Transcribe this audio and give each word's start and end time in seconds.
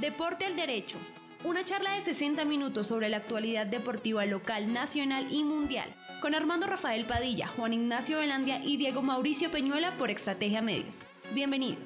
Deporte 0.00 0.46
al 0.46 0.56
Derecho. 0.56 0.96
Una 1.44 1.62
charla 1.62 1.92
de 1.92 2.00
60 2.00 2.46
minutos 2.46 2.86
sobre 2.86 3.10
la 3.10 3.18
actualidad 3.18 3.66
deportiva 3.66 4.24
local, 4.24 4.72
nacional 4.72 5.26
y 5.30 5.44
mundial. 5.44 5.94
Con 6.22 6.34
Armando 6.34 6.66
Rafael 6.66 7.04
Padilla, 7.04 7.48
Juan 7.48 7.74
Ignacio 7.74 8.18
Velandia 8.18 8.64
y 8.64 8.78
Diego 8.78 9.02
Mauricio 9.02 9.50
Peñuela 9.50 9.90
por 9.92 10.08
Estrategia 10.08 10.62
Medios. 10.62 11.04
Bienvenidos. 11.34 11.84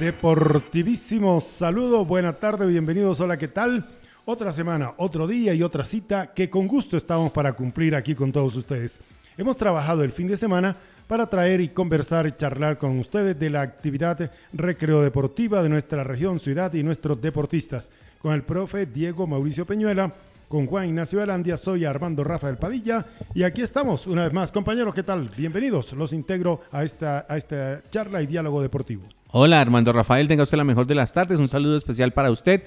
Deportivísimo 0.00 1.40
saludo, 1.40 2.04
buena 2.04 2.32
tarde, 2.32 2.66
bienvenidos, 2.66 3.20
hola, 3.20 3.36
¿qué 3.36 3.46
tal? 3.46 3.88
Otra 4.26 4.52
semana, 4.52 4.94
otro 4.96 5.26
día 5.26 5.52
y 5.52 5.62
otra 5.62 5.84
cita 5.84 6.32
que 6.32 6.48
con 6.48 6.66
gusto 6.66 6.96
estamos 6.96 7.30
para 7.30 7.52
cumplir 7.52 7.94
aquí 7.94 8.14
con 8.14 8.32
todos 8.32 8.56
ustedes. 8.56 9.00
Hemos 9.36 9.58
trabajado 9.58 10.02
el 10.02 10.12
fin 10.12 10.28
de 10.28 10.38
semana 10.38 10.76
para 11.06 11.26
traer 11.26 11.60
y 11.60 11.68
conversar 11.68 12.26
y 12.26 12.32
charlar 12.32 12.78
con 12.78 12.98
ustedes 12.98 13.38
de 13.38 13.50
la 13.50 13.60
actividad 13.60 14.30
recreo 14.54 15.02
deportiva 15.02 15.62
de 15.62 15.68
nuestra 15.68 16.04
región, 16.04 16.40
ciudad 16.40 16.72
y 16.72 16.82
nuestros 16.82 17.20
deportistas. 17.20 17.90
Con 18.22 18.32
el 18.32 18.44
profe 18.44 18.86
Diego 18.86 19.26
Mauricio 19.26 19.66
Peñuela, 19.66 20.10
con 20.48 20.66
Juan 20.68 20.86
Ignacio 20.86 21.22
Alandia, 21.22 21.58
soy 21.58 21.84
Armando 21.84 22.24
Rafael 22.24 22.56
Padilla 22.56 23.04
y 23.34 23.42
aquí 23.42 23.60
estamos 23.60 24.06
una 24.06 24.24
vez 24.24 24.32
más. 24.32 24.50
Compañeros, 24.50 24.94
¿qué 24.94 25.02
tal? 25.02 25.28
Bienvenidos. 25.36 25.92
Los 25.92 26.14
integro 26.14 26.62
a 26.72 26.82
esta, 26.82 27.26
a 27.28 27.36
esta 27.36 27.82
charla 27.90 28.22
y 28.22 28.26
diálogo 28.26 28.62
deportivo. 28.62 29.02
Hola 29.36 29.60
Armando 29.60 29.92
Rafael, 29.92 30.28
tenga 30.28 30.44
usted 30.44 30.56
la 30.56 30.62
mejor 30.62 30.86
de 30.86 30.94
las 30.94 31.12
tardes. 31.12 31.40
Un 31.40 31.48
saludo 31.48 31.76
especial 31.76 32.12
para 32.12 32.30
usted, 32.30 32.62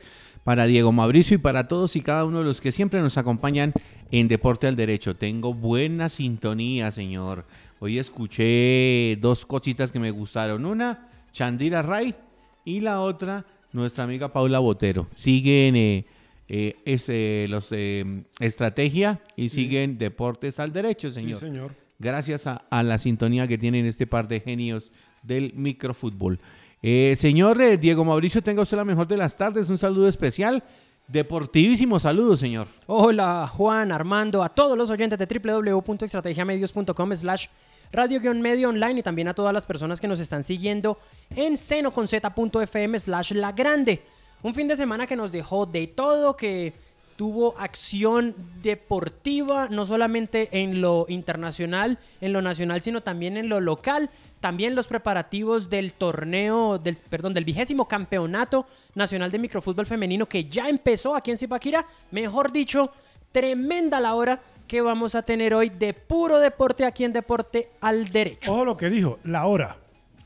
para 0.47 0.65
Diego 0.65 0.93
Mauricio 0.93 1.35
y 1.35 1.39
para 1.39 1.67
todos 1.67 1.97
y 1.97 2.01
cada 2.01 2.23
uno 2.23 2.39
de 2.39 2.45
los 2.45 2.61
que 2.61 2.71
siempre 2.71 3.01
nos 3.01 3.17
acompañan 3.17 3.73
en 4.11 4.29
Deporte 4.29 4.65
al 4.65 4.77
Derecho. 4.77 5.13
Tengo 5.13 5.53
buena 5.53 6.07
sintonía, 6.07 6.89
señor. 6.91 7.43
Hoy 7.79 7.99
escuché 7.99 9.17
dos 9.19 9.45
cositas 9.45 9.91
que 9.91 9.99
me 9.99 10.09
gustaron. 10.09 10.65
Una, 10.65 11.09
Chandira 11.33 11.81
Ray 11.81 12.15
y 12.63 12.79
la 12.79 13.01
otra, 13.01 13.45
nuestra 13.73 14.05
amiga 14.05 14.31
Paula 14.31 14.59
Botero. 14.59 15.07
Siguen 15.13 15.75
eh, 15.75 16.05
eh, 16.47 17.45
los 17.49 17.67
eh, 17.73 18.23
estrategia 18.39 19.19
y 19.35 19.49
siguen 19.49 19.97
Deportes 19.97 20.61
al 20.61 20.71
Derecho, 20.71 21.11
señor. 21.11 21.39
Sí, 21.41 21.45
señor. 21.45 21.75
Gracias 21.99 22.47
a, 22.47 22.63
a 22.69 22.83
la 22.83 22.99
sintonía 22.99 23.49
que 23.49 23.57
tienen 23.57 23.85
este 23.85 24.07
par 24.07 24.29
de 24.29 24.39
genios 24.39 24.93
del 25.23 25.51
microfútbol. 25.55 26.39
Eh, 26.81 27.16
señor 27.16 27.61
eh, 27.61 27.78
Diego 27.78 28.06
Mauricio, 28.06 28.42
tenga 28.42 28.61
usted 28.61 28.78
la 28.78 28.86
mejor 28.86 29.08
de 29.08 29.17
las 29.17 29.36
tardes. 29.36 29.70
Un 29.70 29.78
saludo 29.78 30.08
especial. 30.08 30.64
Deportivísimo 31.08 32.00
saludo, 32.00 32.36
señor. 32.36 32.67
Hola, 32.86 33.47
Juan, 33.47 33.92
Armando, 33.92 34.44
a 34.44 34.50
todos 34.50 34.78
los 34.78 34.89
oyentes 34.89 35.17
de 35.17 35.25
www.estrategiamedios.com 35.25 37.16
slash 37.16 37.48
radio-medio 37.94 38.70
online 38.70 39.00
y 39.00 39.03
también 39.03 39.30
a 39.30 39.33
todas 39.33 39.53
las 39.53 39.66
personas 39.66 40.02
que 40.02 40.08
nos 40.09 40.20
están 40.20 40.44
siguiendo 40.44 41.00
en 41.30 41.55
senoconz.fm 41.55 43.00
slash 43.00 43.31
la 43.31 43.53
grande. 43.53 44.02
Un 44.44 44.53
fin 44.53 44.67
de 44.67 44.75
semana 44.75 45.08
que 45.08 45.16
nos 45.16 45.31
dejó 45.31 45.66
de 45.66 45.88
todo, 45.88 46.36
que 46.36 46.73
tuvo 47.16 47.58
acción 47.58 48.36
deportiva, 48.61 49.67
no 49.70 49.86
solamente 49.86 50.50
en 50.61 50.81
lo 50.81 51.05
internacional, 51.09 51.98
en 52.22 52.31
lo 52.31 52.42
nacional, 52.42 52.81
sino 52.81 53.02
también 53.02 53.38
en 53.38 53.50
lo 53.50 53.59
local. 53.59 54.09
También 54.39 54.75
los 54.75 54.85
preparativos 54.88 55.69
del 55.69 55.93
torneo, 55.93 56.77
del, 56.77 56.95
perdón, 57.09 57.33
del 57.33 57.43
vigésimo 57.45 57.87
campeonato 57.87 58.67
nacional 58.95 59.31
de 59.31 59.39
microfútbol 59.39 59.86
femenino 59.86 60.27
que 60.27 60.45
ya 60.45 60.70
empezó 60.70 61.15
aquí 61.15 61.31
en 61.31 61.37
Zipaquira. 61.37 61.86
Mejor 62.11 62.52
dicho, 62.52 62.92
tremenda 63.31 63.99
la 63.99 64.14
hora 64.14 64.39
que 64.67 64.81
vamos 64.81 65.15
a 65.15 65.21
tener 65.23 65.53
hoy 65.53 65.70
de 65.70 65.93
puro 65.93 66.39
deporte 66.39 66.86
aquí 66.86 67.03
en 67.03 67.14
Deporte 67.14 67.70
al 67.81 68.09
Derecho. 68.09 68.52
Ojo 68.53 68.65
lo 68.65 68.77
que 68.77 68.89
dijo, 68.89 69.17
la 69.23 69.45
hora. 69.45 69.77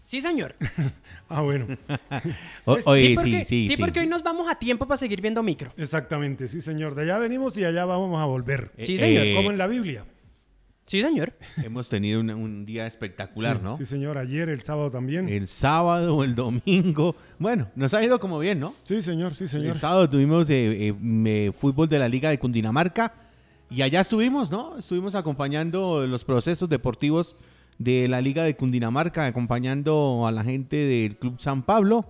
Sí, 0.03 0.19
señor. 0.22 0.55
Ah, 1.33 1.39
bueno. 1.43 1.66
Oye, 2.66 3.07
sí, 3.07 3.16
porque, 3.16 3.31
sí, 3.31 3.45
sí, 3.45 3.63
sí, 3.69 3.75
sí, 3.75 3.78
porque 3.81 3.93
sí. 3.93 4.03
hoy 4.03 4.07
nos 4.07 4.22
vamos 4.22 4.51
a 4.51 4.55
tiempo 4.55 4.85
para 4.85 4.97
seguir 4.97 5.22
viendo 5.22 5.41
micro. 5.41 5.72
Exactamente, 5.78 6.49
sí, 6.49 6.59
señor. 6.59 6.93
De 6.93 7.03
allá 7.03 7.17
venimos 7.19 7.55
y 7.55 7.63
allá 7.63 7.85
vamos 7.85 8.22
a 8.22 8.25
volver. 8.25 8.72
Sí, 8.81 8.95
Eh, 8.95 8.99
señor. 8.99 9.25
eh, 9.28 9.33
Como 9.38 9.49
en 9.49 9.57
la 9.57 9.67
Biblia. 9.67 10.03
Sí, 10.91 11.02
señor. 11.02 11.31
Hemos 11.63 11.88
tenido 11.88 12.19
un, 12.19 12.29
un 12.31 12.66
día 12.66 12.85
espectacular, 12.85 13.56
sí, 13.56 13.63
¿no? 13.63 13.78
Sí, 13.78 13.85
señor. 13.85 14.18
Ayer, 14.18 14.50
el 14.50 14.62
sábado 14.62 14.91
también. 14.91 15.29
El 15.29 15.47
sábado, 15.47 16.22
el 16.22 16.35
domingo. 16.35 17.16
Bueno, 17.40 17.69
nos 17.78 17.94
ha 17.94 18.03
ido 18.03 18.19
como 18.19 18.40
bien, 18.40 18.59
¿no? 18.59 18.75
Sí, 18.84 19.02
señor, 19.02 19.34
sí, 19.34 19.47
señor. 19.47 19.75
El 19.75 19.79
sábado 19.79 20.09
tuvimos 20.09 20.50
eh, 20.50 20.90
eh, 20.90 20.94
eh, 21.00 21.52
fútbol 21.57 21.88
de 21.88 21.97
la 21.97 22.09
Liga 22.09 22.29
de 22.29 22.38
Cundinamarca 22.38 23.13
y 23.69 23.84
allá 23.84 24.02
estuvimos, 24.02 24.52
¿no? 24.52 24.78
Estuvimos 24.79 25.16
acompañando 25.16 26.06
los 26.06 26.25
procesos 26.25 26.68
deportivos 26.68 27.38
de 27.78 28.09
la 28.09 28.19
Liga 28.19 28.44
de 28.44 28.58
Cundinamarca, 28.58 29.25
acompañando 29.25 30.28
a 30.28 30.31
la 30.34 30.44
gente 30.44 30.75
del 30.75 31.16
Club 31.16 31.40
San 31.40 31.63
Pablo. 31.63 32.06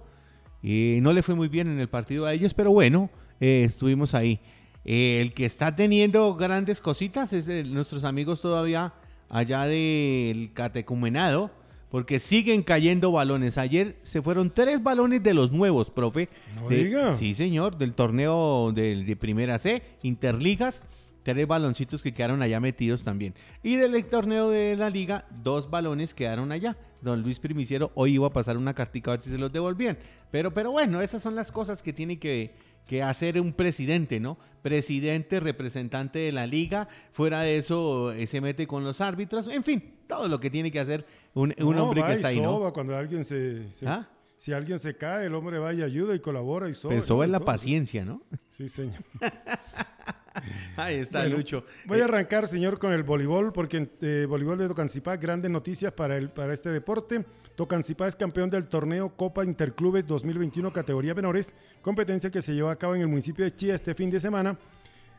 Eh, 0.64 0.98
no 1.04 1.14
le 1.14 1.22
fue 1.22 1.36
muy 1.36 1.50
bien 1.50 1.68
en 1.68 1.80
el 1.80 1.88
partido 1.88 2.26
a 2.26 2.34
ellos, 2.34 2.56
pero 2.56 2.72
bueno, 2.72 3.12
eh, 3.40 3.62
estuvimos 3.64 4.16
ahí. 4.16 4.40
Eh, 4.86 5.20
el 5.22 5.34
que 5.34 5.46
está 5.46 5.76
teniendo 5.76 6.34
grandes 6.36 6.82
cositas 6.82 7.34
es 7.34 7.46
de 7.46 7.64
nuestros 7.64 8.04
amigos 8.04 8.42
todavía 8.42 8.94
allá 9.30 9.66
del 9.66 10.52
catecumenado, 10.54 11.52
porque 11.90 12.20
siguen 12.20 12.64
cayendo 12.64 13.12
balones. 13.12 13.58
Ayer 13.58 13.98
se 14.02 14.22
fueron 14.22 14.50
tres 14.54 14.82
balones 14.82 15.22
de 15.24 15.34
los 15.34 15.52
nuevos, 15.52 15.90
profe. 15.92 16.30
No 16.56 16.68
De- 16.70 16.84
diga. 16.86 17.14
Sí, 17.16 17.34
señor, 17.34 17.78
del 17.78 17.94
torneo 17.94 18.72
del- 18.74 19.06
de 19.06 19.16
Primera 19.16 19.60
C, 19.60 19.84
Interligas, 20.02 20.84
tres 21.24 21.46
baloncitos 21.46 22.02
que 22.02 22.12
quedaron 22.12 22.42
allá 22.42 22.60
metidos 22.60 23.04
también. 23.04 23.34
Y 23.62 23.76
del 23.76 24.04
torneo 24.06 24.50
de 24.50 24.76
la 24.76 24.90
liga, 24.90 25.26
dos 25.44 25.70
balones 25.70 26.14
quedaron 26.14 26.52
allá. 26.52 26.76
Don 27.02 27.22
Luis 27.22 27.40
Primiciero 27.40 27.92
hoy 27.96 28.14
iba 28.16 28.28
a 28.28 28.32
pasar 28.34 28.58
una 28.58 28.74
cartica 28.74 29.12
a 29.12 29.16
ver 29.16 29.24
si 29.24 29.30
se 29.32 29.38
los 29.38 29.52
devolvían. 29.52 29.98
Pero, 30.32 30.54
pero 30.54 30.72
bueno, 30.72 31.02
esas 31.02 31.22
son 31.22 31.36
las 31.36 31.52
cosas 31.52 31.82
que 31.84 31.94
tiene 31.94 32.18
que, 32.20 32.54
que 32.88 33.02
hacer 33.04 33.40
un 33.40 33.54
presidente, 33.54 34.20
¿no? 34.20 34.38
Presidente, 34.62 35.40
representante 35.40 36.20
de 36.20 36.32
la 36.32 36.46
liga. 36.46 36.88
Fuera 37.14 37.42
de 37.42 37.58
eso, 37.58 38.12
eh, 38.12 38.28
se 38.28 38.42
mete 38.42 38.68
con 38.68 38.84
los 38.84 39.02
árbitros. 39.02 39.48
En 39.48 39.64
fin, 39.64 39.96
todo 40.08 40.28
lo 40.28 40.40
que 40.40 40.50
tiene 40.50 40.72
que 40.72 40.80
hacer 40.80 41.06
un, 41.34 41.54
un 41.60 41.76
No, 41.76 41.86
hombre 41.86 42.04
que 42.04 42.14
está 42.14 42.28
ahí, 42.28 42.38
¿no? 42.42 42.52
soba 42.58 42.74
Cuando 42.74 42.96
alguien 42.96 43.24
se, 43.26 43.72
se- 43.72 43.88
¿Ah? 43.88 44.08
Si 44.38 44.54
alguien 44.54 44.80
se 44.80 44.98
cae, 44.98 45.28
el 45.28 45.36
hombre 45.36 45.60
va 45.60 45.72
y 45.72 45.84
ayuda 45.84 46.16
y 46.16 46.20
colabora 46.20 46.68
y 46.68 46.74
soba. 46.74 46.96
¿no? 46.96 47.00
es 47.24 47.30
la 47.30 47.38
Todo. 47.38 47.46
paciencia, 47.46 48.04
¿no? 48.04 48.24
Sí, 48.50 48.70
señor. 48.70 48.96
Ahí 50.78 50.96
está 50.96 51.22
Bueno, 51.22 51.38
Lucho. 51.38 51.66
Voy 51.86 52.00
a 52.00 52.06
arrancar, 52.06 52.48
señor, 52.48 52.80
con 52.80 52.94
el 52.94 53.04
voleibol, 53.04 53.52
porque 53.54 53.78
en 53.78 53.92
eh, 54.02 54.26
voleibol 54.28 54.58
de 54.58 54.68
Tocancipá, 54.68 55.18
grandes 55.18 55.52
noticias 55.52 55.94
para, 55.94 56.18
el, 56.18 56.30
para 56.30 56.54
este 56.54 56.70
deporte. 56.70 57.24
Tocancipá 57.56 58.08
es 58.08 58.16
campeón 58.16 58.50
del 58.50 58.68
torneo 58.68 59.16
Copa 59.16 59.44
Interclubes 59.44 60.08
2021 60.08 60.72
categoría 60.72 61.14
menores, 61.14 61.54
competencia 61.82 62.32
que 62.32 62.42
se 62.42 62.54
llevó 62.54 62.70
a 62.70 62.78
cabo 62.78 62.96
en 62.96 63.02
el 63.02 63.08
municipio 63.08 63.44
de 63.44 63.56
Chía 63.56 63.76
este 63.76 63.94
fin 63.94 64.10
de 64.10 64.20
semana. 64.20 64.58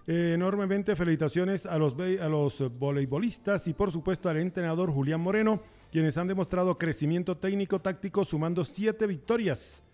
Eh, 0.06 0.32
enormemente 0.34 0.97
felicitaciones 0.97 1.65
a 1.65 1.78
los, 1.78 1.94
a 1.94 2.28
los 2.28 2.76
voleibolistas 2.78 3.69
y 3.69 3.75
por 3.75 3.93
supuesto 3.93 4.28
al 4.28 4.38
entrenador 4.38 4.91
Julián 4.91 5.20
Moreno, 5.20 5.62
quienes 5.93 6.16
han 6.16 6.26
demostrado 6.26 6.76
crecimiento 6.76 7.37
técnico 7.37 7.81
táctico 7.81 8.25
sumando 8.25 8.64
siete 8.64 9.06
victorias. 9.06 9.84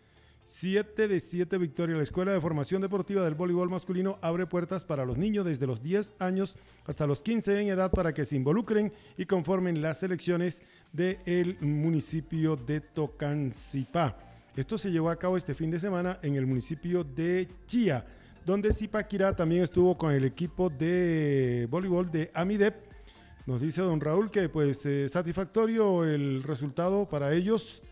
Siete 0.50 1.08
de 1.08 1.20
siete 1.20 1.58
victorias. 1.58 1.98
La 1.98 2.04
Escuela 2.04 2.32
de 2.32 2.40
Formación 2.40 2.80
Deportiva 2.80 3.22
del 3.22 3.34
Voleibol 3.34 3.68
Masculino 3.68 4.18
abre 4.22 4.46
puertas 4.46 4.82
para 4.82 5.04
los 5.04 5.18
niños 5.18 5.44
desde 5.44 5.66
los 5.66 5.82
10 5.82 6.12
años 6.20 6.56
hasta 6.86 7.06
los 7.06 7.20
15 7.20 7.60
en 7.60 7.68
edad 7.68 7.90
para 7.90 8.14
que 8.14 8.24
se 8.24 8.36
involucren 8.36 8.94
y 9.18 9.26
conformen 9.26 9.82
las 9.82 10.00
selecciones 10.00 10.62
del 10.92 11.58
municipio 11.60 12.56
de 12.56 12.80
Tocancipá. 12.80 14.16
Esto 14.56 14.76
se 14.76 14.90
llevó 14.90 15.10
a 15.10 15.16
cabo 15.16 15.36
este 15.36 15.54
fin 15.54 15.70
de 15.70 15.78
semana 15.78 16.18
en 16.22 16.34
el 16.34 16.46
municipio 16.46 17.04
de 17.04 17.48
Chía, 17.66 18.04
donde 18.44 18.72
Zipaquirá 18.72 19.36
también 19.36 19.62
estuvo 19.62 19.96
con 19.96 20.12
el 20.12 20.24
equipo 20.24 20.68
de 20.68 21.68
voleibol 21.70 22.10
de 22.10 22.30
Amidep. 22.34 22.74
Nos 23.46 23.60
dice 23.60 23.82
don 23.82 24.00
Raúl 24.00 24.30
que 24.30 24.48
pues 24.48 24.84
eh, 24.86 25.08
satisfactorio 25.08 26.04
el 26.04 26.42
resultado 26.42 27.08
para 27.08 27.32
ellos 27.32 27.82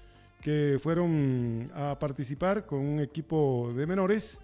que 0.42 0.78
fueron 0.82 1.70
a 1.74 1.98
participar 1.98 2.66
con 2.66 2.80
un 2.80 3.00
equipo 3.00 3.72
de 3.76 3.86
menores, 3.86 4.40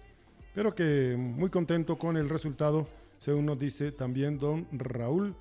pero 0.53 0.73
que 0.73 1.15
muy 1.17 1.49
contento 1.49 1.97
con 1.97 2.17
el 2.17 2.29
resultado, 2.29 2.87
según 3.19 3.45
nos 3.45 3.59
dice 3.59 3.91
también 3.91 4.37
don 4.37 4.67
Raúl 4.71 5.35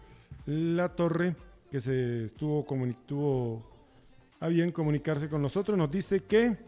La 0.46 0.90
Torre, 0.90 1.36
que 1.72 1.80
se 1.80 2.26
estuvo, 2.26 3.64
a 4.40 4.48
bien 4.48 4.70
comunicarse 4.72 5.30
con 5.30 5.40
nosotros, 5.40 5.78
nos 5.78 5.90
dice 5.90 6.20
que 6.20 6.58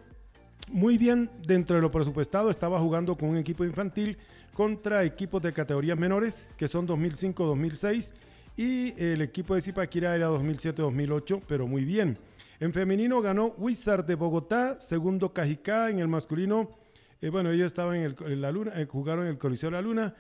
muy 0.73 0.97
bien 0.97 1.29
dentro 1.47 1.77
de 1.77 1.83
lo 1.83 1.91
presupuestado, 1.91 2.49
estaba 2.49 2.81
jugando 2.81 3.15
con 3.15 3.29
un 3.29 3.37
equipo 3.37 3.67
infantil 3.67 4.17
contra 4.55 5.05
equipos 5.05 5.43
de 5.43 5.53
categorías 5.53 5.99
menores, 5.99 6.55
que 6.57 6.69
son 6.69 6.89
2005-2006, 6.89 8.15
y 8.57 8.95
el 8.99 9.21
equipo 9.21 9.55
de 9.55 9.61
Zipaquirá 9.61 10.17
era 10.17 10.31
2007-2008, 10.31 11.43
pero 11.47 11.67
muy 11.67 11.85
bien. 11.85 12.17
En 12.59 12.73
femenino 12.73 13.21
ganó 13.21 13.49
Wizard 13.59 14.07
de 14.07 14.15
Bogotá, 14.15 14.81
segundo 14.81 15.35
Cajicá, 15.35 15.91
en 15.91 15.99
el 15.99 16.09
masculino, 16.09 16.71
eh, 17.21 17.29
bueno, 17.29 17.51
ellos 17.51 17.67
estaban 17.67 17.97
en, 17.97 18.17
el, 18.25 18.41
la 18.41 18.51
Luna, 18.51 18.73
eh, 18.77 18.87
jugaron 18.91 19.25
en 19.25 19.33
el 19.33 19.39
Coliseo 19.39 19.69
de 19.69 19.77
la 19.77 19.83
Luna. 19.83 20.15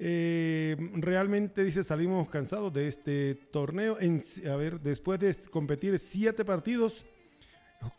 Eh, 0.00 0.76
realmente 0.94 1.64
dice 1.64 1.82
salimos 1.82 2.28
cansados 2.30 2.72
de 2.72 2.86
este 2.88 3.34
torneo. 3.34 3.98
A 4.50 4.56
ver, 4.56 4.80
después 4.80 5.18
de 5.18 5.34
competir 5.50 5.98
siete 5.98 6.44
partidos 6.44 7.04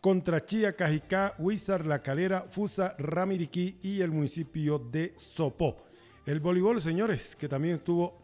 contra 0.00 0.44
Chía, 0.44 0.74
Cajicá, 0.74 1.34
Huizar, 1.38 1.84
La 1.86 2.00
Calera, 2.00 2.42
Fusa, 2.50 2.94
Ramiriquí 2.98 3.76
y 3.82 4.00
el 4.00 4.10
municipio 4.10 4.78
de 4.78 5.12
Sopó. 5.16 5.76
El 6.26 6.40
voleibol, 6.40 6.80
señores, 6.80 7.34
que 7.36 7.48
también 7.48 7.78
tuvo 7.78 8.18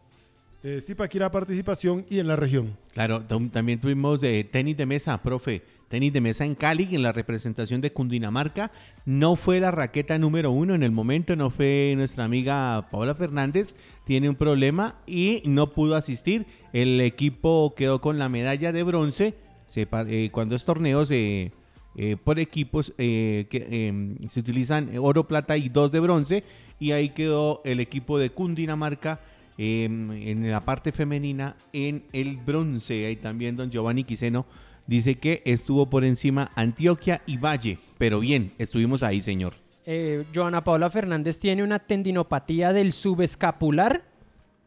eh, 0.63 0.79
Zipaquirá 0.81 1.29
participación 1.31 2.05
y 2.09 2.19
en 2.19 2.27
la 2.27 2.35
región. 2.35 2.77
Claro, 2.93 3.21
tam- 3.27 3.51
también 3.51 3.79
tuvimos 3.79 4.21
eh, 4.23 4.47
tenis 4.51 4.77
de 4.77 4.85
mesa, 4.85 5.21
profe. 5.21 5.61
Tenis 5.87 6.11
de 6.11 6.21
mesa 6.21 6.45
en 6.45 6.55
Cali, 6.55 6.87
en 6.91 7.03
la 7.03 7.11
representación 7.11 7.81
de 7.81 7.93
Cundinamarca. 7.93 8.71
No 9.05 9.35
fue 9.35 9.59
la 9.59 9.71
raqueta 9.71 10.17
número 10.17 10.51
uno 10.51 10.75
en 10.75 10.83
el 10.83 10.91
momento, 10.91 11.35
no 11.35 11.49
fue 11.49 11.93
nuestra 11.95 12.25
amiga 12.25 12.89
Paola 12.91 13.15
Fernández. 13.15 13.75
Tiene 14.05 14.29
un 14.29 14.35
problema 14.35 14.95
y 15.07 15.41
no 15.45 15.71
pudo 15.71 15.95
asistir. 15.95 16.45
El 16.73 16.99
equipo 17.01 17.73
quedó 17.75 18.01
con 18.01 18.19
la 18.19 18.29
medalla 18.29 18.71
de 18.71 18.83
bronce. 18.83 19.35
Se 19.67 19.87
eh, 19.91 20.29
cuando 20.31 20.55
es 20.55 20.65
torneos 20.65 21.09
eh, 21.11 21.51
eh, 21.95 22.15
por 22.23 22.39
equipos 22.39 22.93
que 22.95 23.47
eh, 23.51 24.15
se 24.29 24.39
utilizan 24.39 24.91
oro, 24.99 25.25
plata 25.25 25.57
y 25.57 25.69
dos 25.69 25.91
de 25.91 25.99
bronce. 25.99 26.43
Y 26.79 26.91
ahí 26.91 27.09
quedó 27.09 27.61
el 27.65 27.79
equipo 27.79 28.19
de 28.19 28.29
Cundinamarca 28.29 29.19
eh, 29.57 29.85
en 29.85 30.51
la 30.51 30.63
parte 30.63 30.91
femenina 30.91 31.55
en 31.73 32.03
el 32.13 32.37
bronce. 32.37 33.07
Ahí 33.07 33.15
también 33.15 33.55
don 33.55 33.71
Giovanni 33.71 34.03
Quiseno 34.03 34.45
dice 34.87 35.15
que 35.15 35.41
estuvo 35.45 35.89
por 35.89 36.03
encima 36.03 36.51
Antioquia 36.55 37.21
y 37.25 37.37
Valle. 37.37 37.77
Pero 37.97 38.19
bien, 38.19 38.53
estuvimos 38.57 39.03
ahí, 39.03 39.21
señor. 39.21 39.53
Eh, 39.85 40.23
Joana 40.33 40.63
Paula 40.63 40.89
Fernández 40.89 41.39
tiene 41.39 41.63
una 41.63 41.79
tendinopatía 41.79 42.73
del 42.73 42.91
subescapular, 42.93 44.03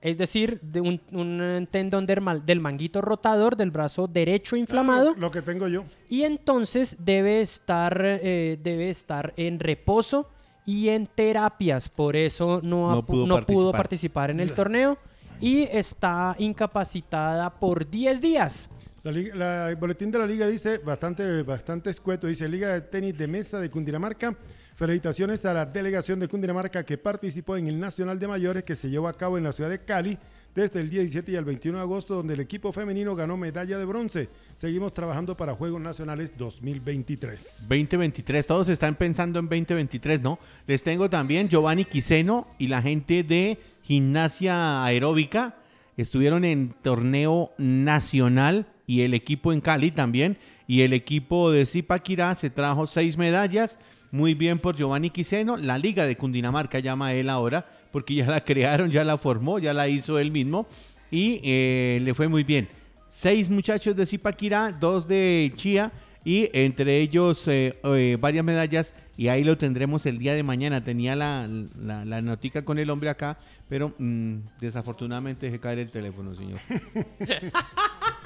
es 0.01 0.17
decir, 0.17 0.61
de 0.63 0.81
un, 0.81 0.99
un 1.13 1.69
tendón 1.71 2.07
del, 2.07 2.23
mal- 2.23 2.47
del 2.47 2.59
manguito 2.61 3.03
rotador 3.03 3.55
del 3.57 3.71
brazo 3.71 4.07
derecho 4.07 4.57
inflamado. 4.57 5.13
Lo, 5.15 5.21
lo 5.21 5.31
que 5.31 5.43
tengo 5.43 5.69
yo. 5.69 5.85
Y 6.09 6.23
entonces 6.23 6.97
debe 7.01 7.43
estar, 7.43 8.01
eh, 8.03 8.59
debe 8.63 8.89
estar 8.89 9.35
en 9.37 9.61
reposo 9.61 10.31
y 10.65 10.89
en 10.89 11.07
terapias. 11.07 11.91
Por 11.91 12.17
eso 12.17 12.61
no, 12.63 12.91
No 12.91 13.03
pu- 13.03 13.07
pudo 13.07 13.27
no 13.27 13.35
pudo 13.43 13.73
participar. 13.73 13.77
participar 13.77 14.31
en 14.31 14.41
el 14.41 14.53
torneo. 14.55 14.97
Y 15.43 15.63
está 15.65 16.35
incapacitada 16.39 17.51
por 17.51 17.89
10 17.89 18.21
días. 18.21 18.71
La 19.03 19.71
el 19.71 19.77
boletín 19.77 20.11
de 20.11 20.19
la 20.19 20.27
liga 20.27 20.47
dice 20.47 20.77
bastante, 20.77 21.43
bastante 21.43 21.89
escueto. 21.89 22.27
Dice 22.27 22.47
Liga 22.47 22.69
de 22.69 22.83
Tenis 22.83 23.17
de 23.17 23.27
Mesa 23.27 23.59
de 23.59 23.71
Cundinamarca. 23.71 24.37
Felicitaciones 24.77 25.43
a 25.47 25.55
la 25.55 25.65
delegación 25.65 26.21
de 26.21 26.29
Cundinamarca 26.29 26.85
que 26.85 26.99
participó 26.99 27.57
en 27.57 27.67
el 27.69 27.81
Nacional 27.81 28.19
de 28.19 28.29
Mayores 28.29 28.63
que 28.63 28.77
se 28.77 28.91
llevó 28.91 29.09
a 29.09 29.17
cabo 29.17 29.39
en 29.39 29.45
la 29.45 29.53
ciudad 29.53 29.71
de 29.71 29.83
Cali 29.83 30.19
desde 30.55 30.83
el 30.83 30.91
17 30.91 31.33
y 31.33 31.37
el 31.37 31.47
21 31.47 31.79
de 31.79 31.83
agosto, 31.83 32.15
donde 32.15 32.35
el 32.35 32.41
equipo 32.41 32.73
femenino 32.75 33.17
ganó 33.17 33.39
medalla 33.39 33.79
de 33.79 33.87
bronce. 33.87 34.29
Seguimos 34.55 34.93
trabajando 34.93 35.35
para 35.35 35.55
Juegos 35.55 35.81
Nacionales 35.81 36.37
2023. 36.37 37.69
2023, 37.69 38.47
todos 38.47 38.69
están 38.69 38.97
pensando 38.97 39.39
en 39.39 39.47
2023, 39.47 40.21
¿no? 40.21 40.39
Les 40.67 40.83
tengo 40.83 41.09
también 41.09 41.49
Giovanni 41.49 41.87
Quiseno 41.87 42.49
y 42.59 42.69
la 42.69 42.83
gente 42.83 43.23
de 43.23 43.59
Gimnasia 43.83 44.85
Aeróbica. 44.85 45.57
Estuvieron 45.97 46.45
en 46.45 46.75
torneo 46.83 47.53
nacional 47.57 48.67
y 48.91 49.03
el 49.03 49.15
equipo 49.15 49.53
en 49.53 49.61
Cali 49.61 49.93
también. 49.93 50.37
Y 50.67 50.81
el 50.81 50.93
equipo 50.93 51.53
de 51.53 51.65
Zipaquirá 51.65 52.35
se 52.35 52.51
trajo 52.51 52.89
seis 52.89 53.17
medallas. 53.17 53.79
Muy 54.11 54.35
bien 54.35 54.59
por 54.59 54.75
Giovanni 54.75 55.11
Quiseno. 55.11 55.57
La 55.57 55.79
Liga 55.79 56.07
de 56.07 56.17
Cundinamarca 56.17 56.81
llama 56.81 57.15
él 57.15 57.31
ahora, 57.31 57.65
porque 57.93 58.17
ya 58.17 58.27
la 58.27 58.41
crearon, 58.45 58.91
ya 58.91 59.05
la 59.05 59.17
formó, 59.17 59.61
ya 59.61 59.73
la 59.73 59.87
hizo 59.87 60.19
él 60.19 60.33
mismo. 60.33 60.67
Y 61.09 61.41
eh, 61.45 62.01
le 62.03 62.15
fue 62.15 62.27
muy 62.27 62.43
bien. 62.43 62.69
Seis 63.07 63.49
muchachos 63.49 63.95
de 63.95 64.05
Zipaquirá, 64.05 64.73
dos 64.73 65.07
de 65.07 65.53
Chía 65.55 65.93
y 66.25 66.51
entre 66.53 66.99
ellos 66.99 67.47
eh, 67.47 67.79
eh, 67.85 68.19
varias 68.21 68.45
medallas 68.45 68.95
y 69.17 69.29
ahí 69.29 69.45
lo 69.45 69.57
tendremos 69.57 70.05
el 70.07 70.19
día 70.19 70.35
de 70.35 70.43
mañana. 70.43 70.83
Tenía 70.83 71.15
la, 71.15 71.49
la, 71.79 72.23
notica 72.23 72.65
con 72.65 72.81
el 72.81 72.91
hombre 72.91 73.09
acá, 73.09 73.39
pero 73.69 73.95
mm, 73.99 74.39
desafortunadamente 74.61 75.47
dejé 75.47 75.61
caer 75.61 75.79
el 75.79 75.93
teléfono, 75.93 76.35
señor. 76.35 76.59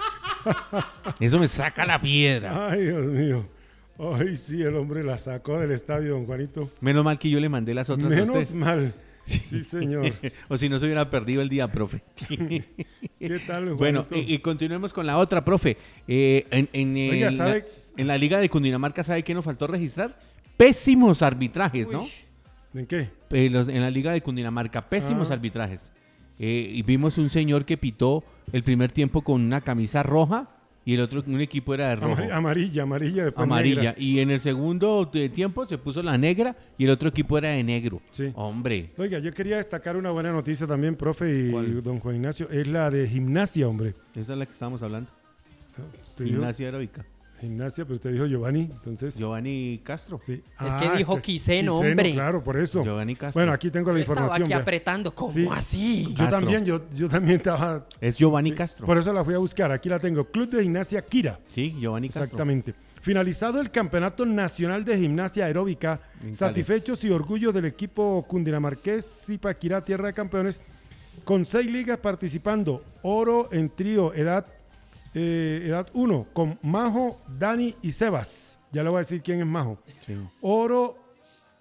Eso 1.21 1.39
me 1.39 1.49
saca 1.49 1.85
la 1.85 2.01
piedra. 2.01 2.71
Ay, 2.71 2.83
Dios 2.83 3.07
mío. 3.07 3.47
Ay, 3.99 4.35
sí, 4.37 4.61
el 4.63 4.75
hombre 4.77 5.05
la 5.05 5.19
sacó 5.19 5.59
del 5.61 5.71
estadio, 5.71 6.13
don 6.15 6.27
Juanito. 6.27 6.71
Menos 6.81 7.05
mal 7.05 7.19
que 7.19 7.31
yo 7.31 7.39
le 7.41 7.49
mandé 7.49 7.75
las 7.75 7.89
otras 7.91 8.11
a 8.11 8.15
Menos 8.15 8.37
usted. 8.37 8.55
mal. 8.55 8.95
Sí, 9.25 9.63
señor. 9.63 10.13
o 10.49 10.57
si 10.59 10.69
no 10.69 10.79
se 10.79 10.85
hubiera 10.85 11.09
perdido 11.09 11.41
el 11.41 11.49
día, 11.49 11.67
profe. 11.73 12.03
¿Qué 12.29 13.39
tal, 13.47 13.73
Bueno, 13.75 14.05
Juanito? 14.07 14.31
y, 14.31 14.35
y 14.35 14.39
continuemos 14.41 14.93
con 14.93 15.07
la 15.07 15.17
otra, 15.17 15.43
profe. 15.43 15.79
Eh, 16.07 16.47
en, 16.51 16.69
en, 16.75 16.97
eh, 16.99 17.11
Oiga, 17.11 17.31
la, 17.31 17.37
¿sabe? 17.39 17.67
en 17.97 18.07
la 18.07 18.19
Liga 18.19 18.39
de 18.39 18.51
Cundinamarca, 18.51 19.03
¿sabe 19.03 19.23
qué 19.23 19.33
nos 19.33 19.45
faltó 19.45 19.67
registrar? 19.67 20.19
Pésimos 20.59 21.23
arbitrajes, 21.23 21.89
¿no? 21.89 22.07
¿En 22.75 22.85
qué? 22.87 23.09
Eh, 23.31 23.49
los- 23.49 23.69
en 23.71 23.81
la 23.81 23.89
Liga 23.91 24.13
de 24.13 24.21
Cundinamarca, 24.21 24.91
pésimos 24.91 25.31
Ah. 25.31 25.35
arbitrajes. 25.35 25.91
Eh, 26.39 26.71
y 26.75 26.83
vimos 26.83 27.17
un 27.19 27.31
señor 27.31 27.65
que 27.65 27.77
pitó 27.77 28.25
el 28.53 28.63
primer 28.63 28.91
tiempo 28.93 29.23
con 29.23 29.41
una 29.41 29.61
camisa 29.61 30.03
roja 30.03 30.49
y 30.87 30.95
el 30.95 31.01
otro, 31.01 31.23
un 31.27 31.41
equipo 31.41 31.73
era 31.73 31.89
de 31.91 31.97
rojo. 31.97 32.15
Amari- 32.17 32.31
amarilla, 32.33 32.83
amarilla, 32.83 33.25
después 33.25 33.43
amarilla. 33.45 33.77
negra. 33.77 33.95
Y 33.97 34.19
en 34.21 34.31
el 34.31 34.41
segundo 34.41 35.09
tiempo 35.35 35.65
se 35.65 35.79
puso 35.79 36.03
la 36.03 36.19
negra 36.19 36.55
y 36.77 36.85
el 36.85 36.91
otro 36.91 37.09
equipo 37.09 37.39
era 37.39 37.51
de 37.51 37.63
negro. 37.65 38.03
Sí. 38.11 38.33
Hombre. 38.35 38.91
Oiga, 38.99 39.19
yo 39.21 39.33
quería 39.33 39.57
destacar 39.57 39.97
una 39.97 40.11
buena 40.11 40.33
noticia 40.33 40.67
también, 40.67 40.95
profe 40.97 41.47
y 41.47 41.51
¿Cuál? 41.51 41.83
don 41.83 42.01
Juan 42.01 42.17
Ignacio. 42.17 42.51
Es 42.51 42.67
la 42.67 42.91
de 42.91 43.09
gimnasia, 43.09 43.67
hombre. 43.69 43.95
Esa 44.15 44.33
es 44.33 44.39
la 44.39 44.45
que 44.45 44.53
estábamos 44.53 44.83
hablando. 44.83 45.11
Gimnasia 46.19 46.67
aeróbica. 46.67 47.05
Gimnasia, 47.45 47.85
pero 47.85 47.97
usted 47.97 48.13
dijo 48.13 48.27
Giovanni, 48.27 48.63
entonces. 48.73 49.17
Giovanni 49.17 49.81
Castro. 49.85 50.19
Sí. 50.21 50.43
Es 50.67 50.75
que 50.75 50.97
dijo 50.97 51.21
Quiseno, 51.21 51.77
hombre. 51.79 52.13
Claro, 52.13 52.43
por 52.43 52.57
eso. 52.57 52.83
Giovanni 52.83 53.15
Castro. 53.15 53.41
Bueno, 53.41 53.53
aquí 53.53 53.71
tengo 53.71 53.93
la 53.93 53.99
Yo 53.99 54.03
estaba 54.03 54.21
información. 54.23 54.43
aquí 54.47 54.51
vea. 54.55 54.59
apretando. 54.63 55.15
¿Cómo 55.15 55.33
Sí. 55.33 55.49
así? 55.51 56.03
Yo 56.11 56.15
Castro. 56.17 56.39
también, 56.39 56.65
yo, 56.65 56.81
yo 56.93 57.09
también 57.09 57.37
estaba. 57.37 57.87
Es 58.01 58.17
Giovanni 58.17 58.51
sí, 58.51 58.57
Castro. 58.57 58.87
Por 58.87 58.99
eso 58.99 59.13
la 59.13 59.25
fui 59.25 59.35
a 59.35 59.39
buscar. 59.39 59.71
Aquí 59.73 59.89
la 59.89 59.99
tengo. 59.99 60.25
Club 60.25 60.51
de 60.51 60.63
Gimnasia 60.63 61.03
Kira. 61.05 61.39
Sí, 61.47 61.77
Giovanni 61.79 62.09
Castro. 62.09 62.25
Exactamente. 62.25 62.75
Finalizado 63.03 63.61
el 63.61 63.71
Campeonato 63.71 64.25
Nacional 64.25 64.83
de 64.85 64.97
Gimnasia 64.97 65.45
Aeróbica, 65.45 66.01
satisfechos 66.33 67.05
y 67.05 67.11
orgullo 67.11 67.53
del 67.53 67.67
equipo 67.67 68.25
cundinamarqués 68.27 69.07
Zipaquirá 69.27 69.83
Tierra 69.85 70.07
de 70.07 70.15
Campeones, 70.15 70.63
con 71.23 71.45
seis 71.45 71.71
ligas 71.71 71.99
participando, 71.99 72.83
oro 73.03 73.51
en 73.53 73.69
trío, 73.69 74.15
edad, 74.15 74.47
eh, 75.15 75.63
edad 75.67 75.89
1, 75.93 76.27
con 76.33 76.59
Majo, 76.63 77.21
Dani 77.29 77.75
y 77.83 77.93
Sebas. 77.93 78.59
Ya 78.73 78.83
le 78.83 78.91
voy 78.91 78.97
a 78.97 79.01
decir 79.01 79.23
quién 79.23 79.41
es 79.41 79.47
Majo. 79.47 79.79
Sí. 80.05 80.17
Oro, 80.41 80.99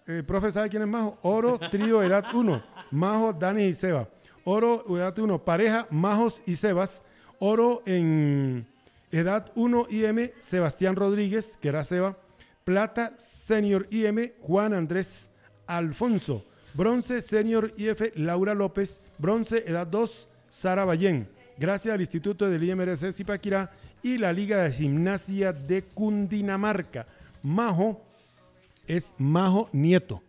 eh, 0.07 0.23
profe, 0.25 0.51
¿sabe 0.51 0.69
quién 0.69 0.81
es 0.81 0.87
Majo? 0.87 1.17
Oro, 1.21 1.59
trío, 1.71 2.01
edad 2.01 2.25
1. 2.33 2.63
Majo, 2.91 3.33
Dani 3.33 3.65
y 3.65 3.73
Seba. 3.73 4.09
Oro, 4.43 4.83
edad 4.97 5.17
1. 5.17 5.45
Pareja, 5.45 5.87
Majos 5.89 6.41
y 6.45 6.55
Sebas. 6.55 7.01
Oro 7.39 7.81
en 7.85 8.67
edad 9.11 9.51
1 9.55 9.87
IM, 9.89 10.31
Sebastián 10.41 10.95
Rodríguez, 10.95 11.57
que 11.57 11.69
era 11.69 11.83
Seba. 11.83 12.17
Plata, 12.63 13.13
Senior 13.17 13.87
IM, 13.91 14.33
Juan 14.41 14.73
Andrés 14.73 15.29
Alfonso. 15.67 16.45
Bronce, 16.73 17.21
Senior 17.21 17.73
IF, 17.77 18.13
Laura 18.15 18.53
López. 18.53 19.01
Bronce, 19.17 19.63
edad 19.67 19.87
2, 19.87 20.27
Sara 20.49 20.85
Ballén. 20.85 21.29
Gracias 21.57 21.93
al 21.93 22.01
Instituto 22.01 22.49
del 22.49 22.63
IMRC 22.63 23.13
Zipaquirá 23.13 23.71
y 24.01 24.17
la 24.17 24.33
Liga 24.33 24.63
de 24.63 24.71
Gimnasia 24.71 25.53
de 25.53 25.83
Cundinamarca. 25.83 27.05
Majo 27.41 28.01
es 28.87 29.13
Majo 29.17 29.69
Nieto. 29.71 30.21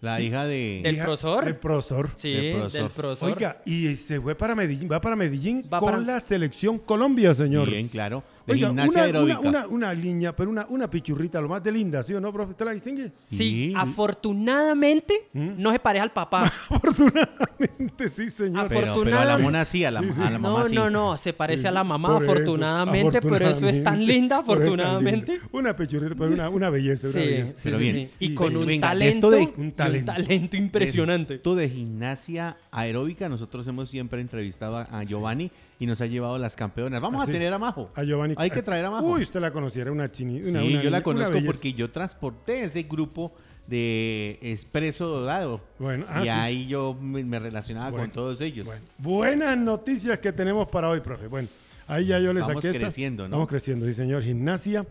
La 0.00 0.20
hija 0.20 0.44
de... 0.46 0.80
¿Del 0.82 0.96
hija 0.96 1.04
profesor? 1.04 1.44
Del 1.44 1.56
profesor. 1.56 2.10
Sí, 2.16 2.32
Del 2.32 2.52
profesor. 2.56 2.82
del 2.82 2.90
profesor. 2.90 3.28
Oiga, 3.32 3.62
y 3.64 3.96
se 3.96 4.20
fue 4.20 4.34
para 4.34 4.54
Medellín, 4.54 4.88
va 4.92 5.00
para 5.00 5.16
Medellín 5.16 5.62
Va 5.72 5.78
con 5.78 5.90
para- 5.92 6.02
la 6.02 6.20
selección 6.20 6.78
Colombia, 6.78 7.34
señor. 7.34 7.70
Bien, 7.70 7.88
claro. 7.88 8.22
De 8.46 8.52
Oiga, 8.52 8.68
gimnasia 8.68 8.92
una, 8.92 9.02
aeróbica. 9.02 9.38
una, 9.40 9.48
una, 9.48 9.66
una 9.66 9.94
línea, 9.94 10.36
pero 10.36 10.50
una, 10.50 10.66
una 10.68 10.88
pichurrita, 10.88 11.40
lo 11.40 11.48
más 11.48 11.62
de 11.64 11.72
linda, 11.72 12.02
¿sí 12.04 12.14
o 12.14 12.20
no, 12.20 12.32
profe? 12.32 12.52
¿Usted 12.52 12.64
la 12.64 12.72
distingue? 12.72 13.10
Sí, 13.26 13.36
Sí. 13.36 13.72
afortunadamente 13.76 15.28
no 15.32 15.72
se 15.72 15.78
pareja 15.80 16.04
al 16.04 16.12
papá. 16.12 16.44
Afortunadamente, 16.70 18.08
sí, 18.08 18.30
señor. 18.30 18.68
Pero, 18.68 18.80
pero 18.80 18.92
a 18.92 19.24
la 19.24 19.34
afortunadamente- 19.34 19.42
mona 19.42 19.64
sí, 19.64 19.84
a 19.84 19.90
la, 19.90 20.00
Sí, 20.00 20.12
sí. 20.12 20.22
a 20.22 20.30
la 20.30 20.38
mamá 20.38 20.60
No, 20.60 20.68
sí. 20.68 20.74
no, 20.74 20.90
no, 20.90 21.18
se 21.18 21.32
parece 21.32 21.62
Sí, 21.62 21.68
a 21.68 21.70
la 21.72 21.84
mamá 21.84 22.08
eso, 22.08 22.16
afortunadamente, 22.30 23.20
pero 23.20 23.48
eso 23.48 23.66
es 23.68 23.82
tan 23.82 23.94
afortunadamente, 23.94 24.12
linda, 24.12 24.36
tan 24.36 24.44
afortunadamente. 24.44 25.32
linda. 25.32 25.48
Una 25.52 25.76
pichurrita, 25.76 26.14
pero 26.16 26.32
una, 26.32 26.48
una 26.48 26.70
belleza, 26.70 27.08
una 27.08 27.12
Sí, 27.14 27.18
belleza. 27.18 27.52
sí, 27.56 27.60
Pero 27.64 27.78
sí, 27.78 27.82
bien. 27.82 27.96
sí. 27.96 28.10
Y 28.20 28.28
Sí, 28.28 28.34
con 28.34 28.48
sí. 28.50 28.56
un 28.56 28.66
Venga, 28.66 28.88
talento, 28.88 29.30
de- 29.30 29.38
un 29.40 29.52
un 29.56 29.72
talento. 29.72 30.56
impresionante. 30.56 31.34
Esto 31.34 31.54
de 31.54 31.68
gimnasia 31.68 32.56
aeróbica, 32.70 33.28
nosotros 33.28 33.66
hemos 33.66 33.88
siempre 33.88 34.20
entrevistado 34.20 34.76
a, 34.78 35.02
Giovanni 35.04 35.50
y 35.78 35.86
nos 35.86 36.00
ha 36.00 36.06
llevado 36.06 36.38
las 36.38 36.56
campeonas. 36.56 37.00
Vamos 37.00 37.20
Ah, 37.20 37.24
a 37.24 37.26
tener 37.26 37.52
a 37.52 37.58
Majo. 37.58 37.90
A 37.94 38.02
Giovanni. 38.02 38.34
Hay 38.36 38.50
que 38.50 38.62
traer 38.62 38.84
a 38.84 38.90
Majo. 38.90 39.06
Uy, 39.06 39.22
usted 39.22 39.40
la 39.40 39.50
conociera, 39.50 39.90
una 39.90 40.10
chini. 40.10 40.40
Una, 40.42 40.60
sí, 40.60 40.74
una- 40.74 40.82
yo 40.82 40.90
la 40.90 41.02
conozco 41.02 41.38
porque 41.44 41.72
yo 41.72 41.90
transporté 41.90 42.64
ese 42.64 42.82
grupo 42.84 43.32
de 43.66 44.38
Expreso 44.42 45.06
Dorado. 45.08 45.60
Bueno, 45.78 46.04
ah, 46.08 46.20
y 46.20 46.24
sí. 46.24 46.28
ahí 46.28 46.66
yo 46.66 46.94
me, 46.94 47.38
relacionaba 47.38 47.90
Bueno, 47.90 48.04
con 48.04 48.12
todos 48.12 48.40
ellos. 48.40 48.66
Bueno, 48.66 48.82
buenas 48.98 49.56
noticias 49.58 50.18
que 50.18 50.32
tenemos 50.32 50.68
para 50.68 50.88
hoy, 50.88 51.00
profe. 51.00 51.26
Bueno, 51.26 51.48
ahí 51.88 52.06
ya 52.06 52.18
yo 52.20 52.32
les 52.32 52.46
Vamos 52.46 52.62
saqué 52.62 52.68
esta. 52.76 52.86
creciendo, 52.86 53.24
¿no? 53.28 53.32
Vamos 53.36 53.48
creciendo, 53.48 53.86
sí, 53.86 53.92
señor. 53.94 54.22
Gimnasia, 54.22 54.86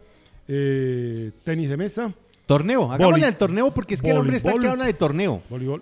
eh, 0.47 1.31
tenis 1.43 1.69
de 1.69 1.77
mesa, 1.77 2.13
Torneo, 2.45 2.91
hagámosle 2.91 3.25
al 3.25 3.37
torneo 3.37 3.73
porque 3.73 3.95
es 3.95 4.01
que 4.01 4.11
el 4.11 4.17
hombre 4.17 4.37
está 4.37 4.53
que 4.53 4.67
habla 4.67 4.85
de 4.85 4.93
torneo. 4.93 5.41
voleibol. 5.49 5.81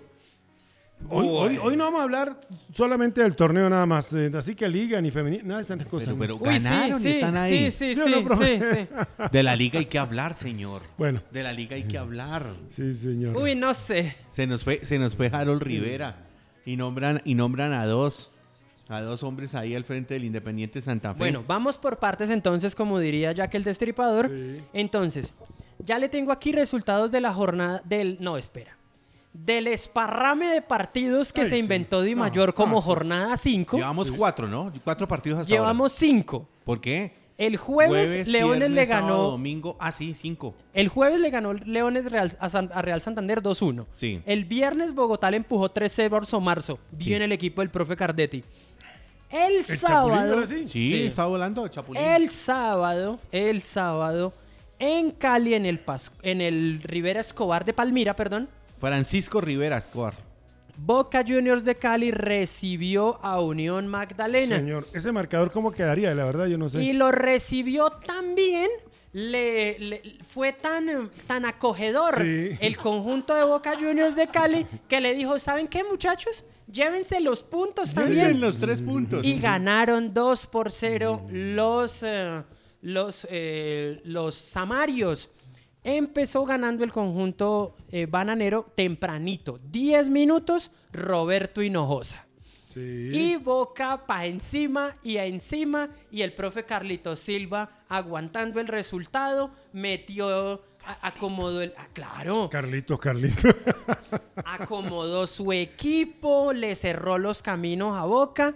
Hoy, 1.10 1.26
hoy, 1.28 1.58
hoy 1.62 1.76
no 1.76 1.84
vamos 1.84 2.00
a 2.00 2.02
hablar 2.04 2.40
solamente 2.74 3.22
del 3.22 3.36
torneo 3.36 3.68
nada 3.68 3.86
más, 3.86 4.12
eh, 4.14 4.30
así 4.34 4.54
que 4.54 4.68
liga 4.68 5.00
ni 5.00 5.10
femenina, 5.10 5.42
nada 5.44 5.56
de 5.58 5.64
esas 5.64 5.86
cosas. 5.86 6.14
Pero, 6.18 6.38
pero 6.38 6.38
ganaron 6.38 7.02
y 7.02 7.08
están 7.08 7.36
ahí. 7.36 7.70
Sí, 7.70 7.70
sí, 7.70 7.94
¿Sí 7.94 8.00
sí, 8.04 8.10
no, 8.10 8.36
sí, 8.36 8.60
sí. 8.60 8.88
De 9.30 9.42
la 9.42 9.54
liga 9.54 9.78
hay 9.78 9.86
que 9.86 9.98
hablar, 9.98 10.34
señor. 10.34 10.82
Bueno, 10.96 11.22
De 11.30 11.42
la 11.42 11.52
liga 11.52 11.76
hay 11.76 11.84
que 11.84 11.98
hablar. 11.98 12.46
sí, 12.68 12.94
señor. 12.94 13.36
Uy, 13.36 13.54
no 13.54 13.74
sé. 13.74 14.16
Se 14.30 14.46
nos 14.46 14.64
fue, 14.64 14.84
se 14.84 14.98
nos 14.98 15.14
fue 15.14 15.30
Harold 15.32 15.62
Rivera 15.62 16.16
y 16.64 16.76
nombran, 16.76 17.20
y 17.24 17.34
nombran 17.34 17.72
a 17.74 17.84
dos, 17.86 18.30
a 18.88 19.00
dos 19.00 19.22
hombres 19.22 19.54
ahí 19.54 19.74
al 19.74 19.84
frente 19.84 20.14
del 20.14 20.24
Independiente 20.24 20.80
Santa 20.80 21.12
Fe. 21.12 21.18
Bueno, 21.18 21.44
vamos 21.46 21.76
por 21.76 21.98
partes 21.98 22.30
entonces, 22.30 22.74
como 22.74 22.98
diría 22.98 23.32
Jack 23.32 23.54
el 23.54 23.64
Destripador. 23.64 24.28
Sí. 24.30 24.62
Entonces, 24.72 25.34
ya 25.84 25.98
le 25.98 26.08
tengo 26.08 26.32
aquí 26.32 26.52
resultados 26.52 27.10
de 27.10 27.20
la 27.20 27.32
jornada 27.34 27.82
del... 27.84 28.16
No, 28.20 28.38
espera. 28.38 28.76
Del 29.34 29.66
esparrame 29.66 30.46
de 30.46 30.62
partidos 30.62 31.32
que 31.32 31.42
Ay, 31.42 31.48
se 31.48 31.54
sí. 31.56 31.60
inventó 31.60 32.00
Di 32.02 32.14
No, 32.14 32.20
Mayor 32.20 32.54
como 32.54 32.76
pasos. 32.76 32.84
jornada 32.84 33.36
5. 33.36 33.76
llevamos 33.76 34.10
cuatro, 34.12 34.46
¿no? 34.48 34.72
Cuatro 34.84 35.06
partidos 35.08 35.40
hasta 35.40 35.52
Llevamos 35.52 35.92
5. 35.92 36.36
ahora. 36.36 36.48
¿Por 36.64 36.80
qué? 36.80 37.12
El 37.36 37.56
jueves, 37.56 38.28
Leones 38.28 38.58
viernes, 38.60 38.70
le 38.70 38.86
sábado, 38.86 39.06
ganó... 39.08 39.22
domingo. 39.32 39.76
Ah, 39.80 39.90
sí, 39.90 40.14
cinco. 40.14 40.54
El 40.72 40.86
jueves 40.88 41.20
le 41.20 41.30
ganó 41.30 41.52
Leones 41.52 42.04
Real- 42.04 42.36
a, 42.38 42.48
San- 42.48 42.70
a 42.72 42.80
Real 42.80 43.00
Santander 43.02 43.42
2-1. 43.42 43.86
Sí. 43.92 44.22
El 44.24 44.44
viernes 44.44 44.94
Bogotá 44.94 45.32
le 45.32 45.38
empujó 45.38 45.68
3-0 45.68 46.12
a 46.12 46.16
Orso 46.18 46.40
Marzo. 46.40 46.78
Bien 46.92 47.20
el 47.22 47.32
equipo 47.32 47.60
del 47.60 47.70
profe 47.70 47.96
Cardetti. 47.96 48.44
El, 49.30 49.56
¿El 49.56 49.64
Chapulín 49.64 49.78
sábado... 49.78 50.38
así? 50.38 50.68
Sí, 50.68 50.90
Sí. 50.90 51.06
está 51.08 51.26
volando 51.26 51.66
Chapulín. 51.66 52.00
El 52.00 52.30
sábado, 52.30 53.18
el 53.32 53.62
sábado, 53.62 54.32
en 54.78 55.10
Cali, 55.10 55.54
en 55.54 55.66
el, 55.66 55.84
Pas- 55.84 56.12
en 56.22 56.40
el 56.40 56.80
Rivera 56.84 57.18
Escobar 57.18 57.64
de 57.64 57.72
Palmira, 57.72 58.14
perdón, 58.14 58.48
Francisco 58.78 59.40
Rivera 59.40 59.78
Escobar. 59.78 60.14
Boca 60.76 61.22
Juniors 61.26 61.64
de 61.64 61.76
Cali 61.76 62.10
recibió 62.10 63.24
a 63.24 63.40
Unión 63.40 63.86
Magdalena. 63.86 64.56
Señor, 64.56 64.86
ese 64.92 65.12
marcador 65.12 65.52
cómo 65.52 65.70
quedaría, 65.70 66.12
la 66.14 66.24
verdad 66.24 66.46
yo 66.46 66.58
no 66.58 66.68
sé. 66.68 66.82
Y 66.82 66.92
lo 66.92 67.12
recibió 67.12 67.90
tan 67.90 68.34
bien, 68.34 68.68
le, 69.12 69.78
le- 69.78 70.02
fue 70.28 70.52
tan, 70.52 71.10
tan 71.28 71.44
acogedor 71.44 72.20
Sí. 72.20 72.56
el 72.60 72.76
conjunto 72.76 73.34
de 73.36 73.44
Boca 73.44 73.74
Juniors 73.76 74.16
de 74.16 74.26
Cali 74.26 74.66
que 74.88 75.00
le 75.00 75.14
dijo, 75.14 75.38
¿saben 75.38 75.68
qué 75.68 75.84
muchachos? 75.84 76.44
Llévense 76.66 77.20
los 77.20 77.44
puntos 77.44 77.94
también. 77.94 78.40
los 78.40 78.58
tres 78.58 78.82
puntos. 78.82 79.24
Y 79.24 79.38
ganaron 79.38 80.12
2 80.12 80.46
por 80.46 80.72
0 80.72 81.24
los, 81.30 82.02
eh, 82.02 82.42
los, 82.82 83.28
eh, 83.30 84.00
los 84.04 84.34
Samarios. 84.34 85.30
Empezó 85.84 86.44
ganando 86.46 86.82
el 86.82 86.92
conjunto 86.92 87.76
eh, 87.92 88.06
bananero 88.06 88.72
tempranito. 88.74 89.60
10 89.70 90.08
minutos, 90.08 90.70
Roberto 90.92 91.62
Hinojosa. 91.62 92.26
Sí. 92.70 93.10
Y 93.12 93.36
Boca 93.36 94.04
pa' 94.06 94.26
encima 94.26 94.96
y 95.02 95.18
a 95.18 95.26
encima. 95.26 95.90
Y 96.10 96.22
el 96.22 96.32
profe 96.32 96.64
Carlito 96.64 97.14
Silva 97.16 97.70
aguantando 97.88 98.60
el 98.60 98.66
resultado. 98.66 99.50
Metió, 99.72 100.62
a- 100.84 101.06
acomodó 101.08 101.60
el... 101.60 101.72
ah, 101.76 101.86
claro, 101.92 102.48
Carlitos, 102.50 102.98
Carlitos. 102.98 103.54
acomodó 104.44 105.26
su 105.26 105.52
equipo, 105.52 106.52
le 106.52 106.74
cerró 106.74 107.18
los 107.18 107.42
caminos 107.42 107.96
a 107.96 108.04
Boca. 108.04 108.54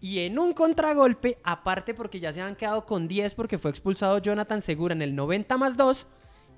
Y 0.00 0.20
en 0.20 0.38
un 0.38 0.52
contragolpe, 0.52 1.38
aparte 1.42 1.92
porque 1.94 2.20
ya 2.20 2.32
se 2.32 2.40
han 2.40 2.54
quedado 2.54 2.86
con 2.86 3.08
10 3.08 3.34
porque 3.34 3.58
fue 3.58 3.70
expulsado 3.72 4.18
Jonathan 4.18 4.62
Segura 4.62 4.94
en 4.94 5.02
el 5.02 5.16
90 5.16 5.56
más 5.56 5.76
2. 5.76 6.06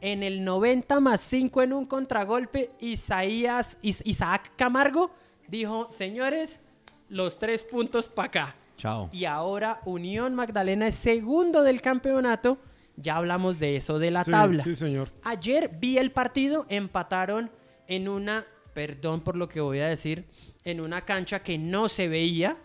En 0.01 0.23
el 0.23 0.45
90 0.45 0.99
más 1.01 1.21
5 1.21 1.63
en 1.63 1.73
un 1.73 1.87
contragolpe, 1.87 2.71
Isaías, 2.81 3.77
Is- 3.83 4.03
Isaac 4.07 4.53
Camargo 4.57 5.11
dijo, 5.49 5.89
señores, 5.91 6.63
los 7.09 7.39
tres 7.39 7.63
puntos 7.65 8.09
para 8.09 8.27
acá. 8.29 8.57
Chao. 8.79 9.11
Y 9.13 9.27
ahora 9.27 9.81
Unión 9.85 10.35
Magdalena 10.35 10.87
es 10.89 10.95
segundo 10.95 11.63
del 11.63 11.83
campeonato. 11.83 12.59
Ya 12.97 13.17
hablamos 13.17 13.59
de 13.59 13.77
eso, 13.77 13.99
de 13.99 14.11
la 14.11 14.25
Sí, 14.25 14.31
tabla. 14.31 14.63
sí, 14.65 14.75
señor. 14.77 15.11
Ayer 15.23 15.71
vi 15.81 15.99
el 15.99 16.13
partido, 16.13 16.67
empataron 16.69 17.51
en 17.87 18.09
una, 18.09 18.45
perdón 18.75 19.21
por 19.23 19.37
lo 19.37 19.49
que 19.49 19.61
voy 19.61 19.81
a 19.81 19.89
decir, 19.89 20.25
en 20.65 20.81
una 20.81 21.05
cancha 21.05 21.43
que 21.43 21.59
no 21.59 21.89
se 21.89 22.09
veía, 22.09 22.57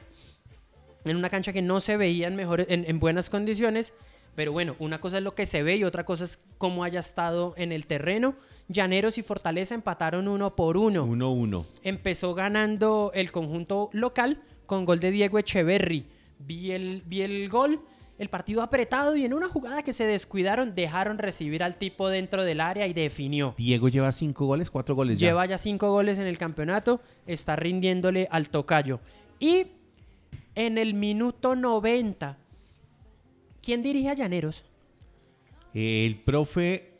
en 1.04 1.18
una 1.18 1.30
cancha 1.30 1.51
que 1.54 1.62
no 1.62 1.80
se 1.80 1.98
veía 1.98 2.27
en, 2.27 2.36
mejores, 2.36 2.68
en, 2.70 2.86
en 2.88 3.00
buenas 3.00 3.30
condiciones, 3.30 3.94
pero 4.36 4.51
bueno, 4.51 4.75
una 4.80 5.00
cosa 5.00 5.18
es 5.18 5.24
lo 5.24 5.34
que 5.34 5.46
se 5.46 5.63
ve 5.63 5.77
y 5.77 5.84
otra 5.84 6.06
cosa 6.06 6.25
es 6.25 6.39
cómo 6.58 6.84
haya 6.84 7.00
estado 7.00 7.54
en 7.58 7.72
el 7.72 7.88
terreno. 7.88 8.36
Llaneros 8.68 9.18
y 9.18 9.24
Fortaleza 9.24 9.75
empataron 9.75 10.27
uno 10.27 10.56
por 10.56 10.77
uno. 10.77 11.06
1-1. 11.06 11.65
Empezó 11.84 12.34
ganando 12.34 13.12
el 13.13 13.32
conjunto 13.32 13.89
local 13.94 14.42
con 14.65 14.86
gol 14.86 15.00
de 15.00 15.12
Diego 15.12 15.39
Echeverry. 15.39 16.06
Vi 16.39 16.72
el, 16.72 17.04
vi 17.06 17.22
el 17.22 17.48
gol, 17.50 17.82
el 18.18 18.30
partido 18.30 18.62
apretado 18.62 19.15
y 19.15 19.24
en 19.24 19.34
una 19.34 19.48
jugada 19.48 19.84
que 19.84 19.94
se 19.94 20.06
descuidaron 20.06 20.75
dejaron 20.75 21.18
recibir 21.18 21.63
al 21.63 21.75
tipo 21.75 22.10
dentro 22.10 22.44
del 22.44 22.60
área 22.60 22.88
y 22.88 22.94
definió. 22.94 23.54
Diego 23.58 23.88
lleva 23.88 24.12
cinco 24.12 24.46
goles, 24.46 24.70
cuatro 24.70 24.96
goles 24.96 25.20
ya. 25.20 25.27
Lleva 25.27 25.46
ya 25.46 25.58
cinco 25.58 25.92
goles 25.92 26.18
en 26.18 26.27
el 26.27 26.38
campeonato, 26.38 27.01
está 27.27 27.56
rindiéndole 27.56 28.27
al 28.32 28.50
tocayo. 28.50 29.00
Y 29.39 29.68
en 30.56 30.77
el 30.77 30.94
minuto 30.94 31.56
90, 31.56 32.38
¿quién 33.65 33.81
dirige 33.81 34.10
a 34.10 34.13
Llaneros? 34.13 34.63
El 35.74 36.22
profe... 36.22 36.91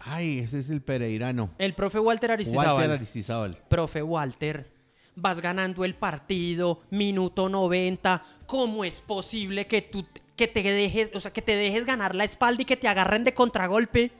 Ay, 0.00 0.38
ese 0.38 0.60
es 0.60 0.70
el 0.70 0.80
Pereirano. 0.82 1.50
El 1.58 1.74
profe 1.74 1.98
Walter 1.98 2.30
Aristizábal. 2.30 2.76
Walter 2.76 2.90
Aristizábal. 2.92 3.58
Profe 3.68 4.02
Walter, 4.02 4.70
vas 5.16 5.40
ganando 5.40 5.84
el 5.84 5.96
partido, 5.96 6.80
minuto 6.90 7.48
90. 7.48 8.22
¿Cómo 8.46 8.84
es 8.84 9.00
posible 9.00 9.66
que 9.66 9.82
tú 9.82 10.06
que 10.36 10.46
te 10.46 10.62
dejes, 10.62 11.10
o 11.14 11.18
sea, 11.18 11.32
que 11.32 11.42
te 11.42 11.56
dejes 11.56 11.86
ganar 11.86 12.14
la 12.14 12.22
espalda 12.22 12.62
y 12.62 12.66
que 12.66 12.76
te 12.76 12.86
agarren 12.86 13.24
de 13.24 13.34
contragolpe? 13.34 14.12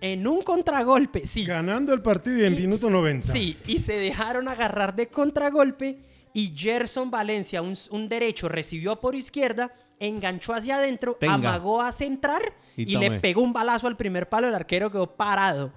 En 0.00 0.26
un 0.26 0.42
contragolpe, 0.42 1.26
sí. 1.26 1.44
Ganando 1.44 1.92
el 1.92 2.00
partido 2.00 2.38
y 2.38 2.44
en 2.44 2.54
minuto 2.54 2.88
90. 2.88 3.26
Sí, 3.26 3.58
y 3.66 3.80
se 3.80 3.94
dejaron 3.94 4.48
agarrar 4.48 4.94
de 4.94 5.08
contragolpe 5.08 5.98
y 6.32 6.54
Gerson 6.56 7.10
Valencia, 7.10 7.60
un, 7.60 7.76
un 7.90 8.08
derecho, 8.08 8.48
recibió 8.48 8.96
por 9.00 9.14
izquierda, 9.14 9.74
enganchó 10.00 10.54
hacia 10.54 10.76
adentro, 10.76 11.16
Tenga. 11.18 11.34
amagó 11.34 11.82
a 11.82 11.92
centrar 11.92 12.42
Y 12.76 12.94
y, 12.94 12.98
le 12.98 13.20
pegó 13.20 13.42
un 13.42 13.52
balazo 13.52 13.86
al 13.86 13.96
primer 13.96 14.28
palo, 14.28 14.48
el 14.48 14.54
arquero 14.54 14.90
quedó 14.90 15.06
parado. 15.16 15.72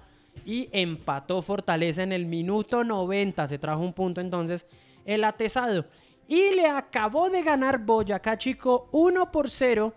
Y 0.46 0.68
empató 0.72 1.42
Fortaleza 1.42 2.02
en 2.02 2.12
el 2.12 2.26
minuto 2.26 2.84
90, 2.84 3.48
se 3.48 3.58
trajo 3.58 3.82
un 3.82 3.92
punto 3.92 4.20
entonces 4.20 4.66
el 5.04 5.24
atesado. 5.24 5.86
Y 6.28 6.54
le 6.54 6.66
acabó 6.66 7.28
de 7.28 7.42
ganar 7.42 7.84
Boyacá 7.84 8.38
Chico 8.38 8.88
1 8.92 9.30
por 9.32 9.50
0 9.50 9.92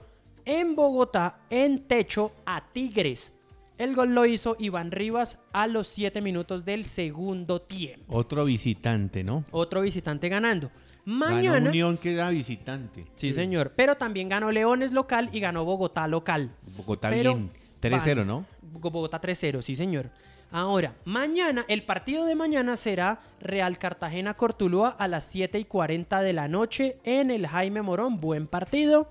en 0.46 0.76
Bogotá 0.76 1.40
en 1.50 1.88
techo 1.88 2.32
a 2.46 2.72
Tigres. 2.72 3.32
El 3.78 3.94
gol 3.94 4.14
lo 4.14 4.26
hizo 4.26 4.56
Iván 4.58 4.92
Rivas 4.92 5.38
a 5.52 5.68
los 5.68 5.88
7 5.90 6.22
minutos 6.22 6.64
del 6.64 6.86
segundo 6.86 7.62
tiempo. 7.62 8.16
Otro 8.16 8.46
visitante, 8.46 9.24
¿no? 9.24 9.44
Otro 9.52 9.82
visitante 9.82 10.30
ganando. 10.30 10.72
Ganó 11.06 11.18
Mañana. 11.36 11.70
Unión 11.70 11.98
que 11.98 12.14
era 12.14 12.30
visitante. 12.30 13.06
Sí, 13.16 13.32
señor. 13.34 13.74
Pero 13.76 13.96
también 13.96 14.28
ganó 14.30 14.52
Leones 14.52 14.92
local 14.92 15.30
y 15.32 15.40
ganó 15.40 15.64
Bogotá 15.64 16.08
local. 16.08 16.52
Bogotá 16.76 17.10
Pero 17.10 17.36
bien. 17.36 17.52
3-0, 17.80 18.18
van- 18.18 18.28
¿no? 18.28 18.46
Bogotá 18.62 19.22
3-0, 19.22 19.62
sí, 19.62 19.76
señor. 19.76 20.10
Ahora, 20.52 20.94
mañana, 21.06 21.66
el 21.68 21.84
partido 21.84 22.26
de 22.26 22.34
mañana 22.36 22.76
será 22.76 23.20
Real 23.40 23.78
Cartagena 23.78 24.36
Cortuluá 24.36 24.90
a 24.90 25.08
las 25.08 25.26
7 25.26 25.60
y 25.60 25.66
40 25.66 26.22
de 26.22 26.34
la 26.34 26.48
noche 26.48 26.98
en 27.04 27.30
el 27.30 27.46
Jaime 27.48 27.82
Morón. 27.82 28.20
Buen 28.20 28.48
partido. 28.48 29.10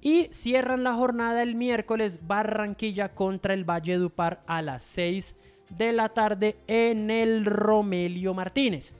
Y 0.00 0.24
cierran 0.32 0.84
la 0.84 0.94
jornada 0.94 1.42
el 1.42 1.54
miércoles 1.54 2.20
Barranquilla 2.26 3.14
contra 3.14 3.54
el 3.54 3.64
Valle 3.64 3.96
Dupar 3.96 4.42
a 4.46 4.60
las 4.60 4.82
6 4.82 5.34
de 5.70 5.92
la 5.92 6.10
tarde 6.10 6.56
en 6.66 7.10
el 7.10 7.46
Romelio 7.46 8.34
Martínez. 8.34 8.92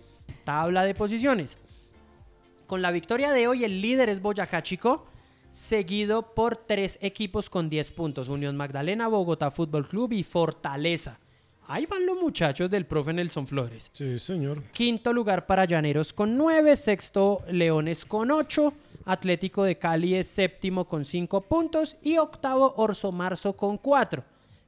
Tabla 0.45 0.85
de 0.85 0.95
posiciones. 0.95 1.59
Con 2.67 2.81
la 2.81 2.91
victoria 2.91 3.33
de 3.33 3.47
hoy, 3.47 3.65
el 3.65 3.83
líder 3.83 4.09
es 4.09 4.23
Boyacá 4.23 4.63
Chico, 4.63 5.07
seguido 5.53 6.35
por 6.35 6.57
tres 6.57 6.99
equipos 7.03 7.51
con 7.51 7.69
10 7.69 7.93
puntos: 7.93 8.29
Unión 8.29 8.57
Magdalena, 8.57 9.07
Bogotá 9.09 9.51
Fútbol 9.51 9.87
Club 9.87 10.13
y 10.13 10.23
Fortaleza. 10.23 11.21
Ahí 11.67 11.87
van 11.87 12.05
los 12.05 12.19
muchachos 12.19 12.71
del 12.71 12.87
profe 12.87 13.13
Nelson 13.13 13.47
Flores. 13.47 13.91
Sí, 13.93 14.19
señor. 14.19 14.63
Quinto 14.73 15.13
lugar 15.13 15.47
para 15.47 15.65
Llaneros 15.65 16.13
con 16.13 16.37
9, 16.37 16.77
sexto 16.77 17.43
Leones 17.51 18.05
con 18.05 18.31
8, 18.31 18.73
Atlético 19.07 19.65
de 19.65 19.79
Cali 19.79 20.15
es 20.15 20.27
séptimo 20.27 20.87
con 20.87 21.05
5 21.05 21.43
puntos 21.43 21.97
y 22.03 22.19
octavo 22.19 22.75
Orso 22.77 23.13
Marzo 23.13 23.57
con 23.57 23.79
4. 23.79 24.25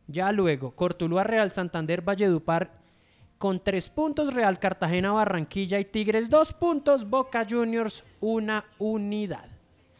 Ya 0.06 0.32
luego, 0.32 0.70
Cortuluá, 0.70 1.24
Real 1.24 1.52
Santander, 1.52 2.00
Valledupar 2.00 2.85
con 3.38 3.62
tres 3.62 3.88
puntos, 3.88 4.32
Real 4.32 4.58
Cartagena, 4.58 5.12
Barranquilla 5.12 5.78
y 5.78 5.84
Tigres 5.84 6.30
dos 6.30 6.52
puntos, 6.52 7.08
Boca 7.08 7.46
Juniors 7.48 8.04
una 8.20 8.64
unidad. 8.78 9.48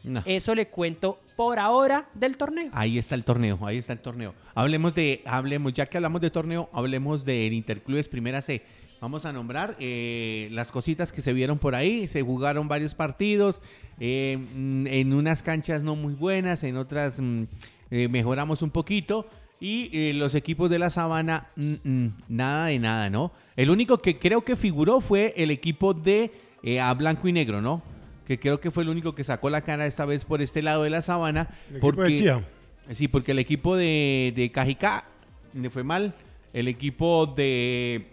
No. 0.03 0.23
Eso 0.25 0.55
le 0.55 0.67
cuento 0.67 1.19
por 1.35 1.59
ahora 1.59 2.09
del 2.13 2.37
torneo. 2.37 2.69
Ahí 2.73 2.97
está 2.97 3.13
el 3.15 3.23
torneo, 3.23 3.59
ahí 3.61 3.77
está 3.77 3.93
el 3.93 3.99
torneo. 3.99 4.33
Hablemos 4.55 4.95
de, 4.95 5.21
hablemos, 5.25 5.73
ya 5.73 5.85
que 5.85 5.97
hablamos 5.97 6.21
de 6.21 6.31
torneo, 6.31 6.69
hablemos 6.73 7.25
del 7.25 7.53
Interclubes 7.53 8.07
Primera 8.09 8.41
C. 8.41 8.63
Vamos 8.99 9.25
a 9.25 9.31
nombrar 9.31 9.75
eh, 9.79 10.49
las 10.51 10.71
cositas 10.71 11.13
que 11.13 11.21
se 11.21 11.31
vieron 11.31 11.59
por 11.59 11.75
ahí. 11.75 12.07
Se 12.07 12.23
jugaron 12.23 12.67
varios 12.67 12.95
partidos 12.95 13.61
eh, 13.99 14.39
mm, 14.55 14.87
en 14.87 15.13
unas 15.13 15.43
canchas 15.43 15.83
no 15.83 15.95
muy 15.95 16.15
buenas, 16.15 16.63
en 16.63 16.77
otras 16.77 17.21
mm, 17.21 17.43
eh, 17.91 18.07
mejoramos 18.07 18.63
un 18.63 18.71
poquito. 18.71 19.27
Y 19.59 19.89
eh, 19.91 20.13
los 20.13 20.35
equipos 20.35 20.69
de 20.69 20.79
la 20.79 20.89
Sabana, 20.89 21.47
mm, 21.55 21.73
mm, 21.83 22.13
nada 22.29 22.67
de 22.67 22.79
nada, 22.79 23.09
¿no? 23.09 23.31
El 23.55 23.69
único 23.71 23.97
que 23.97 24.19
creo 24.19 24.41
que 24.43 24.55
figuró 24.55 25.01
fue 25.01 25.33
el 25.35 25.49
equipo 25.49 25.93
de 25.93 26.31
eh, 26.63 26.79
a 26.79 26.93
blanco 26.93 27.27
y 27.27 27.33
negro, 27.33 27.61
¿no? 27.61 27.81
Que 28.27 28.39
creo 28.39 28.59
que 28.59 28.71
fue 28.71 28.83
el 28.83 28.89
único 28.89 29.15
que 29.15 29.23
sacó 29.23 29.49
la 29.49 29.61
cara 29.61 29.87
esta 29.87 30.05
vez 30.05 30.25
por 30.25 30.41
este 30.41 30.61
lado 30.61 30.83
de 30.83 30.91
la 30.91 31.01
Sabana. 31.01 31.49
El 31.73 31.79
de 31.79 32.17
Chía. 32.17 32.43
Sí, 32.91 33.07
porque 33.07 33.31
el 33.31 33.39
equipo 33.39 33.75
de, 33.75 34.33
de 34.35 34.51
Cajicá 34.51 35.05
le 35.53 35.69
fue 35.69 35.83
mal. 35.83 36.13
El 36.53 36.67
equipo 36.67 37.25
de 37.25 38.07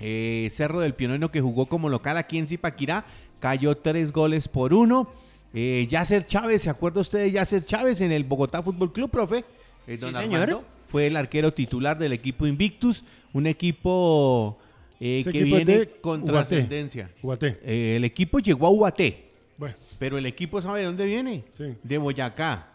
eh, 0.00 0.48
Cerro 0.50 0.80
del 0.80 0.94
Pionono 0.94 1.30
que 1.30 1.40
jugó 1.40 1.66
como 1.66 1.88
local 1.88 2.16
aquí 2.16 2.38
en 2.38 2.46
Zipaquirá 2.46 3.04
cayó 3.40 3.76
tres 3.76 4.12
goles 4.12 4.48
por 4.48 4.74
uno. 4.74 5.08
Eh, 5.52 5.86
Yasser 5.88 6.26
Chávez, 6.26 6.62
¿se 6.62 6.70
acuerda 6.70 7.00
usted 7.00 7.20
de 7.20 7.30
Yasser 7.30 7.64
Chávez 7.64 8.00
en 8.00 8.10
el 8.10 8.24
Bogotá 8.24 8.62
Fútbol 8.62 8.92
Club, 8.92 9.10
profe? 9.10 9.44
Eh, 9.86 9.96
don 9.96 10.12
Sí, 10.12 10.18
señor. 10.18 10.42
Armando, 10.42 10.64
Fue 10.88 11.06
el 11.08 11.16
arquero 11.16 11.52
titular 11.52 11.98
del 11.98 12.12
equipo 12.12 12.46
Invictus, 12.46 13.04
un 13.32 13.46
equipo 13.46 14.58
eh, 15.00 15.22
que 15.24 15.30
equipo 15.40 15.56
viene 15.56 15.78
de 15.78 15.88
con 16.00 16.20
Ubaté. 16.22 16.32
trascendencia. 16.32 17.10
Ubaté. 17.22 17.58
Eh, 17.64 17.96
el 17.96 18.04
equipo 18.04 18.38
llegó 18.38 18.66
a 18.66 18.70
Ubaté. 18.70 19.30
Bueno, 19.58 19.74
Pero 19.98 20.18
el 20.18 20.26
equipo 20.26 20.60
sabe 20.62 20.80
de 20.80 20.86
dónde 20.86 21.04
viene. 21.06 21.44
Sí. 21.52 21.74
De 21.82 21.98
Boyacá. 21.98 22.68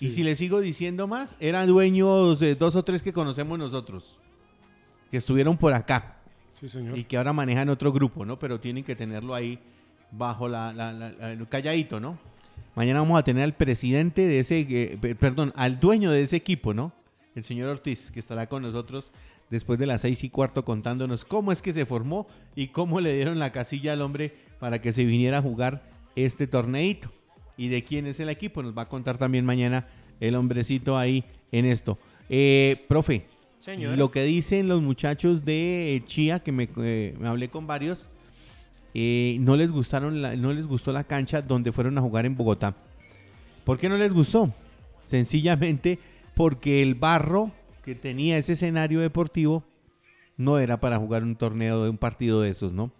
Y 0.00 0.10
si 0.10 0.22
le 0.22 0.36
sigo 0.36 0.60
diciendo 0.60 1.06
más, 1.06 1.36
eran 1.40 1.66
dueños 1.68 2.38
de 2.38 2.54
dos 2.54 2.76
o 2.76 2.82
tres 2.82 3.02
que 3.02 3.12
conocemos 3.14 3.58
nosotros. 3.58 4.18
Que 5.10 5.16
estuvieron 5.18 5.56
por 5.56 5.72
acá. 5.72 6.16
sí, 6.54 6.68
señor. 6.68 6.96
Y 6.98 7.04
que 7.04 7.16
ahora 7.16 7.32
manejan 7.32 7.68
otro 7.70 7.92
grupo, 7.92 8.24
¿no? 8.26 8.38
Pero 8.38 8.58
tienen 8.60 8.84
que 8.84 8.94
tenerlo 8.96 9.34
ahí 9.34 9.58
bajo 10.10 10.48
la, 10.48 10.72
la- 10.72 10.92
la- 10.92 11.10
la- 11.10 11.46
calladito, 11.46 12.00
¿no? 12.00 12.18
Mañana 12.76 13.00
vamos 13.00 13.18
a 13.18 13.24
tener 13.24 13.42
al 13.42 13.54
presidente 13.54 14.28
de 14.28 14.38
ese, 14.38 14.60
eh, 14.60 14.98
pe- 15.00 15.14
perdón, 15.16 15.52
al 15.56 15.80
dueño 15.80 16.10
de 16.12 16.22
ese 16.22 16.36
equipo, 16.36 16.74
¿no? 16.74 16.92
El 17.34 17.42
señor 17.42 17.68
Ortiz, 17.70 18.10
que 18.12 18.20
estará 18.20 18.48
con 18.48 18.62
nosotros 18.62 19.10
después 19.50 19.78
de 19.78 19.86
las 19.86 20.02
seis 20.02 20.22
y 20.24 20.30
cuarto 20.30 20.64
contándonos 20.64 21.24
cómo 21.24 21.52
es 21.52 21.62
que 21.62 21.72
se 21.72 21.86
formó 21.86 22.26
y 22.54 22.68
cómo 22.68 23.00
le 23.00 23.14
dieron 23.14 23.38
la 23.38 23.50
casilla 23.52 23.92
al 23.94 24.02
hombre 24.02 24.32
para 24.60 24.80
que 24.80 24.92
se 24.92 25.04
viniera 25.04 25.38
a 25.38 25.42
jugar 25.42 25.82
este 26.16 26.46
torneito. 26.46 27.10
Y 27.56 27.68
de 27.68 27.82
quién 27.82 28.06
es 28.06 28.20
el 28.20 28.28
equipo, 28.28 28.62
nos 28.62 28.76
va 28.76 28.82
a 28.82 28.88
contar 28.88 29.16
también 29.16 29.44
mañana 29.46 29.86
el 30.20 30.34
hombrecito 30.34 30.98
ahí 30.98 31.24
en 31.52 31.64
esto. 31.64 31.96
Eh, 32.28 32.84
profe, 32.88 33.26
Señor. 33.58 33.96
lo 33.96 34.10
que 34.10 34.24
dicen 34.24 34.68
los 34.68 34.82
muchachos 34.82 35.44
de 35.46 36.02
Chía, 36.06 36.40
que 36.40 36.52
me, 36.52 36.68
eh, 36.78 37.14
me 37.18 37.28
hablé 37.28 37.48
con 37.48 37.66
varios, 37.66 38.10
eh, 38.98 39.36
no 39.40 39.56
les 39.56 39.70
gustaron 39.70 40.22
la- 40.22 40.34
no 40.36 40.54
les 40.54 40.66
gustó 40.66 40.90
la 40.90 41.04
cancha 41.04 41.42
donde 41.42 41.70
fueron 41.70 41.98
a 41.98 42.00
jugar 42.00 42.24
en 42.24 42.34
Bogotá. 42.34 42.74
¿Por 43.64 43.76
qué 43.76 43.90
no 43.90 43.96
les 43.98 44.10
gustó? 44.10 44.50
Sencillamente 45.04 45.98
porque 46.34 46.82
el 46.82 46.94
barro 46.94 47.50
que 47.84 47.94
tenía 47.94 48.38
ese 48.38 48.54
escenario 48.54 49.00
deportivo 49.00 49.64
no 50.38 50.58
era 50.58 50.80
para 50.80 50.96
jugar 50.98 51.22
un 51.24 51.36
torneo 51.36 51.84
de 51.84 51.90
un 51.90 51.98
partido 51.98 52.40
de 52.40 52.50
esos, 52.50 52.72
¿no? 52.72 52.90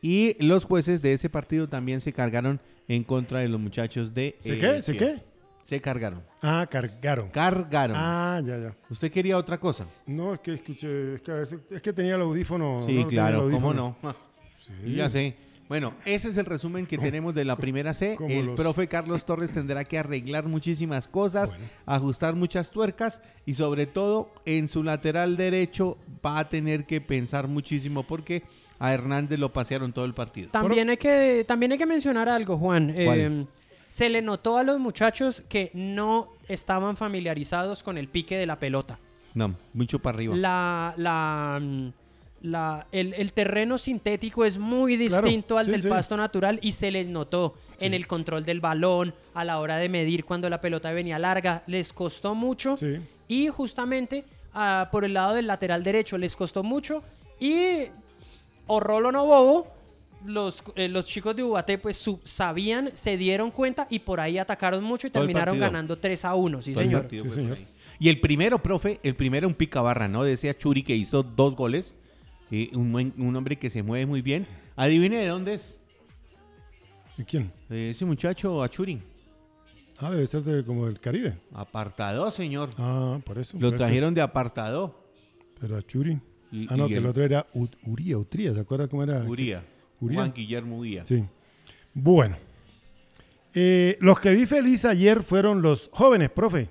Y 0.00 0.42
los 0.42 0.64
jueces 0.64 1.02
de 1.02 1.12
ese 1.12 1.28
partido 1.28 1.68
también 1.68 2.00
se 2.00 2.12
cargaron 2.14 2.60
en 2.88 3.04
contra 3.04 3.40
de 3.40 3.48
los 3.48 3.60
muchachos 3.60 4.14
de 4.14 4.36
¿Se 4.40 4.54
eh, 4.54 4.58
qué? 4.58 4.82
¿Se 4.82 4.96
Chía. 4.96 5.14
qué? 5.16 5.22
Se 5.64 5.80
cargaron. 5.80 6.22
Ah, 6.42 6.66
cargaron. 6.70 7.28
Cargaron. 7.30 7.96
Ah, 7.98 8.40
ya, 8.44 8.56
ya. 8.56 8.76
¿Usted 8.88 9.10
quería 9.10 9.36
otra 9.36 9.58
cosa? 9.58 9.86
No, 10.06 10.32
es 10.34 10.40
que 10.40 10.54
escuché, 10.54 11.14
es 11.16 11.22
que 11.22 11.30
a 11.32 11.34
veces, 11.34 11.58
es 11.70 11.80
que 11.82 11.92
tenía 11.92 12.14
el 12.14 12.22
audífono. 12.22 12.82
Sí, 12.86 12.94
¿no? 12.94 13.06
Claro, 13.08 13.46
el 13.48 13.52
¿cómo 13.52 13.74
no? 13.74 13.96
Sí. 14.66 14.94
Ya 14.94 15.08
sé. 15.10 15.36
Bueno, 15.68 15.94
ese 16.04 16.28
es 16.28 16.36
el 16.36 16.46
resumen 16.46 16.86
que 16.86 16.96
tenemos 16.96 17.34
de 17.34 17.44
la 17.44 17.56
primera 17.56 17.92
C. 17.92 18.16
El 18.28 18.46
los- 18.46 18.56
profe 18.56 18.86
Carlos 18.86 19.26
Torres 19.26 19.52
tendrá 19.52 19.82
que 19.84 19.98
arreglar 19.98 20.46
muchísimas 20.46 21.08
cosas, 21.08 21.50
Bueno. 21.50 21.64
ajustar 21.86 22.36
muchas 22.36 22.70
tuercas 22.70 23.20
y 23.46 23.54
sobre 23.54 23.86
todo 23.86 24.30
en 24.44 24.68
su 24.68 24.84
lateral 24.84 25.36
derecho 25.36 25.98
va 26.24 26.38
a 26.38 26.48
tener 26.48 26.86
que 26.86 27.00
pensar 27.00 27.48
muchísimo 27.48 28.04
porque 28.04 28.44
a 28.78 28.92
Hernández 28.94 29.40
lo 29.40 29.52
pasearon 29.52 29.92
todo 29.92 30.04
el 30.04 30.14
partido. 30.14 30.50
También 30.50 30.88
hay, 30.88 30.98
que, 30.98 31.44
también 31.48 31.72
hay 31.72 31.78
que 31.78 31.86
mencionar 31.86 32.28
algo, 32.28 32.56
Juan. 32.58 32.92
Eh, 32.96 33.46
se 33.88 34.08
le 34.08 34.22
notó 34.22 34.58
a 34.58 34.62
los 34.62 34.78
muchachos 34.78 35.42
que 35.48 35.72
no 35.74 36.28
estaban 36.48 36.96
familiarizados 36.96 37.82
con 37.82 37.98
el 37.98 38.06
pique 38.06 38.36
de 38.36 38.46
la 38.46 38.60
pelota. 38.60 39.00
No, 39.34 39.56
mucho 39.74 39.98
para 39.98 40.16
arriba. 40.16 40.36
La, 40.36 40.94
la, 40.96 41.58
mm, 41.60 41.88
la- 42.42 42.86
el, 42.92 43.14
el 43.14 43.32
terreno 43.32 43.78
sintético 43.78 44.44
es 44.44 44.58
muy 44.58 44.96
Claro, 45.08 45.24
distinto 45.26 45.58
al 45.58 45.64
sí, 45.66 45.70
del 45.72 45.82
sí. 45.82 45.88
pasto 45.88 46.16
natural 46.16 46.58
y 46.62 46.72
se 46.72 46.90
les 46.90 47.06
notó 47.06 47.54
en 47.80 47.94
el 47.94 48.06
control 48.06 48.44
del 48.44 48.60
balón, 48.60 49.14
a 49.34 49.44
la 49.44 49.58
hora 49.58 49.76
de 49.78 49.88
medir 49.88 50.24
cuando 50.24 50.48
la 50.48 50.60
pelota 50.60 50.92
venía 50.92 51.18
larga. 51.18 51.62
Les 51.66 51.92
costó 51.92 52.34
mucho. 52.34 52.76
Sí. 52.76 52.98
Y 53.28 53.48
justamente 53.48 54.24
ah, 54.54 54.88
por 54.92 55.04
el 55.04 55.14
lado 55.14 55.34
del 55.34 55.46
lateral 55.46 55.82
derecho 55.84 56.16
les 56.18 56.36
costó 56.36 56.62
mucho. 56.62 57.02
Y 57.40 57.84
o 58.66 58.80
rolo 58.80 59.12
no 59.12 59.26
bobo, 59.26 59.66
los, 60.24 60.62
eh, 60.74 60.88
los 60.88 61.04
chicos 61.04 61.36
de 61.36 61.42
Ubaté 61.42 61.78
pues 61.78 62.02
sabían, 62.24 62.90
se 62.94 63.16
dieron 63.16 63.50
cuenta 63.50 63.86
y 63.90 63.98
por 64.00 64.20
ahí 64.20 64.38
atacaron 64.38 64.82
mucho 64.82 65.06
y 65.06 65.10
Todo 65.10 65.22
terminaron 65.22 65.58
ganando 65.58 65.98
3 65.98 66.24
a 66.24 66.34
1. 66.34 66.62
Sí, 66.62 66.72
Todo 66.72 66.82
señor. 66.82 67.00
partido. 67.02 67.24
Y 67.98 68.08
el 68.08 68.20
primero, 68.20 68.62
profe, 68.62 69.00
el 69.02 69.14
primero 69.14 69.46
un 69.48 69.54
picabarra, 69.54 70.08
¿no? 70.08 70.22
De 70.24 70.32
ese 70.34 70.48
Achuri 70.50 70.82
que 70.82 70.94
hizo 70.96 71.22
dos 71.22 71.54
goles. 71.56 71.94
Eh, 72.50 72.70
un, 72.74 72.92
buen- 72.92 73.14
un 73.18 73.34
hombre 73.36 73.56
que 73.56 73.70
se 73.70 73.82
mueve 73.82 74.06
muy 74.06 74.22
bien. 74.22 74.46
Adivine 74.76 75.18
de 75.18 75.28
dónde 75.28 75.54
es. 75.54 75.80
¿Y 77.18 77.24
quién? 77.24 77.50
Eh, 77.70 77.90
ese 77.90 78.04
muchacho 78.04 78.62
Achuri. 78.62 79.00
Ah, 79.98 80.10
debe 80.10 80.26
ser 80.26 80.42
de 80.42 80.62
como 80.64 80.86
del 80.86 81.00
Caribe. 81.00 81.38
Apartado, 81.54 82.30
señor. 82.30 82.68
Ah, 82.76 83.18
por 83.24 83.38
eso. 83.38 83.58
Lo 83.58 83.70
por 83.70 83.78
trajeron 83.78 84.12
de 84.14 84.20
apartado. 84.20 84.94
Pero 85.58 85.76
a 85.78 85.82
Churi. 85.82 86.20
Y- 86.52 86.66
ah, 86.68 86.76
no, 86.76 86.84
y 86.86 86.88
que 86.90 86.96
el 86.96 87.04
el- 87.04 87.06
otro 87.10 87.24
era 87.24 87.46
U- 87.54 87.66
Uría, 87.86 88.18
Utría, 88.18 88.52
¿se 88.52 88.60
acuerda 88.60 88.88
cómo 88.88 89.02
era? 89.02 89.22
Uría. 89.24 89.64
Uría. 90.00 90.18
Juan 90.18 90.32
Guillermo 90.34 90.78
Uría. 90.78 91.06
Sí. 91.06 91.24
Bueno. 91.94 92.36
Eh, 93.54 93.96
los 94.00 94.20
que 94.20 94.32
vi 94.34 94.44
feliz 94.44 94.84
ayer 94.84 95.22
fueron 95.22 95.62
los 95.62 95.88
jóvenes, 95.92 96.28
profe 96.30 96.68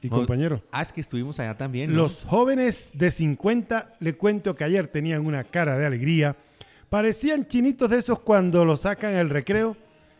y 0.00 0.08
compañero. 0.08 0.62
Ah, 0.70 0.82
es 0.82 0.92
que 0.92 1.00
estuvimos 1.00 1.38
allá 1.40 1.56
también. 1.56 1.90
¿no? 1.90 1.96
Los 1.96 2.24
jóvenes 2.24 2.90
de 2.92 3.10
50, 3.10 3.96
le 4.00 4.14
cuento 4.14 4.54
que 4.54 4.64
ayer 4.64 4.86
tenían 4.86 5.26
una 5.26 5.44
cara 5.44 5.76
de 5.76 5.86
alegría. 5.86 6.36
Parecían 6.88 7.46
chinitos 7.46 7.90
de 7.90 7.98
esos 7.98 8.20
cuando 8.20 8.64
los 8.64 8.80
sacan 8.80 9.14
al 9.16 9.30
recreo. 9.30 9.76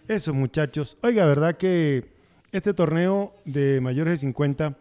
Esos 0.07 0.35
muchachos. 0.35 0.97
Oiga, 1.03 1.27
¿verdad 1.27 1.57
que 1.57 2.05
este 2.51 2.73
torneo 2.75 3.35
de 3.45 3.81
mayores 3.81 4.15
de 4.15 4.19
50 4.19 4.77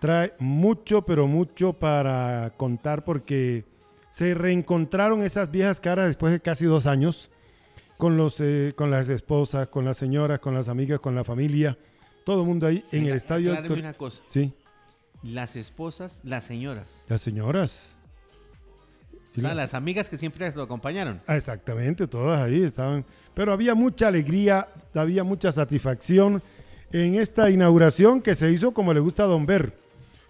trae 0.00 0.34
mucho, 0.38 1.02
pero 1.02 1.26
mucho 1.26 1.72
para 1.72 2.52
contar 2.56 3.04
porque 3.04 3.64
se 4.10 4.34
reencontraron 4.34 5.22
esas 5.22 5.50
viejas 5.50 5.80
caras 5.80 6.06
después 6.06 6.32
de 6.32 6.40
casi 6.40 6.66
dos 6.66 6.86
años 6.86 7.30
con, 7.96 8.16
los, 8.16 8.40
eh, 8.40 8.72
con 8.76 8.90
las 8.90 9.08
esposas, 9.08 9.68
con 9.68 9.84
las 9.84 9.96
señoras, 9.96 10.40
con 10.40 10.54
las 10.54 10.68
amigas, 10.68 11.00
con 11.00 11.14
la 11.14 11.24
familia. 11.24 11.78
Todo 12.24 12.40
el 12.42 12.46
mundo 12.46 12.66
ahí 12.66 12.84
en 12.92 13.06
el 13.06 13.14
estadio. 13.14 13.54
Cor- 13.66 13.78
una 13.78 13.92
cosa. 13.94 14.22
Sí, 14.28 14.52
Las 15.22 15.56
esposas, 15.56 16.20
las 16.24 16.44
señoras. 16.44 17.02
las 17.08 17.20
señoras. 17.20 17.96
O 19.36 19.40
sea, 19.40 19.52
las 19.54 19.74
amigas 19.74 20.08
que 20.08 20.16
siempre 20.16 20.52
lo 20.54 20.62
acompañaron. 20.62 21.20
Ah, 21.26 21.36
Exactamente, 21.36 22.06
todas 22.06 22.40
ahí 22.40 22.62
estaban. 22.62 23.04
Pero 23.34 23.52
había 23.52 23.74
mucha 23.74 24.06
alegría, 24.08 24.68
había 24.94 25.24
mucha 25.24 25.50
satisfacción 25.50 26.40
en 26.92 27.16
esta 27.16 27.50
inauguración 27.50 28.22
que 28.22 28.36
se 28.36 28.52
hizo 28.52 28.72
como 28.72 28.94
le 28.94 29.00
gusta 29.00 29.24
a 29.24 29.26
Don 29.26 29.44
Ver, 29.44 29.74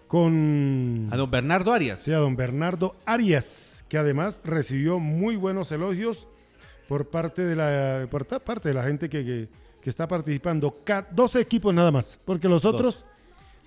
con 0.07 1.07
A 1.11 1.17
don 1.17 1.29
Bernardo 1.29 1.71
Arias. 1.71 1.99
sí, 1.99 2.11
a 2.11 2.17
Don 2.17 2.35
Bernardo 2.35 2.95
Arias, 3.05 3.85
que 3.87 3.97
además 3.99 4.41
recibió 4.43 4.97
muy 4.97 5.35
buenos 5.35 5.71
elogios 5.71 6.27
por 6.87 7.09
parte 7.09 7.43
de 7.43 7.55
la, 7.55 8.07
por 8.09 8.25
parte 8.25 8.69
de 8.69 8.73
la 8.75 8.83
gente 8.83 9.07
que, 9.09 9.23
que- 9.23 9.49
que 9.85 9.91
está 9.91 10.07
participando. 10.07 10.73
Ca- 10.83 11.07
12 11.11 11.39
equipos 11.39 11.71
nada 11.71 11.91
más, 11.91 12.17
porque 12.25 12.49
los 12.49 12.65
otros 12.65 13.05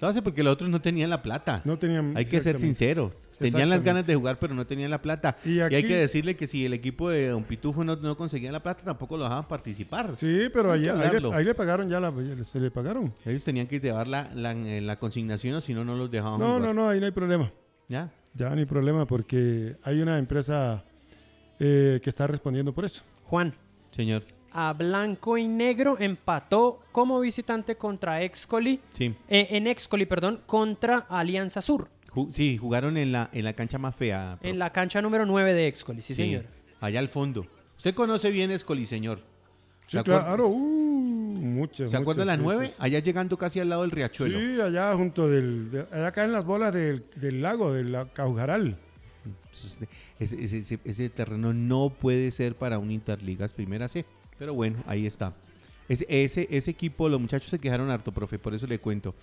Lo 0.00 0.08
hace 0.08 0.20
porque 0.20 0.42
los 0.42 0.52
otros 0.52 0.68
no 0.68 0.80
tenían 0.80 1.10
la 1.10 1.22
plata. 1.22 1.62
no 1.64 1.78
tenían... 1.78 2.16
Hay 2.16 2.24
que 2.24 2.40
ser 2.40 2.58
sincero. 2.58 3.12
Tenían 3.38 3.68
las 3.68 3.84
ganas 3.84 4.04
de 4.04 4.16
jugar, 4.16 4.36
pero 4.40 4.52
no 4.52 4.66
tenían 4.66 4.90
la 4.90 5.00
plata. 5.00 5.36
Y 5.44 5.58
Y, 5.58 5.60
hay 5.60 5.84
que 5.84 5.94
decirle 5.94 6.34
que 6.34 6.48
si 6.48 6.66
el 6.66 6.72
equipo 6.74 7.08
de 7.08 7.28
Don 7.28 7.44
Pitufo 7.44 7.84
no, 7.84 7.94
no 7.94 8.16
conseguía 8.16 8.50
la 8.50 8.60
plata, 8.60 8.82
tampoco 8.84 9.16
lo 9.16 9.22
dejaban 9.22 9.46
participar. 9.46 10.14
Sí, 10.16 10.48
pero 10.52 10.72
ahí, 10.72 10.88
ahí 10.88 10.98
le, 10.98 11.04
hablarlo. 11.04 11.32
ahí 11.32 11.44
le 11.44 11.54
pagaron 11.54 11.88
ya 11.88 12.00
la, 12.00 12.12
se 12.42 12.58
le 12.58 12.72
pagaron. 12.72 13.14
Ellos 13.24 13.44
tenían 13.44 13.68
que 13.68 13.78
llevar 13.78 14.08
la, 14.08 14.28
la, 14.34 14.50
eh, 14.54 14.80
la 14.80 14.96
consignación, 14.96 15.54
o 15.54 15.60
si 15.60 15.72
no, 15.72 15.84
no 15.84 15.94
los 15.94 16.10
dejaban 16.10 16.40
No, 16.40 16.46
jugar. 16.46 16.62
no, 16.62 16.74
no, 16.74 16.88
ahí 16.88 16.98
no 16.98 17.06
hay 17.06 17.12
problema. 17.12 17.52
¿Ya? 17.88 18.12
Ya 18.34 18.50
no 18.50 18.56
hay 18.56 18.66
problema 18.66 19.06
porque 19.06 19.76
hay 19.84 20.00
una 20.00 20.18
empresa 20.18 20.84
eh, 21.60 22.00
que 22.02 22.10
está 22.10 22.26
respondiendo 22.26 22.72
por 22.72 22.84
eso. 22.86 23.04
Juan, 23.22 23.54
Señor. 23.92 24.24
A 24.60 24.72
blanco 24.72 25.38
y 25.38 25.46
negro 25.46 25.96
empató 26.00 26.80
como 26.90 27.20
visitante 27.20 27.76
contra 27.76 28.22
Excoli, 28.22 28.80
Sí. 28.92 29.14
eh, 29.28 29.46
en 29.50 29.66
Excoli, 29.68 30.04
perdón, 30.06 30.40
contra 30.46 31.06
Alianza 31.08 31.62
Sur, 31.62 31.88
Ju- 32.10 32.32
sí, 32.32 32.56
jugaron 32.58 32.96
en 32.96 33.12
la, 33.12 33.30
en 33.32 33.44
la 33.44 33.52
cancha 33.52 33.78
más 33.78 33.94
fea. 33.94 34.36
profe. 34.40 34.48
en 34.50 34.58
la 34.58 34.72
cancha 34.72 35.00
número 35.00 35.26
9 35.26 35.54
de 35.54 35.68
Excoli, 35.68 36.02
sí, 36.02 36.12
Sí, 36.14 36.22
señor. 36.24 36.46
Allá 36.80 36.98
al 36.98 37.08
fondo. 37.08 37.46
Usted 37.76 37.94
conoce 37.94 38.30
bien 38.30 38.50
Escoli, 38.50 38.86
señor. 38.86 39.20
Sí, 39.86 39.92
¿Se 39.92 39.98
acuerda- 40.00 40.24
claro, 40.26 40.48
uh, 40.48 40.58
muchas. 40.58 41.90
¿Se 41.90 41.96
acuerda 41.96 42.22
de 42.24 42.26
muchas 42.26 42.38
la 42.38 42.42
9? 42.42 42.60
veces. 42.62 42.80
Allá 42.80 42.98
llegando 42.98 43.36
casi 43.38 43.60
al 43.60 43.68
lado 43.68 43.82
del 43.82 43.90
riachuelo. 43.92 44.38
Sí, 44.38 44.60
allá 44.60 44.92
junto 44.94 45.28
del. 45.28 45.70
de- 45.70 45.86
allá 45.92 46.10
caen 46.12 46.32
las 46.32 46.44
bolas 46.44 46.72
del, 46.72 47.04
del 47.14 47.40
lago, 47.42 47.72
del 47.72 47.92
la- 47.92 48.06
Caujaral. 48.06 48.76
Entonces, 49.24 49.88
Ese, 50.18 50.42
ese- 50.42 50.58
ese- 50.58 50.78
ese 50.84 51.08
terreno 51.10 51.52
no 51.54 51.90
puede 51.90 52.32
ser 52.32 52.56
para 52.56 52.78
un 52.80 52.90
Interligas 52.90 53.52
Primera 53.52 53.86
C. 53.88 54.04
Pero 54.38 54.54
bueno, 54.54 54.78
ahí 54.86 55.06
está. 55.06 55.34
Ese, 55.88 56.06
ese, 56.08 56.46
ese 56.50 56.70
equipo, 56.70 57.08
los 57.08 57.20
muchachos 57.20 57.48
se 57.50 57.58
quejaron 57.58 57.90
harto, 57.90 58.12
profe, 58.12 58.38
por 58.38 58.54
eso 58.54 58.66
le 58.66 58.78
cuento. 58.78 59.14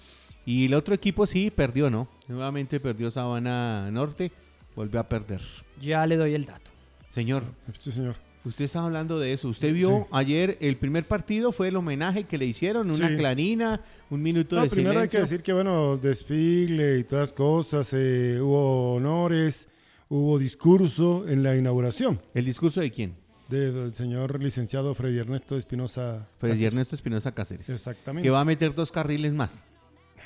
Y 0.46 0.66
el 0.66 0.74
otro 0.74 0.94
equipo 0.96 1.26
sí 1.28 1.52
perdió, 1.52 1.90
¿no? 1.90 2.08
Nuevamente 2.28 2.80
perdió 2.80 3.10
Sabana 3.12 3.90
Norte, 3.92 4.32
volvió 4.76 5.00
a 5.00 5.08
perder. 5.08 5.42
Ya 5.82 6.06
le 6.08 6.16
doy 6.18 6.34
el 6.34 6.46
dato. 6.46 6.72
Señor, 7.10 7.44
Sí, 7.80 7.92
señor. 7.92 8.16
usted 8.44 8.66
está 8.66 8.84
hablando 8.84 9.20
de 9.20 9.32
eso. 9.34 9.48
Usted 9.48 9.74
vio 9.74 9.90
Sí. 9.90 9.96
ayer 10.12 10.58
el 10.60 10.76
primer 10.78 11.06
partido, 11.06 11.52
fue 11.52 11.70
el 11.70 11.76
homenaje 11.78 12.26
que 12.26 12.38
le 12.38 12.46
hicieron, 12.46 12.90
una 12.92 13.10
Sí. 13.10 13.16
clarina, 13.16 13.82
un 14.10 14.22
minuto 14.22 14.56
No, 14.56 14.64
de 14.64 14.70
primero 14.70 15.00
hay 15.00 15.06
que 15.08 15.12
silencio. 15.12 15.20
decir 15.38 15.44
que, 15.44 15.54
bueno, 15.54 15.98
desfile 15.98 16.98
y 17.00 17.04
todas 17.06 17.32
cosas, 17.32 17.92
eh, 17.94 18.40
hubo 18.42 18.96
honores, 18.96 19.70
hubo 20.10 20.38
discurso 20.38 21.28
en 21.28 21.42
la 21.42 21.56
inauguración 21.56 22.22
¿El 22.36 22.46
discurso 22.46 22.82
de 22.82 22.92
quién? 22.92 23.16
De- 23.50 23.72
del 23.72 23.94
señor 23.94 24.42
licenciado 24.42 24.94
Freddy 24.96 25.20
Ernesto 25.20 25.58
Espinosa. 25.58 26.28
Freddy 26.40 26.54
Cáceres. 26.54 26.74
Ernesto 26.74 26.96
Espinosa 26.96 27.32
Cáceres. 27.34 27.70
Exactamente. 27.70 28.26
Que 28.26 28.30
va 28.32 28.42
a 28.42 28.46
meter 28.46 28.74
dos 28.74 28.92
carriles 28.92 29.34
más. 29.34 29.68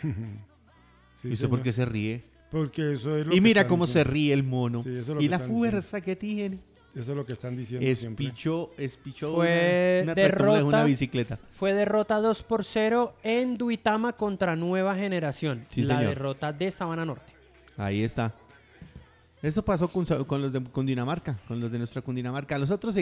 Sí, 1.16 1.28
¿Y 1.28 1.34
usted 1.34 1.50
por 1.50 1.62
qué 1.62 1.74
se 1.74 1.84
ríe? 1.84 2.24
Porque 2.50 2.94
eso 2.94 3.18
es 3.18 3.26
lo 3.28 3.34
Y 3.34 3.36
que 3.36 3.42
mira 3.42 3.68
cómo 3.68 3.86
se 3.88 4.06
ríe 4.06 4.32
el 4.32 4.44
mono. 4.44 4.80
Sí, 4.82 4.90
eso 4.90 5.00
es 5.00 5.08
lo 5.10 5.22
y 5.22 5.26
que 5.26 5.30
la 5.32 5.38
diciendo. 5.38 5.60
fuerza 5.60 6.00
que 6.02 6.16
tiene. 6.16 6.60
Eso 6.96 7.12
es 7.12 7.18
lo 7.18 7.26
que 7.26 7.34
están 7.34 7.58
diciendo 7.58 7.86
Es 7.86 8.00
siempre. 8.00 8.26
pichó, 8.28 8.72
es 8.78 8.96
pichó 8.96 9.36
Fue 9.36 10.00
una, 10.04 10.16
derrota. 10.16 10.64
una 10.64 10.84
bicicleta. 10.86 11.38
Fue 11.52 11.74
derrota 11.74 12.22
2 12.22 12.42
por 12.44 12.64
0 12.64 13.16
en 13.24 13.58
Duitama 13.58 14.14
contra 14.14 14.56
Nueva 14.56 14.96
Generación. 14.96 15.66
Sí, 15.70 15.82
la 15.82 15.98
señor. 15.98 16.10
derrota 16.16 16.54
de 16.54 16.72
Sabana 16.72 17.04
Norte. 17.06 17.34
Ahí 17.76 18.02
está. 18.02 18.34
Eso 19.42 19.64
pasó 19.64 19.88
con, 19.88 20.06
con 20.06 20.42
los 20.42 20.52
de 20.52 20.62
Cundinamarca, 20.62 21.40
con 21.48 21.60
los 21.60 21.72
de 21.72 21.78
nuestra 21.78 22.02
Cundinamarca. 22.02 22.58
Los 22.58 22.72
otros, 22.72 22.96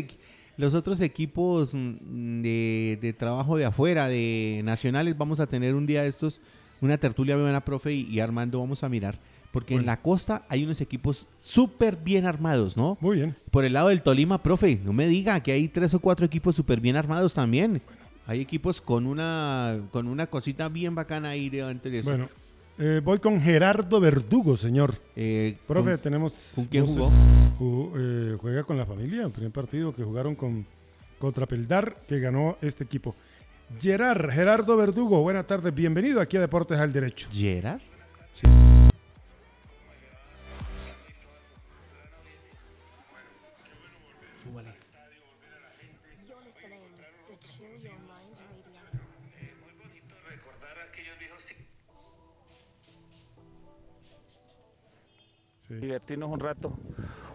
los 0.58 0.76
otros 0.76 1.02
equipos 1.02 1.74
mm, 1.74 2.42
de, 2.42 3.00
de 3.02 3.14
trabajo 3.14 3.58
de 3.58 3.66
afuera, 3.66 4.08
de 4.08 4.62
nacionales, 4.64 5.18
vamos 5.18 5.40
a 5.40 5.48
tener 5.48 5.74
un 5.74 5.88
día 5.88 6.04
de 6.04 6.10
estos, 6.10 6.42
una 6.80 6.98
tertulia 6.98 7.36
buena, 7.36 7.66
profe, 7.66 7.94
y, 7.94 8.02
y 8.04 8.20
Armando 8.20 8.60
vamos 8.60 8.84
a 8.84 8.90
mirar. 8.90 9.20
Porque 9.52 9.76
en 9.76 9.86
la 9.86 10.02
costa 10.02 10.46
hay 10.50 10.64
unos 10.66 10.82
equipos 10.82 11.28
súper 11.40 11.96
bien 11.96 12.26
armados, 12.28 12.78
¿no? 12.78 12.98
Muy 13.02 13.16
bien. 13.16 13.36
Por 13.50 13.66
el 13.66 13.74
lado 13.74 13.88
del 13.88 14.04
Tolima, 14.04 14.44
profe, 14.44 14.80
no 14.84 14.94
me 14.94 15.08
diga 15.08 15.42
que 15.42 15.52
hay 15.52 15.68
tres 15.70 15.94
o 15.96 16.00
cuatro 16.00 16.26
equipos 16.26 16.56
súper 16.56 16.80
bien 16.80 16.96
armados 16.96 17.34
también. 17.34 17.82
Hay 18.28 18.42
equipos 18.42 18.82
con 18.82 19.08
una, 19.08 19.80
con 19.92 20.08
una 20.08 20.28
cosita 20.28 20.68
bien 20.68 20.94
bacana 20.94 21.30
ahí 21.30 21.50
delante 21.50 21.90
de 21.90 22.00
eso. 22.00 22.10
Bueno, 22.10 22.30
eh, 22.78 23.02
voy 23.04 23.20
con 23.20 23.42
Gerardo 23.42 24.00
Verdugo, 24.00 24.56
señor. 24.58 24.96
Eh, 25.16 25.58
Profe, 25.68 25.92
con- 25.92 26.00
tenemos. 26.00 26.52
con 26.56 26.66
quién 26.66 26.86
jugó? 26.86 27.10
Ju- 27.60 27.92
eh, 27.98 28.38
juega 28.40 28.64
con 28.64 28.78
la 28.78 28.86
familia, 28.86 29.24
el 29.26 29.32
primer 29.32 29.52
partido 29.52 29.94
que 29.94 30.04
jugaron 30.04 30.36
con 30.36 30.66
contra 31.20 31.46
Peldar, 31.48 31.98
que 32.08 32.20
ganó 32.20 32.58
este 32.62 32.84
equipo. 32.84 33.16
Gerard, 33.80 34.30
Gerardo 34.30 34.78
Verdugo, 34.78 35.22
buenas 35.22 35.48
tardes, 35.48 35.74
bienvenido 35.74 36.22
aquí 36.22 36.38
a 36.38 36.42
Deportes 36.42 36.78
al 36.80 36.94
Derecho. 36.94 37.28
Gerard. 37.34 37.82
You're 38.44 38.97
divertirnos 55.80 56.30
un 56.30 56.40
rato. 56.40 56.74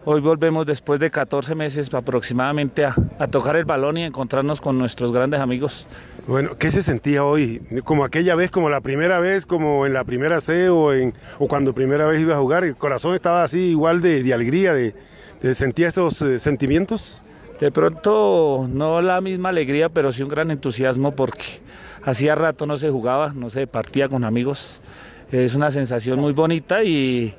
Hoy 0.05 0.19
volvemos 0.19 0.65
después 0.65 0.99
de 0.99 1.09
14 1.09 1.55
meses 1.55 1.93
aproximadamente 1.93 2.83
a, 2.83 2.93
a 3.19 3.27
tocar 3.27 3.55
el 3.55 3.63
balón 3.63 3.97
y 3.97 4.03
encontrarnos 4.03 4.59
con 4.59 4.77
nuestros 4.77 5.13
grandes 5.13 5.39
amigos. 5.39 5.87
Bueno, 6.27 6.55
¿qué 6.59 6.71
se 6.71 6.81
sentía 6.81 7.23
hoy? 7.23 7.61
Como 7.85 8.03
aquella 8.03 8.35
vez, 8.35 8.51
como 8.51 8.69
la 8.69 8.81
primera 8.81 9.19
vez, 9.19 9.45
como 9.45 9.85
en 9.85 9.93
la 9.93 10.03
primera 10.03 10.41
C 10.41 10.69
o, 10.69 10.93
en, 10.93 11.13
o 11.39 11.47
cuando 11.47 11.73
primera 11.73 12.05
vez 12.05 12.19
iba 12.21 12.35
a 12.35 12.39
jugar, 12.39 12.65
el 12.65 12.75
corazón 12.75 13.15
estaba 13.15 13.43
así 13.43 13.69
igual 13.69 14.01
de, 14.01 14.23
de 14.23 14.33
alegría, 14.33 14.73
de, 14.73 14.93
de 15.41 15.53
sentir 15.53 15.85
esos 15.85 16.21
eh, 16.21 16.39
sentimientos. 16.39 17.21
De 17.61 17.71
pronto 17.71 18.67
no 18.69 19.01
la 19.01 19.21
misma 19.21 19.49
alegría, 19.49 19.87
pero 19.87 20.11
sí 20.11 20.21
un 20.21 20.27
gran 20.29 20.51
entusiasmo 20.51 21.15
porque 21.15 21.61
hacía 22.03 22.35
rato 22.35 22.65
no 22.65 22.75
se 22.75 22.89
jugaba, 22.89 23.31
no 23.33 23.49
se 23.49 23.67
partía 23.67 24.09
con 24.09 24.25
amigos. 24.25 24.81
Es 25.31 25.55
una 25.55 25.71
sensación 25.71 26.19
muy 26.19 26.33
bonita 26.33 26.83
y, 26.83 27.33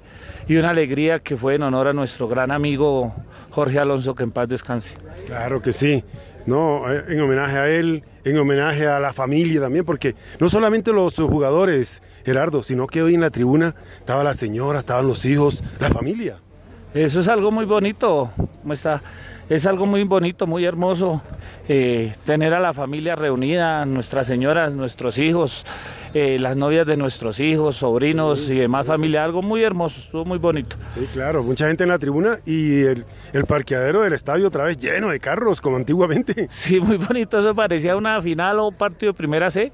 y 0.47 0.57
una 0.57 0.71
alegría 0.71 1.19
que 1.19 1.37
fue 1.37 1.55
en 1.55 1.63
honor 1.63 1.89
a 1.89 1.93
nuestro 1.93 2.29
gran 2.29 2.51
amigo 2.51 3.15
Jorge 3.51 3.79
Alonso, 3.79 4.15
que 4.15 4.25
en 4.25 4.33
paz 4.33 4.49
descanse. 4.49 4.97
Claro 5.27 5.61
que 5.61 5.73
sí, 5.73 6.05
no, 6.47 6.91
eh, 6.93 7.05
en 7.09 7.21
homenaje 7.21 7.57
a 7.57 7.69
él, 7.69 8.03
en 8.25 8.39
homenaje 8.39 8.87
a 8.87 8.99
la 9.01 9.13
familia 9.13 9.61
también, 9.61 9.85
porque 9.85 10.15
no 10.41 10.49
solamente 10.49 10.93
los 10.93 11.15
jugadores, 11.15 12.03
Gerardo, 12.25 12.63
sino 12.63 12.87
que 12.87 13.03
hoy 13.03 13.15
en 13.15 13.21
la 13.21 13.31
tribuna 13.31 13.75
estaba 13.99 14.25
la 14.25 14.35
señora, 14.35 14.81
estaban 14.81 15.07
los 15.07 15.25
hijos, 15.25 15.63
la 15.79 15.91
familia. 15.91 16.39
Eso 16.95 17.21
es 17.21 17.29
algo 17.29 17.51
muy 17.51 17.65
bonito, 17.65 18.31
¿cómo 18.63 18.73
está? 18.73 19.03
Es 19.49 19.67
algo 19.67 19.85
muy 19.85 20.05
bonito, 20.05 20.47
muy 20.47 20.65
hermoso 20.65 21.23
eh, 21.69 22.13
tener 22.25 22.55
a 22.55 22.61
la 22.61 22.73
familia 22.73 23.17
reunida, 23.17 23.85
nuestras 23.87 24.27
señoras, 24.27 24.75
nuestros 24.75 25.19
hijos, 25.19 25.65
eh, 26.14 26.38
las 26.38 26.57
novias 26.57 26.87
de 26.87 26.96
nuestros 26.96 27.40
hijos, 27.40 27.77
sobrinos 27.77 28.48
y 28.48 28.55
demás 28.55 28.87
familia, 28.87 29.24
algo 29.24 29.42
muy 29.42 29.62
hermoso, 29.62 30.00
estuvo 30.00 30.24
muy 30.24 30.38
bonito. 30.38 30.77
Sí, 30.94 31.07
claro, 31.12 31.42
mucha 31.42 31.66
gente 31.66 31.83
en 31.83 31.90
la 31.90 31.98
tribuna 31.98 32.38
y 32.46 32.83
el, 32.83 33.05
el 33.33 33.44
parqueadero 33.44 34.03
del 34.03 34.12
estadio 34.12 34.46
otra 34.46 34.64
vez 34.64 34.79
lleno 34.79 35.11
de 35.11 35.20
carros, 35.20 35.61
como 35.61 35.77
antiguamente. 35.77 36.48
Sí, 36.55 36.81
muy 36.81 36.96
bonito, 36.96 37.38
eso 37.40 37.55
parecía 37.55 37.96
una 37.96 38.22
final 38.22 38.59
o 38.61 38.68
un 38.68 38.74
partido 38.74 39.12
de 39.12 39.16
primera 39.16 39.50
C, 39.50 39.72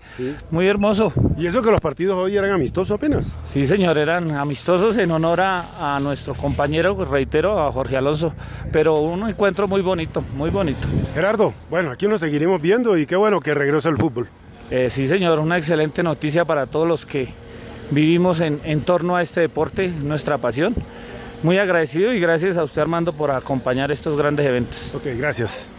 muy 0.50 0.66
hermoso. 0.66 1.12
Y 1.37 1.46
eso 1.46 1.62
que 1.62 1.70
los 1.70 1.81
partidos 1.81 2.16
hoy 2.16 2.37
eran 2.37 2.50
amistosos 2.50 2.90
apenas. 2.96 3.37
Sí, 3.44 3.66
señor, 3.66 3.98
eran 3.98 4.31
amistosos 4.33 4.96
en 4.96 5.11
honor 5.11 5.40
a, 5.42 5.96
a 5.96 6.00
nuestro 6.00 6.35
compañero, 6.35 6.96
reitero, 7.05 7.61
a 7.61 7.70
Jorge 7.70 7.96
Alonso, 7.96 8.35
pero 8.72 8.98
un 9.00 9.29
encuentro 9.29 9.68
muy 9.68 9.83
bonito, 9.83 10.24
muy 10.37 10.50
bonito. 10.50 10.88
Gerardo, 11.14 11.53
bueno, 11.68 11.90
aquí 11.90 12.09
nos 12.09 12.20
seguiremos 12.20 12.61
viendo 12.61 12.96
y 12.96 13.07
qué 13.07 13.14
bueno 13.16 13.40
que 13.40 13.55
regresa 13.55 13.88
el 13.90 13.98
fútbol. 13.98 14.29
Eh, 14.71 14.89
sí, 14.91 15.09
señor, 15.09 15.39
una 15.41 15.59
excelente 15.59 16.03
noticia 16.03 16.45
para 16.45 16.67
todos 16.67 16.87
los 16.87 17.05
que 17.05 17.29
vivimos 17.91 18.41
en, 18.41 18.61
en 18.65 18.81
torno 18.83 19.17
a 19.17 19.23
este 19.23 19.41
deporte, 19.41 19.89
nuestra 19.89 20.39
pasión. 20.39 20.75
Muy 21.43 21.59
agradecido 21.59 22.13
y 22.13 22.21
gracias 22.21 22.57
a 22.57 22.63
usted, 22.65 22.83
Armando, 22.83 23.13
por 23.13 23.31
acompañar 23.31 23.91
estos 23.91 24.17
grandes 24.17 24.47
eventos. 24.47 24.95
Ok, 24.95 25.07
gracias. 25.17 25.73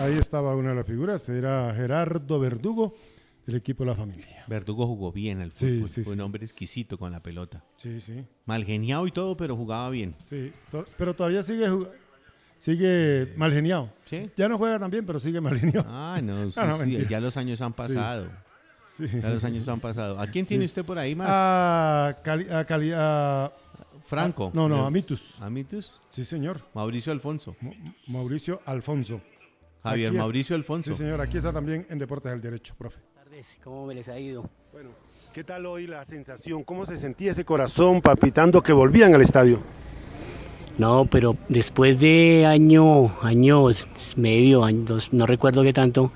Ahí 0.00 0.18
estaba 0.18 0.54
una 0.56 0.70
de 0.70 0.74
las 0.76 0.86
figuras, 0.86 1.28
era 1.28 1.72
Gerardo 1.74 2.40
Verdugo, 2.40 2.94
del 3.46 3.56
equipo 3.56 3.84
de 3.84 3.90
la 3.90 3.96
familia. 3.96 4.44
Verdugo 4.48 4.86
jugó 4.86 5.12
bien 5.12 5.40
al 5.40 5.52
fútbol. 5.52 5.88
sí, 5.88 6.02
Fue 6.04 6.14
un 6.14 6.20
hombre 6.22 6.44
exquisito 6.44 6.98
con 6.98 7.12
la 7.12 7.20
pelota. 7.20 7.62
Sí, 7.76 8.00
sí, 8.00 8.24
Mal 8.46 8.64
geniado 8.64 9.06
y 9.06 9.12
todo, 9.12 9.36
pero 9.36 9.56
jugaba 9.56 9.88
bien. 9.90 10.14
sí. 10.28 10.52
To- 10.72 10.84
Pero 10.98 11.14
todavía 11.14 11.42
sigue, 11.42 11.68
jug- 11.70 11.88
sigue 12.62 13.32
mal 13.36 13.52
geniado. 13.52 13.90
Sí. 14.04 14.30
Ya 14.36 14.48
no 14.48 14.56
juega 14.56 14.78
tan 14.78 14.90
bien, 14.90 15.04
pero 15.04 15.18
sigue 15.18 15.40
mal 15.40 15.58
geniado. 15.58 15.84
Ah, 15.88 16.20
no, 16.22 16.46
sí, 16.50 16.52
Ah, 16.56 16.66
no, 16.66 16.76
sí, 16.78 16.80
mentira. 16.86 17.08
ya 17.08 17.20
los 17.20 17.36
años 17.36 17.60
han 17.60 17.72
pasado. 17.72 18.28
Sí. 18.86 19.06
Ya 19.20 19.30
los 19.30 19.42
años 19.42 19.66
han 19.68 19.80
pasado. 19.80 20.20
¿A 20.20 20.26
quién 20.26 20.46
tiene 20.46 20.64
usted 20.64 20.84
por 20.84 20.98
ahí 20.98 21.14
más? 21.14 21.26
A 21.30 22.16
Cali, 22.22 22.46
a 22.50 22.64
Cali- 22.64 22.92
a- 22.94 23.50
Franco. 24.04 24.50
No, 24.54 24.68
no, 24.68 24.84
a 24.86 24.90
Mitus. 24.90 25.40
Amitus. 25.40 26.00
Sí, 26.10 26.24
señor. 26.24 26.60
Mauricio 26.74 27.12
Alfonso. 27.12 27.56
Mauricio 28.08 28.60
Alfonso. 28.66 29.20
Javier 29.82 30.08
Aquí 30.08 30.16
es- 30.16 30.20
Mauricio 30.22 30.56
Alfonso. 30.56 30.92
Sí, 30.92 30.98
señor. 30.98 31.20
Aquí 31.20 31.38
está 31.38 31.52
también 31.52 31.86
en 31.88 31.98
Deportes 31.98 32.30
del 32.32 32.40
Derecho, 32.42 32.74
profe. 32.76 33.00
pues, 33.28 33.56
¿cómo 33.64 33.86
me 33.86 33.94
les 33.94 34.08
ha 34.08 34.18
ido? 34.20 34.48
Bueno, 34.72 34.90
¿qué 35.32 35.42
tal 35.42 35.64
hoy 35.66 35.86
la 35.86 36.04
sensación? 36.04 36.62
¿Cómo 36.62 36.84
se 36.84 36.96
sentía 36.96 37.30
ese 37.32 37.44
corazón 37.44 38.00
palpitando 38.02 38.62
que 38.62 38.72
volvían 38.74 39.14
al 39.14 39.22
estadio? 39.22 39.60
No, 40.82 41.04
pero 41.04 41.36
después 41.48 42.00
de 42.00 42.44
año, 42.44 43.12
años, 43.22 43.86
medio, 44.16 44.64
años, 44.64 45.10
no 45.12 45.26
recuerdo 45.26 45.62
qué 45.62 45.72
tanto, 45.72 46.10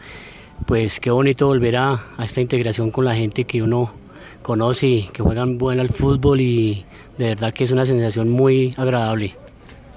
pues 0.67 0.99
qué 0.99 1.13
bonito 1.13 1.47
volver 1.47 1.77
a, 1.77 2.01
a 2.17 2.25
esta 2.25 2.41
integración 2.41 2.91
con 2.91 3.05
la 3.05 3.15
gente 3.15 3.45
que 3.45 3.63
uno 3.63 3.93
conoce 4.43 4.89
y 4.89 5.03
que 5.05 5.23
juegan 5.23 5.57
bueno 5.57 5.83
al 5.83 5.91
fútbol 5.91 6.41
y 6.41 6.85
de 7.17 7.27
verdad 7.27 7.55
que 7.55 7.63
es 7.63 7.71
una 7.71 7.85
sensación 7.85 8.29
muy 8.29 8.75
agradable. 8.77 9.37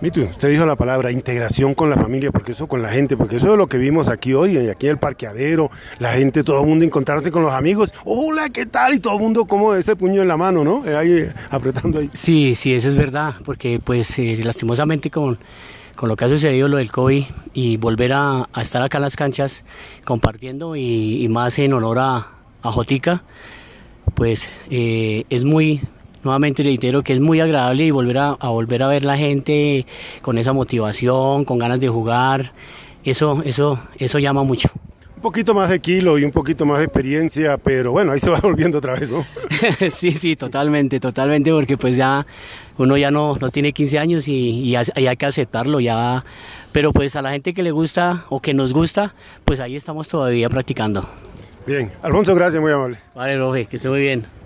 Usted 0.02 0.50
dijo 0.50 0.66
la 0.66 0.78
palabra 0.78 1.12
integración 1.12 1.76
con 1.76 1.90
la 1.90 1.98
familia, 1.98 2.32
porque 2.32 2.54
eso 2.54 2.68
con 2.68 2.82
la 2.82 2.88
gente, 2.88 3.18
porque 3.18 3.36
eso 3.36 3.52
es 3.52 3.58
lo 3.58 3.68
que 3.68 3.78
vimos 3.78 4.08
aquí 4.08 4.34
hoy, 4.34 4.56
aquí 4.70 4.86
en 4.86 4.92
el 4.92 4.98
parqueadero, 4.98 5.70
la 6.00 6.14
gente, 6.14 6.42
todo 6.42 6.62
el 6.62 6.68
mundo 6.68 6.86
encontrarse 6.86 7.32
con 7.32 7.44
los 7.44 7.52
amigos, 7.52 7.94
hola, 8.06 8.48
¿qué 8.48 8.66
tal? 8.66 8.94
Y 8.94 9.00
todo 9.00 9.16
el 9.16 9.20
mundo 9.20 9.44
como 9.44 9.74
ese 9.74 9.98
puño 9.98 10.22
en 10.22 10.30
la 10.30 10.38
mano, 10.38 10.64
¿no? 10.64 10.86
Eh, 10.86 10.96
Ahí 10.96 11.12
eh, 11.12 11.34
apretando 11.50 12.00
ahí. 12.00 12.10
Sí, 12.14 12.56
sí, 12.56 12.74
eso 12.74 12.88
es 12.88 12.96
verdad, 12.96 13.36
porque 13.44 13.82
pues 13.84 14.18
eh, 14.20 14.40
lastimosamente 14.42 15.12
con, 15.12 15.38
con 15.98 16.08
lo 16.08 16.16
que 16.16 16.24
ha 16.24 16.30
sucedido 16.30 16.70
lo 16.70 16.78
del 16.78 16.94
COVID 16.94 17.26
y 17.54 17.76
volver 17.76 18.14
a, 18.14 18.48
estar 18.62 18.82
acá 18.82 19.00
en 19.00 19.02
las 19.02 19.18
canchas 19.18 19.66
compartiendo 20.06 20.78
y, 20.78 21.28
más 21.30 21.60
en 21.60 21.74
honor 21.74 21.98
a, 22.00 22.28
Jotica, 22.62 23.24
pues 24.16 24.50
es 24.70 25.44
muy, 25.44 25.82
nuevamente 26.24 26.64
reitero 26.64 27.04
que 27.04 27.14
es 27.14 27.20
muy 27.20 27.40
agradable 27.40 27.86
y 27.86 27.92
volver 27.92 28.18
a, 28.18 28.30
a 28.32 28.50
volver 28.50 28.84
a 28.84 28.88
ver 28.88 29.04
la 29.04 29.18
gente 29.18 29.86
con 30.22 30.38
esa 30.38 30.54
motivación, 30.54 31.46
con 31.46 31.60
ganas 31.60 31.80
de 31.80 31.90
jugar, 31.90 32.54
eso, 33.04 33.42
eso, 33.46 33.80
eso 33.98 34.20
llama 34.20 34.44
mucho. 34.44 34.70
Un 35.20 35.24
poquito 35.24 35.54
más 35.54 35.70
de 35.70 35.82
kilo 35.82 36.18
y 36.18 36.24
un 36.24 36.32
poquito 36.32 36.66
más 36.66 36.78
de 36.78 36.86
experiencia, 36.86 37.58
pero 37.58 37.92
bueno, 37.92 38.14
ahí 38.14 38.20
se 38.20 38.30
va 38.30 38.40
volviendo 38.42 38.78
otra 38.78 38.94
vez, 38.94 39.12
¿no? 39.12 39.26
sí, 39.92 40.12
sí, 40.12 40.38
totalmente, 40.38 41.02
totalmente, 41.02 41.52
porque 41.52 41.78
pues 41.78 41.98
ya 41.98 42.26
uno 42.78 42.96
ya 42.96 43.12
no, 43.12 43.36
no 43.36 43.50
tiene 43.50 43.74
15 43.74 44.00
años 44.00 44.28
y, 44.30 44.62
y 44.62 44.76
hay 44.76 45.18
que 45.18 45.26
aceptarlo 45.26 45.82
ya. 45.82 46.24
Pero 46.72 46.94
pues 46.94 47.18
a 47.18 47.22
la 47.22 47.32
gente 47.32 47.54
que 47.54 47.64
le 47.64 47.72
gusta 47.72 48.24
o 48.30 48.42
que 48.42 48.54
nos 48.54 48.72
gusta, 48.72 49.14
pues 49.44 49.60
ahí 49.60 49.76
estamos 49.76 50.08
todavía 50.08 50.50
practicando. 50.50 51.06
Bien, 51.68 51.92
Alfonso, 52.02 52.34
gracias, 52.34 52.62
muy 52.62 52.72
amable. 52.72 52.98
Vale, 53.14 53.36
profe, 53.36 53.66
que 53.66 53.76
esté 53.76 53.90
muy 53.90 54.00
bien. 54.00 54.39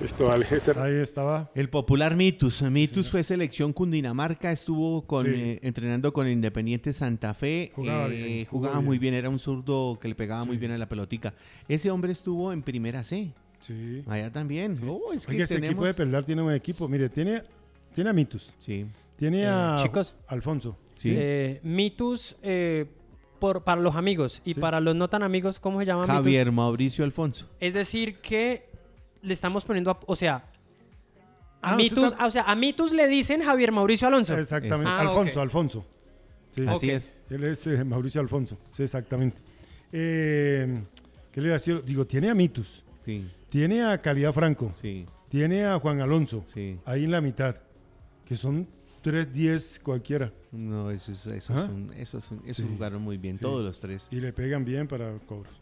Esto 0.00 0.26
vale. 0.28 0.46
Ahí 0.76 0.94
estaba. 0.94 1.50
El 1.56 1.68
popular 1.70 2.14
Mitus. 2.14 2.62
Mitus 2.62 3.10
fue 3.10 3.22
selección 3.24 3.72
Cundinamarca, 3.72 4.52
estuvo 4.52 5.02
con, 5.02 5.26
Sí. 5.26 5.32
eh, 5.34 5.58
entrenando 5.62 6.12
con 6.12 6.28
Independiente 6.28 6.92
Santa 6.92 7.34
Fe. 7.34 7.72
Jugaba 7.74 8.06
eh, 8.06 8.10
bien, 8.10 8.44
jugó 8.46 8.58
jugaba 8.60 8.76
bien. 8.76 8.86
muy 8.86 8.98
bien, 8.98 9.14
era 9.14 9.28
un 9.28 9.40
zurdo 9.40 9.98
que 10.00 10.06
le 10.08 10.14
pegaba 10.14 10.44
muy 10.44 10.56
bien 10.56 10.70
a 10.72 10.78
la 10.78 10.88
pelotica. 10.88 11.34
Ese 11.68 11.90
hombre 11.90 12.12
estuvo 12.12 12.52
en 12.52 12.62
primera 12.62 13.02
C. 13.02 13.32
Sí. 13.58 14.04
Allá 14.06 14.30
también. 14.30 14.76
Oh, 14.86 15.12
es 15.12 15.26
que 15.26 15.42
ese 15.42 15.56
equipo 15.56 15.84
de 15.84 15.94
Peldar 15.94 16.24
tiene 16.24 16.42
un 16.42 16.52
equipo. 16.52 16.86
Mire, 16.88 17.08
tiene, 17.08 17.42
tiene 17.92 18.10
a 18.10 18.12
Mitus, 18.12 18.52
Sí. 18.60 18.86
tiene 19.16 19.42
Eh, 19.42 19.46
a 19.48 19.78
chicos. 19.82 20.14
Alfonso. 20.28 20.76
Sí. 20.94 21.10
Eh, 21.12 21.58
Mitus, 21.64 22.36
eh, 22.42 22.86
por, 23.40 23.64
para 23.64 23.80
los 23.80 23.96
amigos 23.96 24.42
y 24.44 24.54
Sí. 24.54 24.60
para 24.60 24.78
los 24.80 24.94
no 24.94 25.08
tan 25.08 25.24
amigos, 25.24 25.58
¿cómo 25.58 25.80
se 25.80 25.86
llama 25.86 26.02
Mitus? 26.02 26.14
Javier 26.14 26.52
Mauricio 26.52 27.04
Alfonso. 27.04 27.48
Es 27.58 27.74
decir, 27.74 28.18
que 28.20 28.68
le 29.22 29.34
estamos 29.34 29.64
poniendo, 29.64 29.90
a- 29.90 30.00
o 30.06 30.16
sea, 30.16 30.44
a 31.60 31.72
Ah, 31.72 31.76
Mitus, 31.76 32.12
está- 32.12 32.26
o 32.26 32.30
sea, 32.30 32.42
a 32.44 32.54
Mitus 32.54 32.92
le 32.92 33.08
dicen 33.08 33.42
Javier 33.42 33.72
Mauricio 33.72 34.06
Alonso. 34.08 34.36
Exactamente. 34.36 34.88
Ah, 34.90 35.00
Alfonso. 35.00 35.40
Alfonso. 35.40 35.86
Sí. 36.50 36.66
Así 36.66 36.86
Ok. 36.86 36.92
es. 36.94 37.16
Él 37.30 37.44
es 37.44 37.66
eh, 37.66 37.84
Mauricio 37.84 38.20
Alfonso. 38.20 38.58
Sí, 38.72 38.82
exactamente. 38.84 39.38
Eh, 39.92 40.82
¿Qué 41.32 41.40
le 41.40 41.48
decía? 41.50 41.80
Digo, 41.84 42.06
tiene 42.06 42.30
a 42.30 42.34
Mitus, 42.34 42.84
Sí, 43.04 43.26
tiene 43.48 43.82
a 43.84 44.00
Calidad 44.02 44.32
Franco, 44.32 44.72
sí, 44.80 45.06
tiene 45.28 45.64
a 45.64 45.78
Juan 45.78 46.00
Alonso, 46.00 46.44
sí. 46.52 46.78
ahí 46.84 47.04
en 47.04 47.10
la 47.10 47.20
mitad, 47.20 47.56
que 48.26 48.34
son 48.34 48.66
3-10 49.02 49.80
cualquiera. 49.82 50.32
No, 50.52 50.90
esos, 50.90 51.26
esos, 51.26 51.50
Ajá. 51.56 51.66
son- 51.66 51.92
esos, 51.96 52.24
son- 52.24 52.42
esos 52.44 52.64
Sí, 52.66 52.70
jugaron 52.72 53.00
muy 53.02 53.16
bien, 53.18 53.36
sí. 53.36 53.42
todos 53.42 53.64
los 53.64 53.80
tres. 53.80 54.08
Y 54.10 54.16
le 54.20 54.32
pegan 54.32 54.64
bien 54.64 54.86
para 54.88 55.12
cobros. 55.26 55.54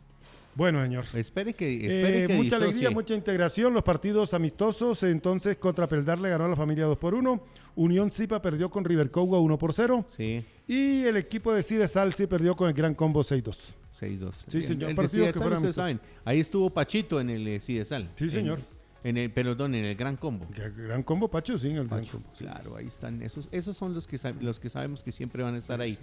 Bueno, 0.57 0.83
señor. 0.83 1.05
Espere 1.15 1.53
que, 1.55 1.75
espere 1.87 2.25
Eh, 2.25 2.27
que 2.27 2.33
mucha 2.35 2.45
disocie. 2.57 2.65
alegría, 2.65 2.91
mucha 2.91 3.15
integración, 3.15 3.75
los 3.75 3.83
partidos 3.83 4.33
amistosos. 4.35 5.03
Entonces, 5.03 5.57
contra 5.59 5.87
Peldar 5.87 6.19
le 6.19 6.31
ganó 6.31 6.47
a 6.47 6.49
la 6.49 6.57
familia 6.57 6.87
2 6.87 6.97
por 6.99 7.15
1. 7.15 7.41
Unión 7.77 8.11
Zipa 8.11 8.41
perdió 8.41 8.71
con 8.71 8.83
River 8.85 9.11
Cogua 9.11 9.39
1 9.39 9.59
por 9.59 9.75
0. 9.75 10.07
Sí, 10.09 10.43
Y 10.67 11.03
el 11.05 11.19
equipo 11.19 11.53
de 11.53 11.63
Cide 11.63 11.87
Salsi 11.87 12.27
perdió 12.27 12.57
con 12.57 12.69
el 12.69 12.75
Gran 12.75 12.95
Combo 12.95 13.23
6-2. 13.23 13.75
6-2. 14.01 14.45
Sí, 14.49 14.63
señor, 14.63 14.91
el 14.91 14.97
de 14.97 15.03
partidos 15.03 15.33
que 15.33 15.39
fueron 15.39 15.73
saben. 15.75 16.01
Ahí 16.25 16.41
estuvo 16.41 16.71
Pachito 16.71 17.21
en 17.21 17.29
el 17.31 17.47
eh, 17.47 17.61
Cidesal. 17.61 18.09
Sí, 18.17 18.25
En- 18.25 18.31
señor. 18.31 18.61
En, 19.05 19.17
el, 19.19 19.31
perdón, 19.31 19.75
en 19.77 19.85
el 19.85 19.95
Gran 19.95 20.17
Combo. 20.17 20.47
Gran 20.77 21.03
Combo 21.05 21.29
Pacho, 21.29 21.57
sí, 21.59 21.69
el 21.69 21.87
Gran 21.87 22.05
Combo. 22.07 22.29
sí. 22.33 22.45
Claro, 22.45 22.75
ahí 22.77 22.87
están. 22.89 23.23
Esos, 23.23 23.49
esos 23.53 23.77
son 23.77 23.95
los 23.95 24.07
que, 24.07 24.19
los 24.41 24.59
que 24.59 24.69
sabemos 24.69 25.03
que 25.05 25.13
siempre 25.13 25.43
van 25.45 25.55
a 25.55 25.59
estar 25.59 25.81
ahí. 25.81 25.97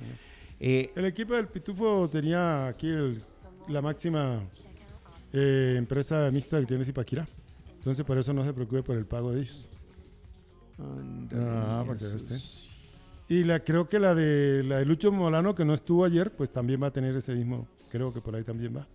Eh, 0.59 0.91
El 0.95 1.05
equipo 1.05 1.33
del 1.33 1.47
Pitufo 1.47 2.07
tenía 2.09 2.67
aquí 2.67 2.87
el- 2.87 3.21
la 3.67 3.81
máxima 3.81 4.41
eh, 5.31 5.75
empresa 5.77 6.29
mixta 6.31 6.59
que 6.59 6.65
tiene 6.65 6.85
Zipaquirá. 6.85 7.27
Entonces, 7.77 8.05
por 8.05 8.17
eso 8.17 8.33
no 8.33 8.45
se 8.45 8.53
preocupe 8.53 8.83
por 8.83 8.97
el 8.97 9.05
pago 9.05 9.33
de 9.33 9.41
ellos. 9.41 9.69
Ah, 11.33 11.83
para 11.85 11.99
que 11.99 12.15
esté. 12.15 12.39
Y 13.27 13.43
la 13.43 13.59
creo 13.61 13.87
que 13.87 13.99
la 13.99 14.15
de 14.15 14.63
la 14.63 14.79
de 14.79 14.85
Lucho 14.85 15.11
Molano, 15.11 15.55
que 15.55 15.65
no 15.65 15.73
estuvo 15.73 16.05
ayer, 16.05 16.31
pues 16.31 16.51
también 16.51 16.81
va 16.81 16.87
a 16.87 16.91
tener 16.91 17.15
ese 17.15 17.33
mismo. 17.33 17.67
Creo 17.89 18.13
que 18.13 18.21
por 18.21 18.35
ahí 18.35 18.43
también 18.43 18.75
va. 18.75 18.87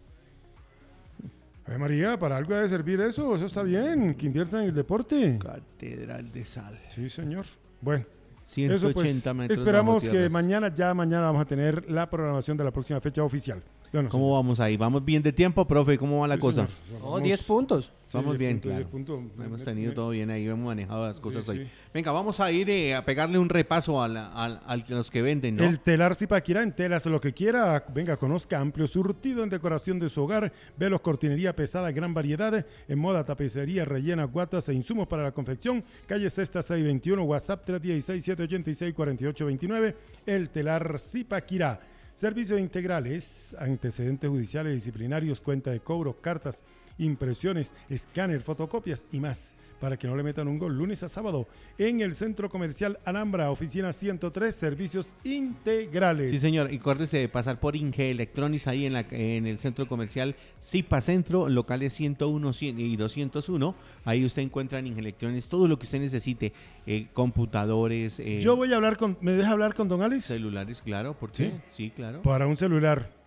A 1.67 1.71
ver, 1.71 1.79
María, 1.79 2.19
para 2.19 2.37
algo 2.37 2.55
ha 2.55 2.61
de 2.61 2.69
servir 2.69 3.01
eso. 3.01 3.35
Eso 3.35 3.47
está 3.47 3.63
bien. 3.63 4.15
Que 4.15 4.27
inviertan 4.27 4.63
en 4.63 4.69
el 4.69 4.75
deporte. 4.75 5.39
Catedral 5.39 6.33
de 6.33 6.45
Sal. 6.45 6.79
Sí, 6.89 7.09
señor. 7.09 7.45
Bueno, 7.81 8.05
180 8.45 8.87
eso 8.89 8.95
pues. 8.95 9.35
metros 9.35 9.59
Esperamos 9.59 10.03
que 10.03 10.31
mañana, 10.31 10.75
ya 10.75 10.95
mañana 10.95 11.27
vamos 11.27 11.43
a 11.43 11.45
tener 11.45 11.91
la 11.91 12.09
programación 12.09 12.57
de 12.57 12.65
la 12.65 12.71
próxima 12.71 13.01
fecha 13.01 13.23
oficial. 13.23 13.63
¿Cómo 14.11 14.35
vamos 14.35 14.61
ahí? 14.61 14.77
¿Vamos 14.77 15.05
bien 15.05 15.23
de 15.23 15.33
tiempo, 15.33 15.67
profe? 15.67 15.97
¿Cómo 15.99 16.21
va 16.21 16.29
la 16.29 16.35
sí, 16.35 16.41
cosa? 16.41 16.67
señor. 16.67 17.01
Oh, 17.03 17.11
Vamos- 17.13 17.23
10 17.23 17.43
puntos. 17.43 17.93
Vamos 18.11 18.33
10 18.33 18.39
bien, 18.39 18.53
puntos, 18.57 18.71
10 18.71 18.79
claro. 18.79 18.91
puntos. 18.91 19.21
Hemos 19.47 19.59
Me- 19.59 19.65
tenido 19.67 19.89
me- 19.91 19.95
todo 19.95 20.09
bien 20.11 20.31
ahí, 20.31 20.47
hemos 20.47 20.65
manejado 20.65 21.07
las 21.07 21.21
cosas 21.21 21.45
sí. 21.45 21.51
hoy. 21.51 21.69
Venga, 21.93 22.11
vamos 22.11 22.41
a 22.41 22.51
ir 22.51 22.71
eh, 22.71 22.95
a 22.95 23.05
pegarle 23.05 23.39
un 23.39 23.51
repaso 23.51 24.03
a, 24.03 24.09
la- 24.09 24.29
a 24.33 24.77
los 24.89 25.11
que 25.11 25.21
venden, 25.21 25.57
¿no? 25.57 25.65
El 25.65 25.79
telar 25.81 26.15
Zipaquirá 26.15 26.63
en 26.63 26.75
telas, 26.75 27.05
lo 27.05 27.21
que 27.21 27.35
quiera. 27.35 27.85
Venga, 27.95 28.17
conozca 28.17 28.59
amplio 28.61 28.87
surtido 28.87 29.45
en 29.45 29.51
decoración 29.51 29.99
de 29.99 30.09
su 30.09 30.23
hogar. 30.23 30.51
Velos, 30.79 31.03
cortinería 31.03 31.55
pesada, 31.55 31.91
gran 31.91 32.15
variedad. 32.15 32.65
En 32.89 32.99
moda, 32.99 33.25
tapicería, 33.25 33.85
rellena, 33.85 34.25
guatas 34.25 34.67
e 34.71 34.75
insumos 34.75 35.07
para 35.07 35.23
la 35.25 35.33
confección. 35.33 35.85
Calle 36.07 36.31
Sexta 36.31 36.63
621, 36.63 37.23
WhatsApp 37.25 37.67
316-786-4829. 37.69 39.95
El 40.27 40.51
telar 40.51 40.99
Zipaquirá. 40.99 41.81
Servicios 42.19 42.59
integrales, 42.59 43.55
antecedentes 43.61 44.29
judiciales, 44.29 44.75
disciplinarios, 44.75 45.41
cuenta 45.41 45.71
de 45.71 45.79
cobro, 45.79 46.21
cartas, 46.21 46.65
impresiones, 46.99 47.73
escáner, 47.89 48.41
fotocopias 48.41 49.07
y 49.13 49.21
más. 49.21 49.55
Para 49.81 49.97
que 49.97 50.09
no 50.09 50.17
le 50.17 50.23
metan 50.25 50.49
un 50.49 50.59
gol 50.59 50.77
lunes 50.77 51.03
a 51.05 51.09
sábado 51.09 51.47
en 51.79 52.01
el 52.01 52.15
Centro 52.17 52.49
Comercial 52.51 52.99
Alhambra, 53.05 53.51
oficina 53.51 53.93
103, 53.93 54.53
servicios 54.55 55.07
integrales. 55.23 56.31
Sí, 56.31 56.39
señor. 56.39 56.73
Y 56.73 56.77
acuérdese 56.79 57.19
de 57.19 57.29
pasar 57.29 57.61
por 57.61 57.77
Inge 57.77 58.11
Electronics 58.11 58.67
ahí 58.67 58.87
en, 58.87 58.93
la, 58.95 59.07
en 59.11 59.47
el 59.47 59.59
centro 59.59 59.87
comercial 59.87 60.35
Zipa 60.63 61.01
Centro, 61.01 61.49
locales 61.49 61.93
101 61.93 62.53
100 62.53 62.81
y 62.81 62.97
201. 62.97 63.75
Ahí 64.05 64.25
usted 64.25 64.43
encuentra 64.43 64.79
en 64.81 64.89
Inge 64.89 65.01
Electronics 65.01 65.49
todo 65.49 65.69
lo 65.69 65.79
que 65.79 65.85
usted 65.85 66.01
necesite. 66.01 66.53
eh, 66.87 67.07
computadores, 67.13 68.19
eh, 68.21 68.41
Yo 68.41 68.57
voy 68.57 68.73
a 68.73 68.77
hablar 68.77 68.97
con, 68.97 69.17
¿me 69.21 69.33
deja 69.33 69.51
hablar 69.53 69.75
con 69.75 69.89
Don 69.89 70.03
Alex? 70.03 70.25
celulares, 70.25 70.83
claro. 70.83 71.15
¿Por 71.15 71.31
¿Sí? 71.33 71.45
qué? 71.45 71.53
Sí, 71.71 71.91
claro. 71.95 72.23
Para 72.23 72.47
un 72.47 72.57
celular. 72.57 73.18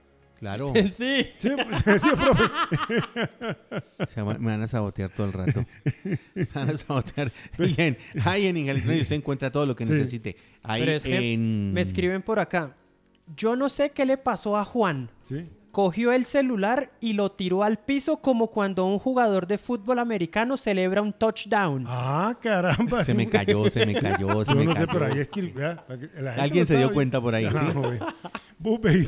Claro. 0.41 0.73
sí. 0.91 1.27
Sí, 1.37 1.49
pues, 1.85 2.01
sí, 2.01 2.09
profe. 2.17 2.43
O 3.99 4.05
sea, 4.07 4.25
me 4.25 4.33
van 4.51 4.63
a 4.63 4.67
sabotear 4.67 5.11
todo 5.13 5.27
el 5.27 5.33
rato. 5.33 5.63
Me 6.33 6.47
van 6.53 6.71
a 6.71 6.77
sabotear. 6.77 7.31
Bien, 7.77 7.95
ahí 8.25 8.47
en 8.47 8.57
Inge 8.57 8.71
Electronics 8.71 9.03
usted 9.03 9.15
encuentra 9.17 9.51
todo 9.51 9.65
lo 9.67 9.75
que 9.75 9.85
Pues 9.85 9.95
Sí. 9.95 10.01
necesite. 10.01 10.35
Ahí 10.63 10.81
Pero 10.81 10.93
es 10.93 11.03
que 11.03 11.33
en... 11.33 11.71
me 11.73 11.81
escriben 11.81 12.23
por 12.23 12.39
acá. 12.39 12.75
Yo 13.37 13.55
no 13.55 13.69
sé 13.69 13.91
qué 13.91 14.03
le 14.05 14.17
pasó 14.17 14.57
a 14.57 14.65
Juan. 14.65 15.11
Sí. 15.21 15.47
Cogió 15.71 16.11
el 16.11 16.25
celular 16.25 16.91
y 16.99 17.13
lo 17.13 17.29
tiró 17.29 17.63
al 17.63 17.77
piso 17.79 18.17
como 18.17 18.47
cuando 18.47 18.85
un 18.87 18.99
jugador 18.99 19.47
de 19.47 19.57
fútbol 19.57 19.99
americano 19.99 20.57
celebra 20.57 21.01
un 21.01 21.13
touchdown. 21.13 21.85
Ah, 21.87 22.35
caramba. 22.41 23.05
Se 23.05 23.13
me 23.13 23.29
cayó, 23.29 23.69
se 23.69 23.85
me 23.85 23.93
cayó, 23.93 24.43
se 24.43 24.51
Yo 24.51 24.57
me 24.59 24.65
no 24.65 24.73
sé, 24.73 24.79
cayó. 24.85 24.91
pero 24.91 25.05
ahí 25.05 25.19
es 25.19 25.27
que... 25.29 25.41
la 25.43 25.75
gente 25.85 26.41
Alguien 26.41 26.65
se 26.65 26.75
dio 26.77 26.91
cuenta 26.91 27.21
por 27.21 27.35
ahí, 27.35 27.45
Ah, 27.45 27.51
¿sí? 27.53 27.99
Boo 28.59 28.79
Baby. 28.79 29.07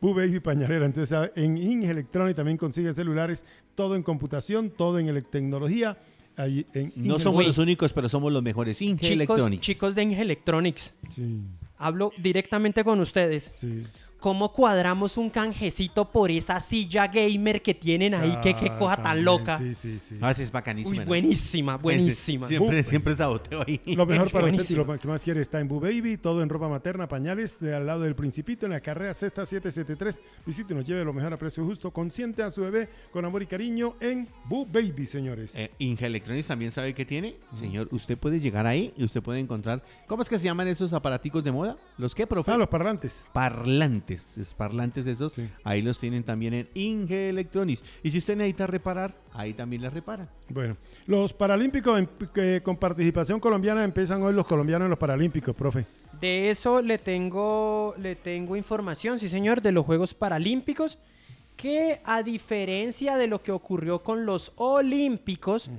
Boo 0.00 0.14
Baby 0.14 0.40
Pañalera. 0.40 0.86
Entonces, 0.86 1.10
¿sabe? 1.10 1.32
en 1.36 1.58
Inge 1.58 1.90
Electronic 1.90 2.36
también 2.36 2.56
consigue 2.56 2.92
celulares, 2.92 3.44
todo 3.74 3.94
en 3.96 4.02
computación, 4.02 4.70
todo 4.70 4.98
en 4.98 5.22
tecnología. 5.24 5.98
Ahí 6.36 6.64
en 6.74 6.92
No 6.96 7.16
Inge- 7.16 7.20
somos 7.22 7.44
los 7.46 7.58
únicos, 7.58 7.92
pero 7.92 8.08
somos 8.08 8.32
los 8.32 8.42
mejores. 8.42 8.80
Inge 8.80 9.00
chicos, 9.02 9.10
Electronics. 9.12 9.62
chicos 9.62 9.94
de 9.94 10.02
Inge 10.04 10.22
Electronics, 10.22 10.94
Sí, 11.10 11.40
hablo 11.76 12.12
directamente 12.16 12.82
con 12.84 13.00
ustedes. 13.00 13.50
sí. 13.54 13.84
¿Cómo 14.20 14.52
cuadramos 14.52 15.16
un 15.16 15.30
canjecito 15.30 16.10
por 16.10 16.30
esa 16.30 16.60
silla 16.60 17.06
gamer 17.06 17.62
que 17.62 17.72
tienen 17.74 18.14
ahí? 18.14 18.36
¿Qué, 18.42 18.54
qué 18.54 18.68
Ah, 18.70 18.78
cosa 18.78 18.96
tan 19.02 19.24
loca? 19.24 19.56
Sí, 19.58 19.74
sí, 19.74 19.98
sí. 19.98 20.18
Ah, 20.20 20.34
sí, 20.34 20.42
es 20.42 20.52
bacanísimo. 20.52 20.92
Uy, 20.92 20.98
¿no? 21.00 21.06
buenísima, 21.06 21.76
buenísima. 21.78 22.46
Siempre, 22.46 22.84
siempre 22.84 23.16
saboteo 23.16 23.64
ahí. 23.66 23.80
Lo 23.86 24.04
mejor 24.04 24.30
para 24.32 24.46
usted 24.46 24.68
y 24.68 24.74
lo 24.74 24.98
que 24.98 25.08
más 25.08 25.22
quiere 25.22 25.40
está 25.40 25.58
en 25.58 25.68
Boo 25.68 25.80
Baby, 25.80 26.18
todo 26.18 26.42
en 26.42 26.50
ropa 26.50 26.68
materna, 26.68 27.08
pañales, 27.08 27.58
de 27.60 27.74
al 27.74 27.86
lado 27.86 28.02
del 28.02 28.14
Principito, 28.14 28.66
en 28.66 28.72
la 28.72 28.80
carrera 28.80 29.12
Z773. 29.12 30.20
Visite 30.44 30.72
y 30.72 30.76
nos 30.76 30.84
lleve 30.86 31.04
lo 31.04 31.12
mejor 31.12 31.32
a 31.32 31.36
precio 31.38 31.64
justo. 31.64 31.90
Consiente 31.90 32.42
a 32.42 32.50
su 32.50 32.60
bebé 32.60 32.88
con 33.10 33.24
amor 33.24 33.42
y 33.42 33.46
cariño 33.46 33.94
en 34.00 34.28
Boo 34.44 34.66
Baby, 34.66 35.06
señores. 35.06 35.54
Eh, 35.56 35.70
Inge 35.78 36.04
Electronics 36.06 36.46
también 36.46 36.72
sabe 36.72 36.94
que 36.94 37.04
tiene. 37.06 37.36
Señor, 37.52 37.88
usted 37.90 38.18
puede 38.18 38.38
llegar 38.38 38.66
ahí 38.66 38.92
y 38.96 39.04
usted 39.04 39.22
puede 39.22 39.38
encontrar. 39.40 39.82
¿Cómo 40.06 40.22
es 40.22 40.28
que 40.28 40.38
se 40.38 40.44
llaman 40.44 40.68
esos 40.68 40.92
aparaticos 40.92 41.42
de 41.42 41.52
moda? 41.52 41.76
¿Los 41.96 42.14
qué, 42.14 42.26
profe? 42.26 42.50
ah, 42.52 42.56
los 42.58 42.68
parlantes. 42.68 43.26
parlantes, 43.32 44.09
es 44.14 44.54
parlantes 44.54 45.06
esos, 45.06 45.32
Sí. 45.34 45.48
ahí 45.64 45.82
los 45.82 45.98
tienen 45.98 46.22
también 46.24 46.54
en 46.54 46.68
Inge 46.74 47.28
Electronics. 47.28 47.84
Y 48.02 48.10
si 48.10 48.18
usted 48.18 48.36
necesita 48.36 48.66
reparar, 48.66 49.14
ahí 49.32 49.52
también 49.52 49.82
les 49.82 49.92
repara. 49.92 50.28
Bueno, 50.48 50.76
los 51.06 51.32
Paralímpicos 51.32 52.00
con 52.62 52.76
participación 52.76 53.40
colombiana 53.40 53.84
empiezan 53.84 54.22
hoy 54.22 54.32
los 54.34 54.46
colombianos 54.46 54.86
en 54.86 54.90
los 54.90 54.98
Paralímpicos, 54.98 55.54
profe. 55.54 55.86
De 56.20 56.50
eso 56.50 56.82
le 56.82 56.98
tengo, 56.98 57.94
le 57.98 58.14
tengo 58.16 58.56
información, 58.56 59.18
sí 59.18 59.28
señor, 59.28 59.62
de 59.62 59.72
los 59.72 59.86
Juegos 59.86 60.12
Paralímpicos, 60.12 60.98
que 61.56 62.00
a 62.04 62.22
diferencia 62.22 63.16
de 63.16 63.26
lo 63.26 63.42
que 63.42 63.52
ocurrió 63.52 64.02
con 64.02 64.26
los 64.26 64.52
Olímpicos, 64.56 65.70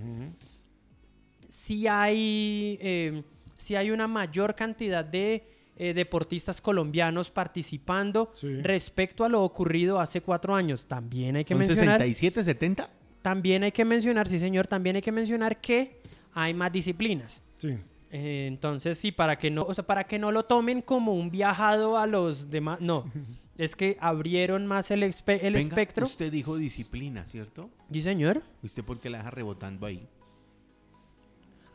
sí 1.48 1.88
hay, 1.88 2.78
eh, 2.82 3.24
sí 3.58 3.76
hay 3.76 3.92
una 3.92 4.08
mayor 4.08 4.56
cantidad 4.56 5.04
de 5.04 5.44
eh, 5.84 5.94
deportistas 5.96 6.62
colombianos 6.62 7.32
participando 7.32 8.32
Sí. 8.36 8.62
respecto 8.62 9.26
a 9.26 9.30
lo 9.30 9.44
ocurrido 9.44 10.00
hace 10.00 10.22
cuatro 10.22 10.54
años. 10.54 10.86
También 10.88 11.36
hay 11.38 11.44
que 11.44 11.56
¿Son 11.56 11.60
mencionar... 11.60 12.00
67, 12.00 12.44
70? 12.44 12.90
También 13.24 13.64
hay 13.64 13.72
que 13.72 13.84
mencionar, 13.84 14.28
sí 14.28 14.40
señor, 14.40 14.68
también 14.68 14.96
hay 14.96 15.02
que 15.02 15.12
mencionar 15.12 15.60
que 15.60 16.00
hay 16.34 16.54
más 16.54 16.72
disciplinas. 16.72 17.42
Sí. 17.58 17.78
Eh, 18.12 18.46
entonces 18.48 18.98
sí, 18.98 19.12
para 19.12 19.38
que 19.38 19.50
no, 19.50 19.64
o 19.64 19.74
sea, 19.74 19.86
para 19.86 20.04
que 20.04 20.20
no 20.20 20.32
lo 20.32 20.44
tomen 20.46 20.82
como 20.82 21.14
un 21.16 21.32
viajado 21.32 21.98
a 21.98 22.06
los 22.08 22.50
demás, 22.52 22.80
no, 22.82 23.06
es 23.58 23.76
que 23.76 23.98
abrieron 24.02 24.68
más 24.68 24.92
el, 24.92 25.04
espe- 25.04 25.40
el 25.42 25.54
Venga, 25.54 25.68
espectro. 25.70 26.06
Usted 26.06 26.32
dijo 26.32 26.58
disciplina, 26.58 27.26
¿cierto? 27.26 27.70
Sí 27.92 28.02
señor. 28.02 28.42
¿Usted 28.64 28.84
por 28.84 29.00
qué 29.00 29.10
la 29.10 29.20
deja 29.20 29.32
rebotando 29.32 29.86
ahí? 29.88 30.08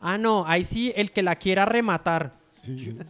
Ah 0.01 0.17
no, 0.17 0.45
ahí 0.47 0.63
sí 0.63 0.93
el 0.95 1.11
que 1.11 1.23
la 1.23 1.35
quiera 1.35 1.65
rematar. 1.65 2.33
sí. 2.49 2.97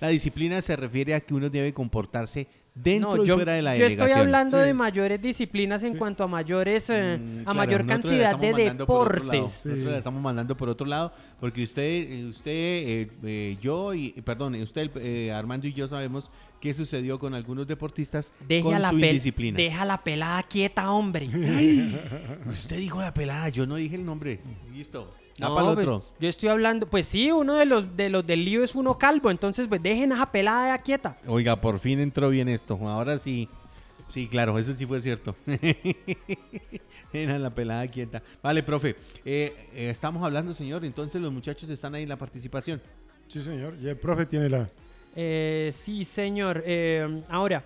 La 0.00 0.08
disciplina 0.08 0.60
se 0.62 0.74
refiere 0.74 1.14
a 1.14 1.20
que 1.20 1.34
uno 1.34 1.50
debe 1.50 1.72
comportarse 1.74 2.46
dentro 2.74 3.16
no, 3.16 3.22
y 3.24 3.26
yo, 3.26 3.34
fuera 3.34 3.52
de 3.52 3.60
la 3.62 3.74
yo 3.76 3.82
delegación. 3.84 4.08
estoy 4.08 4.20
hablando 4.22 4.58
Sí. 4.60 4.66
de 4.66 4.74
mayores 4.74 5.20
disciplinas 5.20 5.82
en 5.82 5.92
Sí. 5.92 5.98
cuanto 5.98 6.24
a 6.24 6.26
mayores, 6.26 6.88
eh, 6.88 7.18
Mm, 7.18 7.40
a 7.40 7.42
claro, 7.44 7.56
mayor 7.58 7.86
cantidad 7.86 8.38
de 8.38 8.52
deportes. 8.54 9.52
Sí. 9.62 9.68
Nosotros 9.68 9.92
la 9.92 9.98
estamos 9.98 10.22
mandando 10.22 10.56
por 10.56 10.70
otro 10.70 10.86
lado, 10.86 11.12
porque 11.40 11.62
usted, 11.64 12.24
usted, 12.24 12.50
eh, 12.50 13.10
eh, 13.24 13.56
yo 13.60 13.92
y, 13.92 14.10
perdón, 14.24 14.54
usted, 14.54 14.90
eh, 14.96 15.32
Armando 15.32 15.66
y 15.66 15.74
yo 15.74 15.86
sabemos 15.86 16.30
qué 16.60 16.72
sucedió 16.72 17.18
con 17.18 17.34
algunos 17.34 17.66
deportistas 17.66 18.32
Deja 18.48 18.64
con 18.70 18.80
la, 18.80 18.88
su 18.88 18.96
indisciplina. 18.96 19.56
deja 19.56 19.84
la 19.84 20.02
pelada 20.02 20.42
quieta, 20.44 20.90
hombre. 20.90 21.28
Usted 22.48 22.78
dijo 22.78 23.00
la 23.00 23.12
pelada, 23.12 23.50
yo 23.50 23.66
no 23.66 23.76
dije 23.76 23.96
el 23.96 24.04
nombre. 24.04 24.40
Listo. 24.72 25.12
No, 25.38 25.48
Tapa 25.48 25.68
el 25.68 25.74
pues, 25.74 25.86
otro. 25.86 26.04
yo 26.18 26.28
estoy 26.30 26.48
hablando, 26.48 26.86
pues 26.86 27.06
sí, 27.06 27.30
uno 27.30 27.56
de 27.56 27.66
los 27.66 27.94
de 27.94 28.08
los 28.08 28.26
del 28.26 28.42
lío 28.42 28.64
es 28.64 28.74
uno 28.74 28.96
calvo, 28.96 29.30
entonces 29.30 29.68
pues 29.68 29.82
dejen 29.82 30.12
esa 30.12 30.32
pelada 30.32 30.78
quieta. 30.78 31.18
Oiga, 31.26 31.60
por 31.60 31.78
fin 31.78 32.00
entró 32.00 32.30
bien 32.30 32.48
esto. 32.48 32.78
Ahora 32.88 33.18
sí. 33.18 33.46
Sí, 34.06 34.28
claro, 34.28 34.58
eso 34.58 34.72
sí 34.72 34.86
fue 34.86 35.00
cierto. 35.02 35.34
Era 37.16 37.38
la 37.38 37.50
pelada 37.50 37.86
quieta. 37.88 38.22
Vale, 38.42 38.62
profe. 38.62 38.96
eh, 39.24 39.54
eh, 39.74 39.90
estamos 39.90 40.22
hablando, 40.24 40.54
señor. 40.54 40.84
Entonces 40.84 41.20
los 41.20 41.32
muchachos 41.32 41.68
están 41.70 41.94
ahí 41.94 42.02
en 42.04 42.08
la 42.08 42.16
participación. 42.16 42.80
Sí, 43.28 43.40
señor. 43.42 43.74
Y 43.80 43.88
el 43.88 43.96
profe 43.96 44.26
tiene 44.26 44.48
la... 44.48 44.68
Eh, 45.14 45.70
sí, 45.72 46.04
señor. 46.04 46.62
Eh, 46.66 47.22
ahora, 47.28 47.64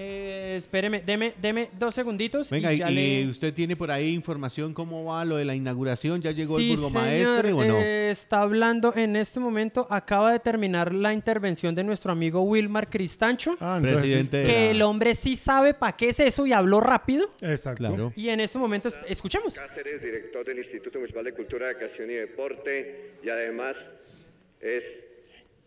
eh, 0.00 0.54
espéreme, 0.58 1.02
deme, 1.04 1.34
deme 1.40 1.70
dos 1.76 1.92
segunditos. 1.94 2.50
Venga, 2.50 2.72
y, 2.72 2.78
ya 2.78 2.90
y 2.90 2.94
le- 2.94 3.28
usted 3.30 3.52
tiene 3.52 3.74
por 3.74 3.90
ahí 3.90 4.14
información 4.14 4.72
cómo 4.72 5.04
va 5.06 5.24
lo 5.24 5.36
de 5.36 5.44
la 5.44 5.56
inauguración. 5.56 6.22
¿Ya 6.22 6.30
llegó 6.30 6.56
Sí, 6.56 6.70
el 6.70 6.76
burgomaestre 6.78 7.48
señor, 7.50 7.64
o 7.64 7.66
no? 7.66 7.80
eh, 7.80 8.10
está 8.10 8.42
hablando 8.42 8.92
en 8.94 9.16
este 9.16 9.40
momento, 9.40 9.88
acaba 9.90 10.32
de 10.32 10.38
terminar 10.38 10.94
la 10.94 11.12
intervención 11.12 11.74
de 11.74 11.82
nuestro 11.82 12.12
amigo 12.12 12.42
Wilmar 12.42 12.88
Cristancho, 12.88 13.56
Ah. 13.58 13.78
Presidente 13.82 14.36
de 14.38 14.44
que 14.44 14.70
el 14.70 14.82
hombre 14.82 15.16
sí 15.16 15.34
sabe 15.34 15.74
para 15.74 15.96
qué 15.96 16.10
es 16.10 16.20
eso 16.20 16.46
y 16.46 16.52
habló 16.52 16.80
rápido. 16.80 17.28
Exacto. 17.40 17.78
Claro. 17.84 18.12
Y 18.14 18.28
en 18.28 18.38
este 18.40 18.56
momento, 18.58 18.88
es- 18.88 18.96
escuchemos. 19.08 19.54
Cáceres, 19.54 20.00
director 20.00 20.44
del 20.46 20.58
Instituto 20.58 20.98
Municipal 20.98 21.24
de 21.24 21.32
Cultura, 21.32 21.70
Educación 21.70 22.08
y 22.10 22.14
Deporte, 22.14 23.14
y 23.24 23.28
además 23.28 23.76
es 24.60 24.84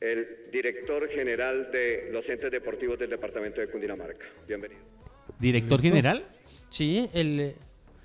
el 0.01 0.27
director 0.51 1.07
general 1.09 1.69
de 1.71 2.09
los 2.11 2.27
entes 2.27 2.51
deportivos 2.51 2.97
del 2.99 3.09
departamento 3.11 3.61
de 3.61 3.67
Cundinamarca. 3.67 4.25
Bienvenido. 4.47 4.81
¿Director 5.39 5.79
general? 5.81 6.25
Sí, 6.69 7.07
el 7.13 7.39
eh, 7.39 7.55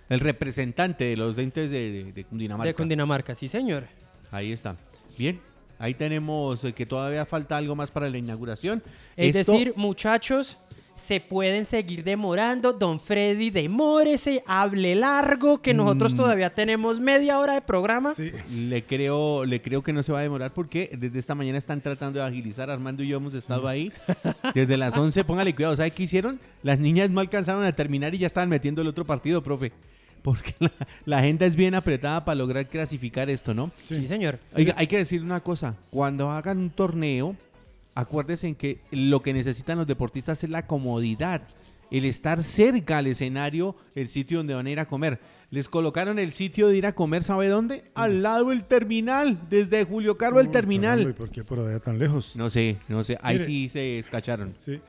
El 0.09 0.20
representante 0.20 1.04
de 1.04 1.16
los 1.16 1.37
dentes 1.37 1.70
de, 1.70 1.90
de- 1.90 2.12
de 2.12 2.24
Cundinamarca. 2.24 2.68
de 2.68 2.74
Cundinamarca, 2.74 3.35
sí, 3.35 3.48
señor. 3.48 3.85
Ahí 4.30 4.52
está. 4.52 4.76
Bien. 5.18 5.40
Ahí 5.78 5.94
tenemos 5.94 6.62
eh, 6.64 6.72
que 6.74 6.87
todavía 6.87 7.24
falta 7.26 7.56
algo 7.56 7.74
más 7.74 7.90
para 7.90 8.09
la 8.11 8.18
inauguración. 8.18 8.82
Es 9.16 9.35
Esto- 9.37 9.52
decir, 9.52 9.72
muchachos, 9.76 10.59
se 10.96 11.20
pueden 11.20 11.64
seguir 11.66 12.02
demorando. 12.02 12.72
Don 12.72 12.98
Freddy, 12.98 13.50
demórese, 13.50 14.42
hable 14.46 14.94
largo, 14.94 15.61
que 15.61 15.74
nosotros 15.74 16.14
Mm. 16.14 16.16
todavía 16.16 16.54
tenemos 16.54 16.98
media 16.98 17.38
hora 17.38 17.54
de 17.54 17.61
programa. 17.61 18.14
Sí. 18.14 18.32
Le 18.50 18.82
creo, 18.85 19.44
le 19.44 19.61
creo 19.61 19.82
que 19.82 19.92
no 19.92 20.02
se 20.02 20.11
va 20.12 20.20
a 20.20 20.22
demorar 20.22 20.52
porque 20.54 20.90
desde 20.98 21.18
esta 21.18 21.35
mañana 21.35 21.59
están 21.59 21.80
tratando 21.80 22.18
de 22.18 22.24
agilizar. 22.26 22.70
Armando 22.70 23.02
y 23.02 23.09
yo 23.09 23.18
hemos 23.18 23.35
estado 23.35 23.68
ahí 23.68 23.92
desde 24.54 24.76
las 24.76 24.96
11. 24.96 25.22
Póngale 25.24 25.54
cuidado. 25.54 25.76
¿Sabe 25.76 25.90
qué 25.90 26.04
hicieron? 26.04 26.40
Las 26.62 26.78
niñas 26.80 27.11
no 27.11 27.20
alcanzaron 27.20 27.64
a 27.64 27.72
terminar 27.72 28.14
y 28.14 28.18
ya 28.18 28.26
estaban 28.26 28.48
metiendo 28.48 28.80
el 28.82 28.88
otro 28.88 29.04
partido, 29.04 29.42
profe. 29.42 29.72
Porque 30.22 30.54
la, 30.59 30.72
la 31.04 31.18
agenda 31.18 31.46
es 31.46 31.54
bien 31.54 31.74
apretada 31.76 32.24
para 32.24 32.35
lograr 32.35 32.66
clasificar 32.66 33.30
esto, 33.30 33.54
¿no? 33.54 33.70
Sí, 33.85 34.09
señor. 34.09 34.40
Oiga, 34.56 34.74
hay 34.76 34.88
que 34.88 34.96
decir 34.96 35.22
una 35.22 35.38
cosa. 35.40 35.76
Cuando 35.90 36.30
hagan 36.32 36.59
un 36.59 36.70
torneo, 36.70 37.37
acuérdense 37.96 38.46
en 38.46 38.54
que 38.54 38.80
lo 38.92 39.22
que 39.22 39.32
necesitan 39.32 39.78
los 39.78 39.87
deportistas 39.88 40.44
es 40.44 40.50
la 40.50 40.66
comodidad. 40.68 41.42
El 41.90 42.04
estar 42.04 42.42
cerca 42.44 42.98
al 42.98 43.06
escenario, 43.09 43.74
el 43.94 44.09
sitio 44.09 44.38
donde 44.38 44.54
van 44.54 44.66
a 44.66 44.70
ir 44.70 44.80
a 44.80 44.87
comer. 44.87 45.18
Les 45.50 45.68
colocaron 45.68 46.18
el 46.18 46.32
sitio 46.32 46.68
de 46.68 46.76
ir 46.76 46.87
a 46.87 46.94
comer, 46.94 47.22
¿sabe 47.22 47.48
dónde? 47.48 47.85
Al 47.94 48.22
lado 48.22 48.50
del 48.50 48.64
terminal, 48.64 49.38
desde 49.48 49.85
Julio 49.85 50.16
al 50.20 50.35
Uy, 50.35 50.48
terminal. 50.48 50.98
caramba, 50.98 51.11
¿Y 51.11 51.14
por 51.14 51.30
qué 51.30 51.44
por 51.44 51.61
allá 51.61 51.78
tan 51.80 51.98
lejos? 51.98 52.37
No 52.37 52.50
sé, 52.50 52.76
no 52.88 53.04
sé. 53.04 53.16
Ahí 53.22 53.37
Mire. 53.37 53.46
sí 53.46 53.68
se 53.68 53.98
escacharon. 53.98 54.54
Sí. 54.59 54.80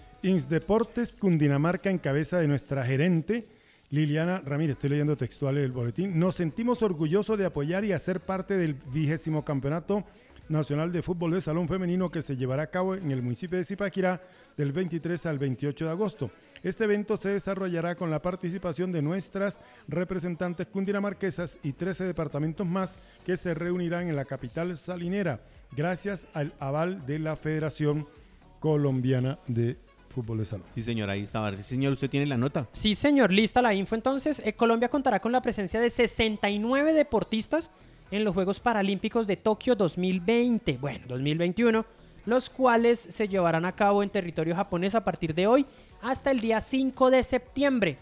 Deportes 0.49 1.13
Cundinamarca 1.13 1.89
en 1.89 1.99
cabeza 1.99 2.39
de 2.39 2.47
nuestra 2.47 2.83
gerente 2.83 3.45
Liliana 3.89 4.41
Ramírez. 4.45 4.71
Estoy 4.75 4.89
leyendo 4.89 5.15
textual 5.15 5.57
el 5.57 5.71
boletín. 5.71 6.19
Nos 6.19 6.35
sentimos 6.35 6.81
orgullosos 6.81 7.37
de 7.37 7.45
apoyar 7.45 7.85
y 7.85 7.93
hacer 7.93 8.19
parte 8.19 8.57
del 8.57 8.73
vigésimo 8.91 9.45
campeonato 9.45 10.03
nacional 10.49 10.91
de 10.91 11.01
fútbol 11.01 11.31
de 11.31 11.41
salón 11.41 11.67
femenino 11.67 12.09
que 12.09 12.21
se 12.21 12.37
llevará 12.37 12.63
a 12.63 12.71
cabo 12.71 12.95
en 12.95 13.11
el 13.11 13.21
municipio 13.21 13.57
de 13.57 13.63
Zipaquirá 13.63 14.21
del 14.55 14.71
23 14.71 15.25
al 15.25 15.37
28 15.37 15.85
de 15.85 15.91
agosto. 15.91 16.31
Este 16.63 16.85
evento 16.85 17.17
se 17.17 17.29
desarrollará 17.29 17.95
con 17.95 18.09
la 18.09 18.21
participación 18.21 18.91
de 18.91 19.01
nuestras 19.01 19.61
representantes 19.87 20.67
cundinamarquesas 20.67 21.57
y 21.63 21.73
13 21.73 22.05
departamentos 22.05 22.65
más 22.65 22.97
que 23.25 23.37
se 23.37 23.53
reunirán 23.53 24.07
en 24.07 24.15
la 24.15 24.25
capital 24.25 24.75
salinera 24.77 25.41
gracias 25.75 26.27
al 26.33 26.53
aval 26.59 27.05
de 27.05 27.19
la 27.19 27.35
Federación 27.35 28.07
Colombiana 28.59 29.39
de 29.47 29.77
Fútbol 30.09 30.39
de 30.39 30.45
Salón. 30.45 30.65
Sí, 30.73 30.81
señor, 30.81 31.09
ahí 31.09 31.23
estaba. 31.23 31.55
Sí, 31.55 31.63
señor, 31.63 31.93
usted 31.93 32.09
tiene 32.09 32.25
la 32.25 32.37
nota. 32.37 32.67
Sí, 32.71 32.95
señor, 32.95 33.31
lista 33.31 33.61
la 33.61 33.73
info. 33.75 33.93
Entonces, 33.93 34.41
eh, 34.43 34.53
Colombia 34.53 34.89
contará 34.89 35.19
con 35.19 35.31
la 35.31 35.41
presencia 35.41 35.79
de 35.79 35.89
69 35.91 36.93
deportistas 36.93 37.69
en 38.11 38.23
los 38.23 38.33
Juegos 38.33 38.59
Paralímpicos 38.59 39.27
de 39.27 39.37
Tokio 39.37 39.75
2020, 39.75 40.77
bueno, 40.77 41.05
2021, 41.07 41.85
los 42.25 42.49
cuales 42.49 42.99
se 42.99 43.27
llevarán 43.27 43.65
a 43.65 43.75
cabo 43.75 44.03
en 44.03 44.09
territorio 44.09 44.55
japonés 44.55 44.95
a 44.95 45.03
partir 45.03 45.33
de 45.33 45.47
hoy 45.47 45.65
hasta 46.01 46.31
el 46.31 46.39
día 46.39 46.59
5 46.59 47.09
de 47.09 47.23
septiembre. 47.23 47.97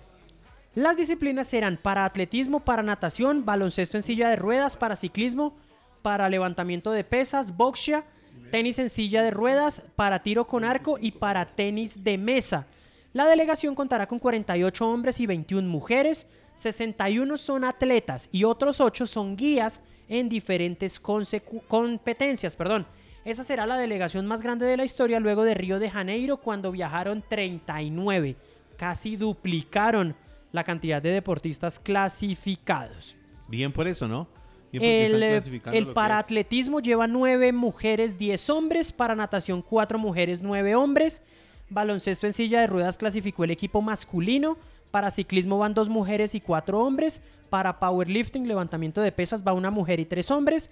Las 0.75 0.97
disciplinas 0.97 1.47
serán 1.47 1.77
para 1.81 2.05
atletismo, 2.05 2.59
para 2.59 2.83
natación, 2.83 3.45
baloncesto 3.45 3.97
en 3.97 4.03
silla 4.03 4.29
de 4.29 4.35
ruedas, 4.35 4.75
para 4.75 4.95
ciclismo, 4.95 5.55
para 6.01 6.29
levantamiento 6.29 6.91
de 6.91 7.03
pesas, 7.03 7.55
boxea, 7.55 8.03
tenis 8.51 8.79
en 8.79 8.89
silla 8.89 9.23
de 9.23 9.31
ruedas, 9.31 9.81
para 9.95 10.21
tiro 10.21 10.45
con 10.45 10.63
arco 10.63 10.97
y 10.99 11.11
para 11.13 11.45
tenis 11.45 12.03
de 12.03 12.17
mesa. 12.17 12.67
La 13.13 13.25
delegación 13.25 13.73
contará 13.73 14.07
con 14.07 14.19
48 14.19 14.87
hombres 14.87 15.19
y 15.21 15.25
21 15.25 15.67
mujeres, 15.69 16.27
61 16.55 17.37
son 17.37 17.63
atletas 17.63 18.27
y 18.31 18.43
otros 18.43 18.81
8 18.81 19.07
son 19.07 19.37
guías 19.37 19.81
en 20.09 20.29
diferentes 20.29 20.99
competencias. 20.99 22.55
Perdón. 22.55 22.85
Esa 23.25 23.43
será 23.43 23.65
la 23.65 23.77
delegación 23.77 24.27
más 24.27 24.43
grande 24.43 24.67
de 24.67 24.77
la 24.77 24.85
historia 24.85 25.19
luego 25.19 25.43
de 25.43 25.55
Río 25.55 25.79
de 25.79 25.89
Janeiro 25.89 26.37
cuando 26.37 26.71
viajaron 26.71 27.23
39. 27.27 28.35
Casi 28.77 29.15
duplicaron 29.15 30.15
la 30.51 30.63
cantidad 30.63 31.01
de 31.01 31.09
deportistas 31.09 31.79
clasificados. 31.79 33.15
Bien 33.47 33.71
por 33.71 33.87
eso, 33.87 34.07
¿no? 34.07 34.27
El, 34.71 35.23
eh, 35.23 35.41
el 35.71 35.87
para 35.87 36.19
atletismo 36.19 36.81
lleva 36.81 37.07
9 37.07 37.51
mujeres, 37.53 38.17
10 38.17 38.49
hombres. 38.49 38.91
Para 38.91 39.15
natación, 39.15 39.61
4 39.61 39.97
mujeres, 39.97 40.41
9 40.43 40.75
hombres. 40.75 41.21
Baloncesto 41.69 42.27
en 42.27 42.33
silla 42.33 42.61
de 42.61 42.67
ruedas 42.67 42.97
clasificó 42.97 43.43
el 43.43 43.51
equipo 43.51 43.81
masculino. 43.81 44.57
Para 44.91 45.11
ciclismo 45.11 45.57
van 45.57 45.73
2 45.73 45.89
mujeres 45.89 46.35
y 46.35 46.41
4 46.41 46.79
hombres. 46.79 47.21
Para 47.49 47.79
powerlifting, 47.79 48.47
levantamiento 48.47 49.01
de 49.01 49.11
pesas, 49.11 49.43
va 49.45 49.53
una 49.53 49.71
mujer 49.71 49.99
y 49.99 50.05
3 50.05 50.31
hombres. 50.31 50.69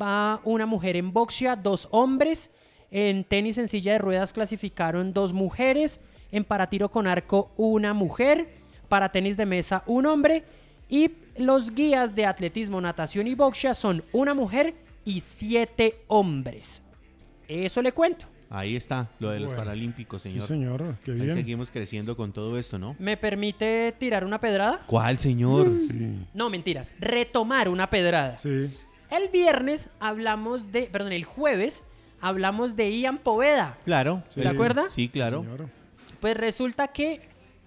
Va 0.00 0.40
una 0.44 0.66
mujer 0.66 0.96
en 0.96 1.12
boxea, 1.12 1.56
2 1.56 1.88
hombres. 1.90 2.50
En 2.90 3.24
tenis 3.24 3.58
en 3.58 3.68
silla 3.68 3.92
de 3.92 3.98
ruedas 3.98 4.32
clasificaron 4.32 5.12
2 5.12 5.32
mujeres. 5.32 6.00
En 6.32 6.44
para 6.44 6.68
tiro 6.68 6.90
con 6.90 7.06
arco, 7.06 7.50
una 7.56 7.94
mujer. 7.94 8.48
Para 8.88 9.10
tenis 9.10 9.36
de 9.36 9.46
mesa, 9.46 9.82
un 9.86 10.06
hombre. 10.06 10.44
Y 10.88 11.12
los 11.36 11.74
guías 11.74 12.14
de 12.14 12.26
atletismo, 12.26 12.80
natación 12.80 13.26
y 13.26 13.34
boxea 13.34 13.74
son 13.74 14.02
una 14.12 14.34
mujer 14.34 14.74
y 15.04 15.20
siete 15.20 16.02
hombres. 16.06 16.82
Eso 17.46 17.80
le 17.82 17.92
cuento. 17.92 18.26
Ahí 18.50 18.76
está, 18.76 19.08
lo 19.18 19.28
de 19.30 19.40
los 19.40 19.48
Bueno. 19.50 19.62
Paralímpicos, 19.62 20.22
Sí, 20.22 20.30
señor. 20.30 20.46
señor, 20.48 20.94
qué 21.04 21.10
Ahí 21.12 21.20
bien. 21.20 21.34
seguimos 21.36 21.70
creciendo 21.70 22.16
con 22.16 22.32
todo 22.32 22.56
esto, 22.58 22.78
¿no? 22.78 22.96
¿Me 22.98 23.16
permite 23.18 23.94
tirar 23.98 24.24
una 24.24 24.40
pedrada? 24.40 24.80
¿Cuál, 24.86 25.18
señor? 25.18 25.70
No, 26.32 26.48
mentiras. 26.48 26.94
Retomar 26.98 27.68
una 27.68 27.90
pedrada. 27.90 28.38
Sí. 28.38 28.70
El 29.10 29.28
viernes 29.32 29.90
hablamos 30.00 30.72
de, 30.72 30.82
perdón, 30.84 31.12
el 31.12 31.24
jueves 31.24 31.82
hablamos 32.20 32.74
de 32.74 32.98
Ian 32.98 33.18
Poveda. 33.18 33.76
Claro. 33.84 34.22
¿Se 34.30 34.42
sí. 34.42 34.48
acuerda? 34.48 34.86
Sí, 34.94 35.08
claro. 35.08 35.42
señor. 35.42 35.68
Pues 36.20 36.36
resulta 36.36 36.88
que, 36.88 37.20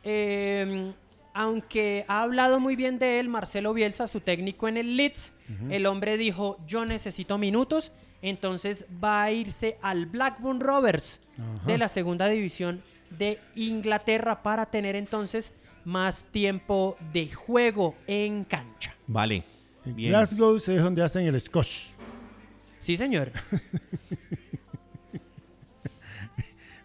eh, 0.03 0.93
aunque 1.34 2.05
ha 2.07 2.23
hablado 2.23 2.59
muy 2.59 2.75
bien 2.75 2.99
de 2.99 3.19
él, 3.19 3.29
Marcelo 3.29 3.73
Bielsa, 3.73 4.07
su 4.07 4.19
técnico 4.19 4.67
en 4.67 4.77
el 4.77 4.97
Leeds, 4.97 5.34
el 5.69 5.86
hombre 5.86 6.17
dijo, 6.17 6.57
yo 6.67 6.86
necesito 6.86 7.38
minutos, 7.38 7.91
entonces 8.22 8.86
va 9.03 9.24
a 9.24 9.32
irse 9.32 9.78
al 9.82 10.05
Blackburn 10.05 10.59
Rovers 10.59 11.22
de 11.65 11.78
la 11.78 11.88
segunda 11.88 12.28
división 12.28 12.82
de 13.09 13.39
Inglaterra 13.55 14.43
para 14.43 14.65
tener 14.67 14.95
entonces 14.95 15.51
más 15.86 16.26
tiempo 16.26 16.97
de 17.11 17.30
juego 17.30 17.95
en 18.07 18.43
cancha. 18.43 18.95
Vale. 19.07 19.43
En 19.86 19.95
Bien. 19.95 20.11
Glasgow 20.11 20.57
es 20.57 20.65
donde 20.65 21.01
hacen 21.03 21.26
el 21.26 21.41
Scotch. 21.41 21.88
Sí, 22.80 22.95
señor. 22.97 23.32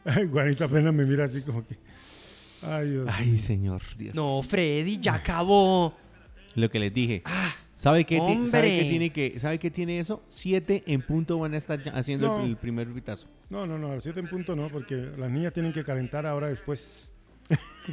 Ay, 0.05 0.29
Juanita 0.31 0.67
apenas 0.67 0.95
me 0.95 1.05
mira 1.05 1.25
así 1.25 1.43
como 1.43 1.67
que. 1.67 1.77
Ay, 2.63 2.91
Dios. 2.91 3.09
Ay, 3.13 3.39
señor. 3.39 3.83
Dios. 3.99 4.15
No, 4.15 4.43
Freddy, 4.43 4.99
ya 4.99 5.15
acabó. 5.15 5.95
Lo 6.55 6.71
que 6.71 6.79
les 6.79 6.95
dije. 6.95 7.23
¿Sabe 7.77 8.05
qué, 8.05 8.19
ti- 8.21 8.49
¿Sabe 8.49 8.79
qué 8.79 8.85
tiene 8.89 9.11
que, 9.11 9.39
¿Sabe 9.39 9.59
qué 9.59 9.71
tiene 9.71 10.01
eso? 10.01 10.23
Siete 10.29 10.83
en 10.87 11.03
punto 11.03 11.39
van 11.39 11.53
a 11.55 11.59
estar 11.59 11.83
ya 11.83 11.93
haciendo 11.93 12.29
No. 12.39 12.43
el, 12.45 12.51
el 12.51 12.57
primer 12.57 12.89
pitazo. 12.89 13.29
No, 13.51 13.67
no, 13.67 13.79
no, 13.79 14.01
7 14.01 14.19
en 14.19 14.29
punto 14.29 14.57
no, 14.57 14.69
porque 14.69 14.95
las 15.17 15.31
niñas 15.31 15.53
tienen 15.53 15.73
que 15.73 15.85
calentar 15.85 16.25
ahora 16.27 16.49
después. 16.49 17.09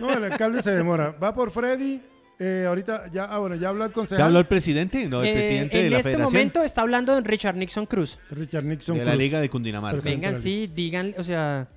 no, 0.00 0.12
el 0.12 0.24
alcalde 0.24 0.62
se 0.62 0.70
demora. 0.70 1.10
Va 1.12 1.34
por 1.34 1.50
Freddy. 1.50 2.00
eh, 2.38 2.64
ahorita 2.66 3.10
ya, 3.12 3.24
ah, 3.24 3.38
bueno, 3.38 3.54
ya 3.56 3.68
habló 3.68 3.84
el 3.84 3.90
¿Ya 3.90 3.94
concejal. 3.94 4.26
habló 4.26 4.38
el 4.38 4.46
presidente? 4.46 5.06
No, 5.08 5.22
el 5.22 5.28
Eh, 5.28 5.32
presidente 5.34 5.76
en 5.78 5.84
de 5.84 5.90
la 5.90 5.96
este 5.98 6.10
federación. 6.12 6.32
momento 6.32 6.62
está 6.62 6.80
hablando 6.82 7.14
de 7.14 7.20
Richard 7.20 7.56
Nixon 7.56 7.86
Cruz. 7.86 8.18
Richard 8.30 8.64
Nixon 8.64 8.96
de 8.96 9.04
la 9.04 9.10
Cruz. 9.12 9.18
Liga 9.22 9.40
de 9.40 9.50
Cundinamarca. 9.50 10.02
Vengan, 10.04 10.36
sí, 10.36 10.70
digan, 10.74 11.14
o 11.18 11.22
sea... 11.22 11.68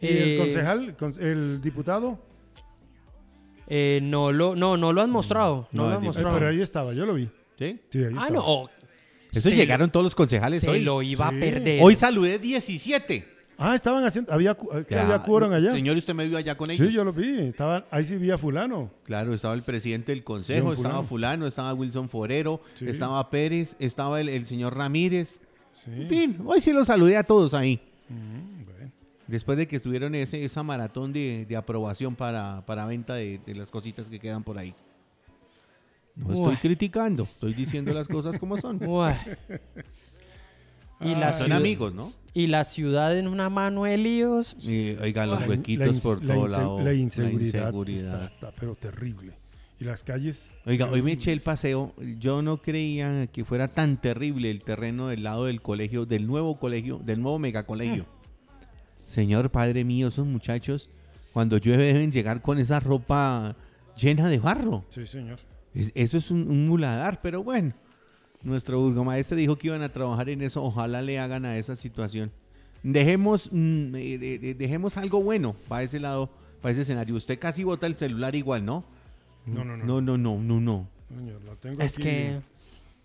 Y 0.00 0.06
el 0.06 0.28
eh, 0.30 0.38
concejal, 0.38 0.96
con- 0.96 1.14
el 1.20 1.60
diputado. 1.60 2.18
Eh, 3.68 4.00
no, 4.02 4.32
lo, 4.32 4.56
no, 4.56 4.76
no 4.76 4.92
lo 4.92 5.02
han 5.02 5.10
mostrado. 5.10 5.68
No, 5.72 5.84
No, 5.84 5.88
lo 5.90 5.96
han 5.96 6.02
Eh, 6.02 6.06
mostrado. 6.06 6.34
pero 6.34 6.48
ahí 6.48 6.60
estaba, 6.60 6.92
yo 6.92 7.06
lo 7.06 7.14
vi. 7.14 7.28
¿Sí? 7.58 7.78
Sí, 7.90 7.98
ahí 7.98 8.04
ah, 8.16 8.26
estaba. 8.26 8.30
no. 8.30 8.70
Eso 9.30 9.48
Se 9.50 9.54
llegaron 9.56 9.90
todos 9.90 10.04
los 10.04 10.14
concejales 10.14 10.62
Se 10.62 10.70
hoy. 10.70 10.80
lo 10.80 11.02
iba 11.02 11.28
Sí. 11.30 11.36
a 11.36 11.40
perder. 11.40 11.80
Hoy 11.82 11.94
saludé 11.94 12.38
17. 12.38 13.36
Ah, 13.60 13.74
estaban 13.74 14.04
haciendo. 14.04 14.32
Había, 14.32 14.52
eh, 14.52 14.84
que 14.88 14.94
Ya, 14.94 15.02
había 15.02 15.56
allá. 15.56 15.72
Señor, 15.72 15.96
¿usted 15.96 16.14
me 16.14 16.26
vio 16.28 16.38
allá 16.38 16.56
con 16.56 16.70
ellos? 16.70 16.86
Sí, 16.86 16.94
yo 16.94 17.04
lo 17.04 17.12
vi. 17.12 17.40
Estaban, 17.48 17.84
ahí 17.90 18.04
sí 18.04 18.16
vi 18.16 18.30
a 18.30 18.38
Fulano. 18.38 18.90
Claro, 19.04 19.34
estaba 19.34 19.52
el 19.54 19.62
presidente 19.62 20.12
del 20.12 20.22
consejo, 20.22 20.72
estaba 20.72 20.94
Fulano. 21.02 21.08
Fulano, 21.08 21.46
estaba 21.48 21.74
Wilson 21.74 22.08
Forero, 22.08 22.60
Sí. 22.74 22.88
estaba 22.88 23.28
Pérez, 23.30 23.74
estaba 23.80 24.20
el, 24.20 24.28
el 24.28 24.46
señor 24.46 24.76
Ramírez. 24.76 25.40
Sí. 25.72 25.90
En 25.92 26.08
fin, 26.08 26.36
hoy 26.46 26.60
sí 26.60 26.72
los 26.72 26.86
saludé 26.86 27.16
a 27.16 27.24
todos 27.24 27.52
ahí. 27.52 27.80
Mm, 28.08 28.64
bueno. 28.64 28.77
Después 29.28 29.56
de 29.58 29.68
que 29.68 29.76
estuvieron 29.76 30.14
ese, 30.14 30.42
esa 30.44 30.62
maratón 30.62 31.12
de, 31.12 31.46
de 31.46 31.56
aprobación 31.56 32.16
para, 32.16 32.64
para 32.66 32.84
venta 32.86 33.14
de, 33.14 33.38
de 33.46 33.54
las 33.54 33.70
cositas 33.70 34.08
que 34.08 34.18
quedan 34.18 34.42
por 34.42 34.58
ahí. 34.58 34.74
No 36.16 36.32
estoy 36.32 36.56
criticando, 36.56 37.24
estoy 37.24 37.54
diciendo 37.54 37.92
las 37.92 38.08
cosas 38.08 38.38
como 38.38 38.56
son. 38.56 38.82
Uy. 38.88 39.12
Y 41.00 41.14
la, 41.14 41.32
Son 41.32 41.44
ciudad, 41.44 41.58
amigos, 41.58 41.94
¿no? 41.94 42.12
y 42.34 42.48
la 42.48 42.64
ciudad 42.64 43.16
en 43.16 43.28
una 43.28 43.48
mano 43.48 43.84
de 43.84 43.96
líos. 43.98 44.56
Y, 44.60 44.96
oiga, 45.00 45.26
los 45.26 45.40
La- 45.42 45.46
huequitos 45.46 45.96
la 45.96 46.02
por 46.02 46.24
la 46.24 46.34
todo 46.34 46.48
lado. 46.48 46.80
La 46.80 46.92
inseguridad, 46.94 47.66
inseguridad. 47.66 48.24
Está, 48.24 48.34
está, 48.48 48.52
pero 48.58 48.74
terrible. 48.74 49.32
Y 49.78 49.84
las 49.84 50.02
calles. 50.02 50.52
Oiga, 50.66 50.86
hoy 50.90 51.02
me 51.02 51.12
eché 51.12 51.32
el 51.32 51.40
paseo. 51.40 51.94
Yo 52.18 52.42
no 52.42 52.60
creía 52.60 53.28
que 53.28 53.44
fuera 53.44 53.68
tan 53.68 54.00
terrible 54.00 54.50
el 54.50 54.64
terreno 54.64 55.06
del 55.06 55.22
lado 55.22 55.44
del 55.44 55.62
colegio, 55.62 56.04
del 56.04 56.26
nuevo 56.26 56.58
colegio, 56.58 56.98
del 56.98 57.22
nuevo 57.22 57.38
megacolegio. 57.38 58.06
Señor 59.08 59.50
Padre 59.50 59.82
mío, 59.84 60.06
esos 60.08 60.26
muchachos, 60.26 60.88
cuando 61.32 61.58
llueve 61.58 61.86
deben 61.92 62.12
llegar 62.12 62.40
con 62.42 62.58
esa 62.58 62.78
ropa 62.78 63.56
llena 64.00 64.28
de 64.28 64.38
barro. 64.38 64.84
Sí, 64.90 65.04
señor. 65.06 65.38
Es- 65.74 65.90
eso 65.96 66.18
es 66.18 66.30
un, 66.30 66.48
un 66.48 66.68
muladar, 66.68 67.20
pero 67.20 67.42
bueno. 67.42 67.72
Nuestro 68.44 68.78
burgomaestre 68.80 69.36
dijo 69.38 69.56
que 69.56 69.66
iban 69.66 69.82
a 69.82 69.88
trabajar 69.88 70.28
en 70.28 70.42
eso. 70.42 70.62
Ojalá 70.62 71.02
le 71.02 71.18
hagan 71.18 71.44
a 71.44 71.56
esa 71.58 71.74
situación. 71.74 72.30
Dejemos, 72.84 73.48
mm, 73.50 73.94
eh, 73.96 74.18
de- 74.18 74.38
de- 74.38 74.54
dejemos 74.54 74.96
algo 74.96 75.20
bueno 75.22 75.56
para 75.68 75.82
ese 75.82 75.98
lado, 75.98 76.30
para 76.62 76.70
ese 76.72 76.82
escenario. 76.82 77.16
Usted 77.16 77.38
casi 77.38 77.64
bota 77.64 77.86
el 77.88 77.96
celular 77.96 78.36
igual, 78.36 78.64
¿no? 78.64 78.84
No, 79.46 79.64
no, 79.64 79.76
no. 79.76 79.84
No, 79.84 80.00
no, 80.00 80.16
no, 80.16 80.38
no, 80.40 80.60
no. 80.60 80.88
Señor, 81.08 81.42
lo 81.42 81.56
tengo 81.56 81.82
Es 81.82 81.94
aquí. 81.94 82.02
que 82.04 82.40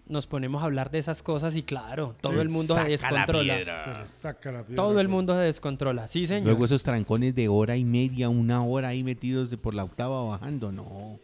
nos 0.07 0.27
ponemos 0.27 0.61
a 0.61 0.65
hablar 0.65 0.91
de 0.91 0.99
esas 0.99 1.23
cosas 1.23 1.55
y 1.55 1.63
claro, 1.63 2.15
todo 2.19 2.33
Sí, 2.33 2.39
el 2.39 2.49
mundo 2.49 2.75
se 2.75 2.81
la 2.83 2.87
descontrola. 2.89 3.55
Se 3.55 4.07
saca 4.07 4.51
la 4.51 4.63
piedra, 4.63 4.83
Todo 4.83 4.99
el 4.99 5.07
pues. 5.07 5.09
mundo 5.09 5.33
se 5.33 5.39
descontrola. 5.41 6.07
Sí, 6.07 6.27
señor. 6.27 6.47
Luego 6.47 6.65
esos 6.65 6.83
trancones 6.83 7.33
de 7.35 7.47
hora 7.47 7.77
y 7.77 7.85
media, 7.85 8.29
una 8.29 8.63
hora 8.63 8.89
ahí 8.89 9.03
metidos 9.03 9.49
de 9.49 9.57
por 9.57 9.73
la 9.73 9.83
octava 9.83 10.23
bajando. 10.23 10.71
No, 10.71 11.19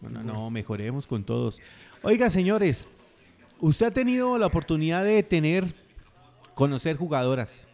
no, 0.00 0.08
no, 0.10 0.22
no, 0.22 0.50
mejoremos 0.50 1.06
con 1.06 1.24
todos. 1.24 1.60
Oiga, 2.02 2.30
señores, 2.30 2.88
usted 3.60 3.86
ha 3.86 3.90
tenido 3.90 4.38
la 4.38 4.46
oportunidad 4.46 5.04
de 5.04 5.22
tener, 5.22 5.66
conocer 6.54 6.96
jugadoras. 6.96 7.68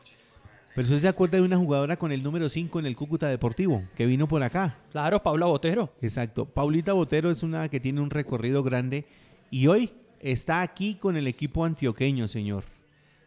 Pero 0.74 0.86
usted 0.88 1.01
se 1.03 1.09
acuerda 1.09 1.36
de 1.36 1.45
una 1.45 1.59
jugadora 1.59 1.97
con 1.99 2.12
el 2.12 2.22
número 2.22 2.49
5 2.49 2.78
en 2.80 2.86
el 2.86 2.97
Cúcuta 2.97 3.28
Deportivo, 3.28 3.82
que 3.95 4.07
vino 4.07 4.26
por 4.26 4.43
acá. 4.43 4.78
Claro, 4.90 5.22
Paula 5.22 5.45
Botero. 5.47 5.93
Exacto. 6.01 6.47
Paulita 6.47 6.95
Botero 6.95 7.30
es 7.30 7.43
una 7.43 7.68
que 7.68 7.78
tiene 7.78 8.01
un 8.01 8.09
recorrido 8.09 8.62
grande 8.62 9.05
y 9.51 9.66
hoy 9.66 9.93
está 10.23 10.62
aquí 10.62 10.95
con 10.95 11.16
el 11.16 11.27
equipo 11.27 11.64
antioqueño, 11.64 12.29
señor. 12.29 12.64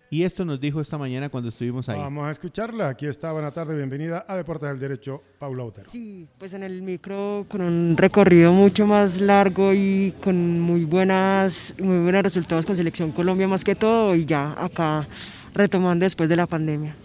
Y 0.09 0.23
esto 0.23 0.45
nos 0.45 0.61
dijo 0.61 0.79
esta 0.79 0.97
mañana 0.97 1.29
cuando 1.29 1.49
estuvimos 1.49 1.89
ahí. 1.89 1.99
Vamos 1.99 2.27
a 2.27 2.31
escucharla. 2.31 2.89
Aquí 2.89 3.05
está. 3.05 3.31
Buena 3.31 3.51
tarde. 3.51 3.75
Bienvenida 3.75 4.23
a 4.27 4.35
Deportes 4.35 4.69
del 4.69 4.79
Derecho, 4.79 5.21
Paula 5.39 5.63
Otero. 5.63 5.87
Sí, 5.89 6.27
pues 6.39 6.53
en 6.53 6.63
el 6.63 6.81
micro 6.83 7.45
con 7.49 7.61
un 7.61 7.97
recorrido 7.97 8.53
mucho 8.53 8.85
más 8.85 9.19
largo 9.19 9.73
y 9.73 10.13
con 10.23 10.59
muy 10.61 10.85
buenas 10.85 11.75
muy 11.79 12.03
buenos 12.03 12.23
resultados 12.23 12.65
con 12.65 12.77
Selección 12.77 13.11
Colombia 13.11 13.47
más 13.47 13.63
que 13.63 13.75
todo 13.75 14.15
y 14.15 14.25
ya 14.25 14.53
acá 14.63 15.07
retomando 15.53 16.05
después 16.05 16.29
de 16.29 16.35
la 16.35 16.47
pandemia. 16.47 16.95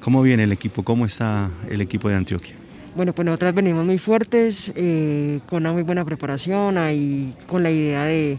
¿Cómo 0.00 0.22
viene 0.22 0.44
el 0.44 0.52
equipo? 0.52 0.82
¿Cómo 0.82 1.04
está 1.04 1.50
el 1.68 1.80
equipo 1.80 2.08
de 2.08 2.14
Antioquia? 2.16 2.54
Bueno, 2.96 3.14
pues 3.14 3.26
nosotras 3.26 3.54
venimos 3.54 3.84
muy 3.84 3.98
fuertes, 3.98 4.72
eh, 4.74 5.40
con 5.46 5.62
una 5.62 5.72
muy 5.72 5.82
buena 5.82 6.04
preparación, 6.04 6.78
ahí 6.78 7.34
con 7.46 7.62
la 7.62 7.70
idea 7.70 8.04
de, 8.04 8.38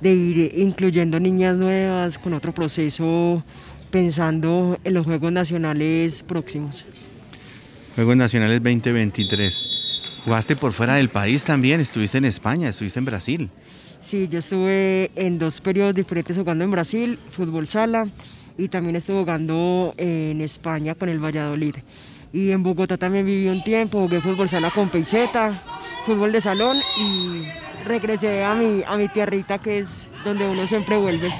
de 0.00 0.14
ir 0.14 0.52
incluyendo 0.56 1.18
niñas 1.20 1.56
nuevas, 1.56 2.18
con 2.18 2.34
otro 2.34 2.52
proceso, 2.52 3.42
pensando 3.90 4.78
en 4.84 4.94
los 4.94 5.06
Juegos 5.06 5.32
Nacionales 5.32 6.22
próximos. 6.22 6.86
Juegos 7.94 8.16
Nacionales 8.16 8.62
2023. 8.62 10.22
Jugaste 10.24 10.56
por 10.56 10.72
fuera 10.72 10.96
del 10.96 11.08
país 11.08 11.44
también, 11.44 11.80
estuviste 11.80 12.18
en 12.18 12.26
España, 12.26 12.68
estuviste 12.68 12.98
en 12.98 13.04
Brasil. 13.04 13.50
Sí, 14.00 14.28
yo 14.30 14.38
estuve 14.38 15.10
en 15.16 15.38
dos 15.38 15.60
periodos 15.60 15.94
diferentes 15.94 16.36
jugando 16.36 16.64
en 16.64 16.70
Brasil, 16.70 17.18
fútbol 17.30 17.66
sala, 17.66 18.06
y 18.56 18.68
también 18.68 18.96
estuve 18.96 19.20
jugando 19.20 19.94
en 19.96 20.40
España 20.40 20.94
con 20.94 21.08
el 21.08 21.18
Valladolid. 21.18 21.76
Y 22.32 22.50
en 22.50 22.62
Bogotá 22.62 22.96
también 22.96 23.24
viví 23.24 23.48
un 23.48 23.64
tiempo, 23.64 24.00
jugué 24.00 24.20
fútbol 24.20 24.48
sala 24.48 24.70
con 24.70 24.90
Peiseta, 24.90 25.62
fútbol 26.04 26.30
de 26.30 26.40
salón 26.40 26.76
y 27.00 27.42
regresé 27.84 28.44
a 28.44 28.54
mi, 28.54 28.82
a 28.86 28.96
mi 28.96 29.08
tierrita 29.08 29.58
que 29.58 29.78
es 29.78 30.08
donde 30.24 30.46
uno 30.46 30.66
siempre 30.66 30.96
vuelve. 30.96 31.32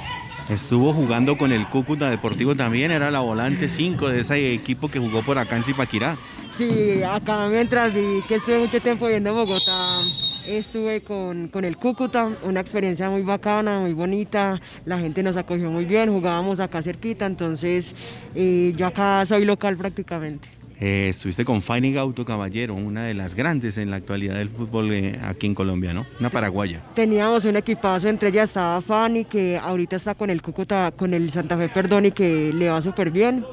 Estuvo 0.49 0.93
jugando 0.93 1.37
con 1.37 1.51
el 1.51 1.67
Cúcuta 1.67 2.09
Deportivo 2.09 2.55
también, 2.55 2.89
era 2.89 3.11
la 3.11 3.19
volante 3.19 3.67
5 3.67 4.09
de 4.09 4.21
ese 4.21 4.53
equipo 4.53 4.89
que 4.89 4.97
jugó 4.97 5.21
por 5.21 5.37
acá 5.37 5.55
en 5.55 5.63
Zipaquirá. 5.63 6.17
Sí, 6.49 7.03
acá 7.03 7.47
mientras 7.47 7.93
viví 7.93 8.23
que 8.27 8.35
estuve 8.35 8.57
mucho 8.57 8.81
tiempo 8.81 9.05
viviendo 9.05 9.29
en 9.29 9.35
Bogotá, 9.35 9.99
estuve 10.47 11.01
con, 11.01 11.49
con 11.49 11.65
el 11.65 11.77
Cúcuta, 11.77 12.29
una 12.41 12.61
experiencia 12.61 13.11
muy 13.11 13.21
bacana, 13.21 13.79
muy 13.79 13.93
bonita, 13.93 14.59
la 14.85 14.97
gente 14.97 15.21
nos 15.21 15.37
acogió 15.37 15.69
muy 15.69 15.85
bien, 15.85 16.09
jugábamos 16.09 16.59
acá 16.59 16.81
cerquita, 16.81 17.27
entonces 17.27 17.95
eh, 18.33 18.73
yo 18.75 18.87
acá 18.87 19.23
soy 19.27 19.45
local 19.45 19.77
prácticamente. 19.77 20.58
Eh, 20.81 21.07
estuviste 21.09 21.43
con 21.43 21.61
Fanny 21.61 21.91
Gauto 21.91 22.23
Caballero, 22.23 22.73
una 22.73 23.03
de 23.03 23.13
las 23.13 23.35
grandes 23.35 23.77
en 23.77 23.89
la 23.89 23.97
actualidad 23.97 24.35
del 24.35 24.49
fútbol 24.49 24.91
eh, 24.93 25.19
aquí 25.21 25.45
en 25.47 25.53
Colombia, 25.53 25.93
¿no? 25.93 26.05
Una 26.21 26.29
paraguaya. 26.29 26.81
Teníamos 26.95 27.43
un 27.43 27.57
equipazo, 27.57 28.07
entre 28.07 28.29
ellas 28.29 28.49
estaba 28.49 28.79
Fanny, 28.81 29.25
que 29.25 29.57
ahorita 29.57 29.97
está 29.97 30.15
con 30.15 30.29
el 30.29 30.41
Cúcuta, 30.41 30.91
con 30.95 31.13
el 31.13 31.29
Santa 31.31 31.57
Fe, 31.57 31.67
perdón, 31.67 32.05
y 32.05 32.11
que 32.11 32.53
le 32.53 32.69
va 32.69 32.81
súper 32.81 33.11
bien. 33.11 33.45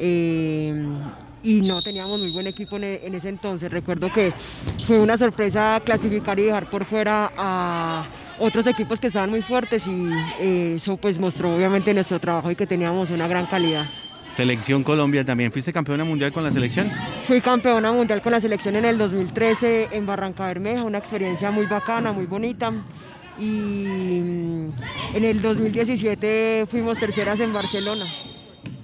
Eh, 0.00 0.74
y 1.44 1.60
no 1.60 1.80
teníamos 1.80 2.18
muy 2.18 2.32
buen 2.32 2.46
equipo 2.48 2.76
en, 2.76 2.84
e- 2.84 3.00
en 3.04 3.14
ese 3.14 3.28
entonces. 3.28 3.70
Recuerdo 3.70 4.10
que 4.12 4.32
fue 4.86 4.98
una 4.98 5.16
sorpresa 5.16 5.80
clasificar 5.84 6.40
y 6.40 6.44
dejar 6.44 6.68
por 6.68 6.84
fuera 6.84 7.30
a 7.36 8.04
otros 8.40 8.66
equipos 8.66 8.98
que 8.98 9.06
estaban 9.06 9.30
muy 9.30 9.42
fuertes 9.42 9.86
y 9.86 10.08
eso 10.40 10.96
pues 10.96 11.20
mostró 11.20 11.54
obviamente 11.54 11.94
nuestro 11.94 12.18
trabajo 12.18 12.50
y 12.50 12.56
que 12.56 12.66
teníamos 12.66 13.10
una 13.10 13.28
gran 13.28 13.46
calidad. 13.46 13.84
Selección 14.34 14.82
Colombia 14.82 15.24
también. 15.24 15.52
¿Fuiste 15.52 15.72
campeona 15.72 16.02
mundial 16.02 16.32
con 16.32 16.42
la 16.42 16.50
selección? 16.50 16.90
Fui 17.28 17.40
campeona 17.40 17.92
mundial 17.92 18.20
con 18.20 18.32
la 18.32 18.40
selección 18.40 18.74
en 18.74 18.84
el 18.84 18.98
2013 18.98 19.90
en 19.92 20.06
Barranca 20.06 20.48
Bermeja, 20.48 20.82
una 20.82 20.98
experiencia 20.98 21.52
muy 21.52 21.66
bacana, 21.66 22.12
muy 22.12 22.26
bonita. 22.26 22.72
Y 23.38 23.44
mm, 23.44 24.72
en 25.14 25.24
el 25.24 25.40
2017 25.40 26.66
fuimos 26.68 26.98
terceras 26.98 27.38
en 27.38 27.52
Barcelona. 27.52 28.06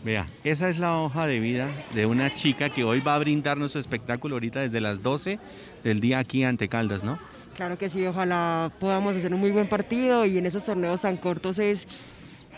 Vea, 0.05 0.29
esa 0.45 0.71
es 0.71 0.79
la 0.79 0.97
hoja 0.97 1.27
de 1.27 1.41
vida 1.41 1.69
de 1.97 2.07
una 2.07 2.33
chica 2.33 2.69
que 2.69 2.85
hoy 2.85 3.01
va 3.01 3.17
a 3.17 3.19
brindarnos 3.19 3.73
su 3.73 3.81
espectáculo 3.81 4.37
ahorita 4.37 4.61
desde 4.61 4.81
las 4.81 5.03
12 5.03 5.41
del 5.83 6.01
día 6.01 6.21
aquí 6.21 6.45
ante 6.45 6.69
Caldas, 6.69 7.03
¿no? 7.03 7.19
Claro 7.57 7.77
que 7.77 7.89
sí, 7.89 8.07
ojalá 8.07 8.71
podamos 8.79 9.17
hacer 9.17 9.35
un 9.35 9.41
muy 9.41 9.51
buen 9.51 9.67
partido 9.67 10.25
y 10.27 10.39
en 10.39 10.47
esos 10.47 10.65
torneos 10.65 11.01
tan 11.01 11.17
cortos 11.17 11.59
es 11.59 11.89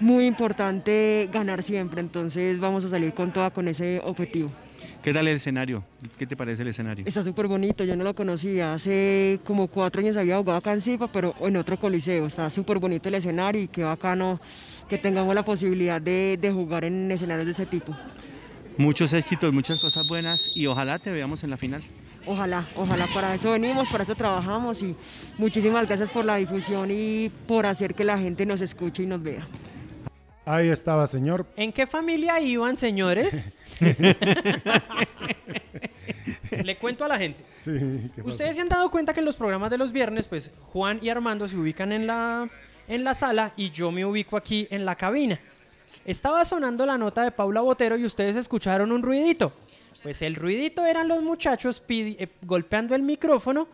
muy 0.03 0.27
importante 0.27 1.31
ganar 1.33 1.63
siempre, 1.63 2.01
entonces 2.01 2.59
vamos 2.59 2.85
a 2.85 2.89
salir 2.89 3.15
con 3.15 3.33
toda 3.33 3.51
con 3.51 3.69
ese 3.69 4.01
objetivo. 4.05 4.51
¿Qué 5.01 5.13
tal 5.13 5.29
el 5.29 5.37
escenario? 5.37 5.85
¿Qué 6.19 6.27
te 6.27 6.37
parece 6.37 6.63
el 6.63 6.69
escenario? 6.69 7.05
Está 7.07 7.23
súper 7.23 7.47
bonito, 7.47 7.85
yo 7.85 7.95
no 7.95 8.03
lo 8.03 8.13
conocía, 8.13 8.75
hace 8.75 9.39
como 9.45 9.69
cuatro 9.69 10.01
años 10.01 10.17
había 10.17 10.37
jugado 10.39 10.59
acá 10.59 10.73
en 10.73 10.81
Zipa, 10.81 11.11
pero 11.11 11.35
en 11.41 11.57
otro 11.57 11.79
coliseo, 11.79 12.27
está 12.27 12.51
súper 12.51 12.81
bonito 12.81 13.09
el 13.09 13.15
escenario 13.15 13.63
y 13.63 13.69
qué 13.69 13.85
bacano 13.85 14.41
que 14.89 14.99
tengamos 14.99 15.35
la 15.37 15.45
posibilidad 15.45 16.01
de, 16.01 16.37
de 16.41 16.51
jugar 16.51 16.85
en 16.85 17.11
escenarios 17.11 17.47
de 17.47 17.53
ese 17.53 17.67
tipo. 17.67 17.97
Muchos 18.79 19.13
éxitos, 19.13 19.53
muchas 19.53 19.81
cosas 19.81 20.09
buenas 20.09 20.57
y 20.57 20.67
ojalá 20.67 20.99
te 20.99 21.13
veamos 21.13 21.45
en 21.45 21.51
la 21.51 21.57
final. 21.57 21.81
Ojalá, 22.27 22.67
ojalá, 22.75 23.07
para 23.15 23.35
eso 23.35 23.53
venimos, 23.53 23.89
para 23.89 24.03
eso 24.03 24.17
trabajamos 24.17 24.83
y 24.83 24.97
muchísimas 25.39 25.87
gracias 25.87 26.11
por 26.11 26.25
la 26.25 26.37
difusión 26.37 26.91
y 26.91 27.31
por 27.47 27.67
hacer 27.67 27.95
que 27.95 28.03
la 28.03 28.19
gente 28.19 28.47
nos 28.47 28.61
escuche 28.61 29.05
y 29.05 29.07
nos 29.07 29.23
vea. 29.23 29.47
Ahí 30.45 30.69
estaba, 30.69 31.07
señor. 31.07 31.47
¿En 31.57 31.73
qué 31.73 31.87
familia 31.87 32.41
iban, 32.41 32.77
señores? 32.77 33.45
Le 36.51 36.77
cuento 36.77 37.05
a 37.05 37.09
la 37.09 37.19
gente. 37.19 37.45
Sí. 37.59 38.11
Ustedes 38.25 38.57
se 38.57 38.63
han 38.63 38.69
dado 38.69 38.91
cuenta 38.91 39.15
que 39.15 39.21
en 39.21 39.27
los 39.27 39.37
programas 39.37 39.71
de 39.71 39.79
los 39.79 39.93
viernes, 39.93 40.27
pues 40.27 40.51
Juan 40.73 40.99
y 41.01 41.09
Armando 41.11 41.47
se 41.49 41.57
ubican 41.57 41.93
en 41.93 42.07
la, 42.07 42.49
en 42.89 43.05
la 43.05 43.15
sala 43.15 43.53
y 43.57 43.71
yo 43.71 43.91
me 43.91 44.05
ubico 44.05 44.37
aquí 44.37 44.67
en 44.71 44.85
la 44.85 44.97
cabina. 44.97 45.39
Estaba 46.05 46.45
sonando 46.45 46.85
la 46.87 46.99
nota 46.99 47.23
de 47.23 47.31
Paula 47.31 47.61
Botero 47.61 47.97
y 47.97 48.05
ustedes 48.05 48.35
escucharon 48.37 48.91
un 48.93 49.03
ruidito. 49.03 49.53
Pues 50.03 50.23
el 50.23 50.35
ruidito 50.35 50.85
eran 50.85 51.07
los 51.07 51.23
muchachos 51.23 51.83
eh, 51.89 52.29
golpeando 52.43 52.95
el 52.95 53.03
micrófono 53.03 53.69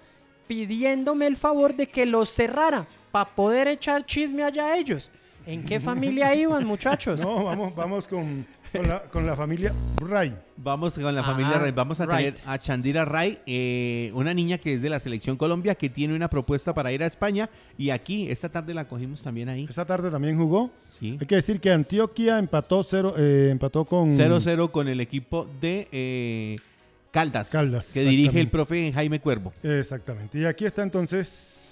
pidiéndome 0.46 1.26
el 1.26 1.36
favor 1.36 1.74
de 1.74 1.86
que 1.86 2.06
los 2.06 2.30
cerrara 2.30 2.86
para 3.10 3.30
poder 3.30 3.68
echar 3.68 4.04
chisme 4.04 4.42
allá 4.42 4.66
a 4.66 4.76
ellos. 4.76 5.10
¿En 5.48 5.64
qué 5.64 5.80
familia 5.80 6.34
iban, 6.34 6.66
muchachos? 6.66 7.18
No, 7.20 7.42
vamos, 7.44 7.74
vamos 7.74 8.06
con, 8.06 8.44
con 8.70 8.86
la, 8.86 9.02
con 9.04 9.26
la 9.26 9.34
familia 9.34 9.72
Ray. 9.96 10.34
Vamos 10.58 10.98
con 10.98 11.14
la 11.14 11.24
familia 11.24 11.54
Ray. 11.54 11.72
Vamos 11.72 11.98
a 12.02 12.06
tener 12.06 12.34
a 12.44 12.58
Chandira 12.58 13.06
Ray, 13.06 13.38
eh, 13.46 14.10
una 14.12 14.34
niña 14.34 14.58
que 14.58 14.74
es 14.74 14.82
de 14.82 14.90
la 14.90 15.00
selección 15.00 15.38
Colombia, 15.38 15.74
que 15.74 15.88
tiene 15.88 16.14
una 16.14 16.28
propuesta 16.28 16.74
para 16.74 16.92
ir 16.92 17.02
a 17.02 17.06
España. 17.06 17.48
Y 17.78 17.88
aquí, 17.88 18.30
esta 18.30 18.50
tarde 18.50 18.74
la 18.74 18.86
cogimos 18.86 19.22
también 19.22 19.48
ahí. 19.48 19.64
Esta 19.66 19.86
tarde 19.86 20.10
también 20.10 20.36
jugó. 20.36 20.70
Sí. 20.90 21.16
Hay 21.18 21.26
que 21.26 21.36
decir 21.36 21.60
que 21.60 21.72
Antioquia 21.72 22.38
empató, 22.38 22.82
cero, 22.82 23.14
eh, 23.16 23.48
empató 23.50 23.86
con 23.86 24.10
0-0 24.10 24.70
con 24.70 24.86
el 24.86 25.00
equipo 25.00 25.48
de 25.62 25.88
eh, 25.90 26.56
Caldas, 27.10 27.48
Caldas, 27.48 27.90
que 27.94 28.02
dirige 28.02 28.38
el 28.38 28.50
profe 28.50 28.92
Jaime 28.92 29.18
Cuervo. 29.18 29.54
Exactamente. 29.62 30.38
Y 30.38 30.44
aquí 30.44 30.66
está 30.66 30.82
entonces 30.82 31.67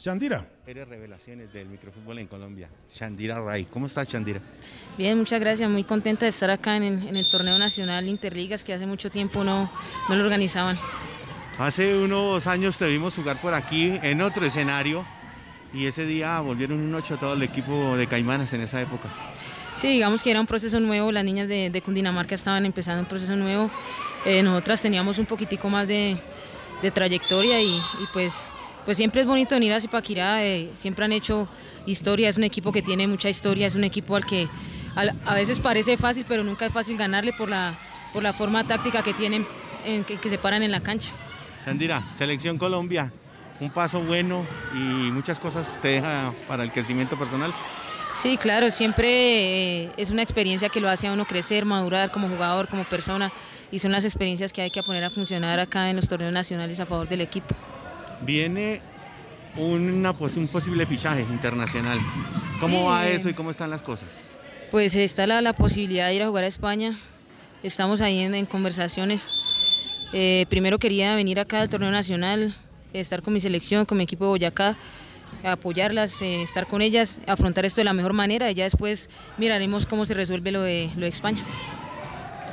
Shandira. 0.00 0.46
Eres 0.66 0.88
revelaciones 0.88 1.52
del 1.52 1.68
microfútbol 1.68 2.18
en 2.20 2.26
Colombia. 2.26 2.70
Shandira 2.90 3.38
Ray. 3.38 3.66
¿Cómo 3.66 3.84
estás, 3.84 4.08
Shandira? 4.08 4.40
Bien, 4.96 5.18
muchas 5.18 5.38
gracias. 5.40 5.68
Muy 5.68 5.84
contenta 5.84 6.24
de 6.24 6.30
estar 6.30 6.50
acá 6.50 6.78
en 6.78 6.84
el, 6.84 7.08
en 7.08 7.16
el 7.16 7.30
torneo 7.30 7.58
nacional 7.58 8.08
Interligas 8.08 8.64
que 8.64 8.72
hace 8.72 8.86
mucho 8.86 9.10
tiempo 9.10 9.44
no, 9.44 9.70
no 10.08 10.16
lo 10.16 10.24
organizaban. 10.24 10.78
Hace 11.58 11.94
unos 11.98 12.46
años 12.46 12.78
te 12.78 12.86
vimos 12.86 13.14
jugar 13.14 13.38
por 13.42 13.52
aquí 13.52 13.92
en 14.02 14.22
otro 14.22 14.46
escenario 14.46 15.04
y 15.74 15.84
ese 15.84 16.06
día 16.06 16.40
volvieron 16.40 16.80
un 16.80 16.94
8 16.94 17.18
todo 17.18 17.34
el 17.34 17.42
equipo 17.42 17.94
de 17.98 18.06
Caimanas 18.06 18.54
en 18.54 18.62
esa 18.62 18.80
época. 18.80 19.10
Sí, 19.74 19.88
digamos 19.88 20.22
que 20.22 20.30
era 20.30 20.40
un 20.40 20.46
proceso 20.46 20.80
nuevo. 20.80 21.12
Las 21.12 21.24
niñas 21.24 21.48
de, 21.48 21.68
de 21.68 21.82
Cundinamarca 21.82 22.34
estaban 22.34 22.64
empezando 22.64 23.02
un 23.02 23.06
proceso 23.06 23.36
nuevo. 23.36 23.70
Eh, 24.24 24.42
nosotras 24.42 24.80
teníamos 24.80 25.18
un 25.18 25.26
poquitico 25.26 25.68
más 25.68 25.86
de, 25.86 26.16
de 26.80 26.90
trayectoria 26.90 27.60
y, 27.60 27.76
y 27.76 28.06
pues, 28.14 28.48
pues 28.90 28.96
siempre 28.96 29.20
es 29.20 29.26
bonito 29.28 29.54
venir 29.54 29.72
a 29.72 29.78
Zipaquirá. 29.78 30.44
eh, 30.44 30.68
siempre 30.74 31.04
han 31.04 31.12
hecho 31.12 31.46
historia. 31.86 32.28
Es 32.28 32.36
un 32.36 32.42
equipo 32.42 32.72
que 32.72 32.82
tiene 32.82 33.06
mucha 33.06 33.28
historia. 33.28 33.68
Es 33.68 33.76
un 33.76 33.84
equipo 33.84 34.16
al 34.16 34.26
que 34.26 34.48
a 35.26 35.34
veces 35.36 35.60
parece 35.60 35.96
fácil, 35.96 36.24
pero 36.26 36.42
nunca 36.42 36.66
es 36.66 36.72
fácil 36.72 36.96
ganarle 36.96 37.32
por 37.32 37.48
la, 37.48 37.78
por 38.12 38.24
la 38.24 38.32
forma 38.32 38.66
táctica 38.66 39.04
que 39.04 39.14
tienen, 39.14 39.46
en 39.86 40.02
que, 40.02 40.16
que 40.16 40.28
se 40.28 40.38
paran 40.38 40.64
en 40.64 40.72
la 40.72 40.80
cancha. 40.80 41.12
Shandira, 41.64 42.04
Selección 42.10 42.58
Colombia, 42.58 43.12
un 43.60 43.70
paso 43.70 44.00
bueno 44.00 44.44
y 44.74 44.78
muchas 45.12 45.38
cosas 45.38 45.78
te 45.80 45.86
deja 45.86 46.34
para 46.48 46.64
el 46.64 46.72
crecimiento 46.72 47.16
personal. 47.16 47.54
Sí, 48.12 48.38
claro, 48.38 48.72
siempre 48.72 49.84
eh, 49.84 49.92
es 49.98 50.10
una 50.10 50.22
experiencia 50.22 50.68
que 50.68 50.80
lo 50.80 50.88
hace 50.88 51.06
a 51.06 51.12
uno 51.12 51.26
crecer, 51.26 51.64
madurar 51.64 52.10
como 52.10 52.28
jugador, 52.28 52.66
como 52.66 52.82
persona, 52.82 53.30
y 53.70 53.78
son 53.78 53.92
las 53.92 54.04
experiencias 54.04 54.52
que 54.52 54.62
hay 54.62 54.70
que 54.72 54.82
poner 54.82 55.04
a 55.04 55.10
funcionar 55.10 55.60
acá 55.60 55.90
en 55.90 55.94
los 55.94 56.08
torneos 56.08 56.32
nacionales 56.32 56.80
a 56.80 56.86
favor 56.86 57.08
del 57.08 57.20
equipo. 57.20 57.54
Viene 58.22 58.80
una, 59.56 60.12
pues, 60.12 60.36
un 60.36 60.48
posible 60.48 60.86
fichaje 60.86 61.22
internacional. 61.22 61.98
¿Cómo 62.60 62.78
Sí, 62.78 62.84
va 62.84 63.08
eso 63.08 63.28
y 63.28 63.34
cómo 63.34 63.50
están 63.50 63.70
las 63.70 63.82
cosas? 63.82 64.22
Pues 64.70 64.94
está 64.94 65.26
la, 65.26 65.40
la 65.40 65.52
posibilidad 65.52 66.08
de 66.08 66.14
ir 66.14 66.22
a 66.22 66.28
jugar 66.28 66.44
a 66.44 66.46
España, 66.46 66.96
estamos 67.62 68.00
ahí 68.00 68.20
en, 68.20 68.34
en 68.34 68.46
conversaciones. 68.46 69.32
Eh, 70.12 70.46
primero 70.48 70.78
quería 70.78 71.14
venir 71.14 71.40
acá 71.40 71.60
al 71.60 71.68
torneo 71.68 71.90
nacional, 71.90 72.54
estar 72.92 73.22
con 73.22 73.32
mi 73.32 73.40
selección, 73.40 73.84
con 73.84 73.98
mi 73.98 74.04
equipo 74.04 74.24
de 74.24 74.30
Boyacá, 74.30 74.76
apoyarlas, 75.44 76.20
eh, 76.22 76.42
estar 76.42 76.66
con 76.66 76.82
ellas, 76.82 77.20
afrontar 77.26 77.64
esto 77.64 77.80
de 77.80 77.84
la 77.84 77.92
mejor 77.92 78.12
manera 78.12 78.50
y 78.50 78.54
ya 78.54 78.64
después 78.64 79.08
miraremos 79.38 79.86
cómo 79.86 80.04
se 80.04 80.14
resuelve 80.14 80.52
lo 80.52 80.62
de, 80.62 80.90
lo 80.94 81.02
de 81.02 81.08
España. 81.08 81.42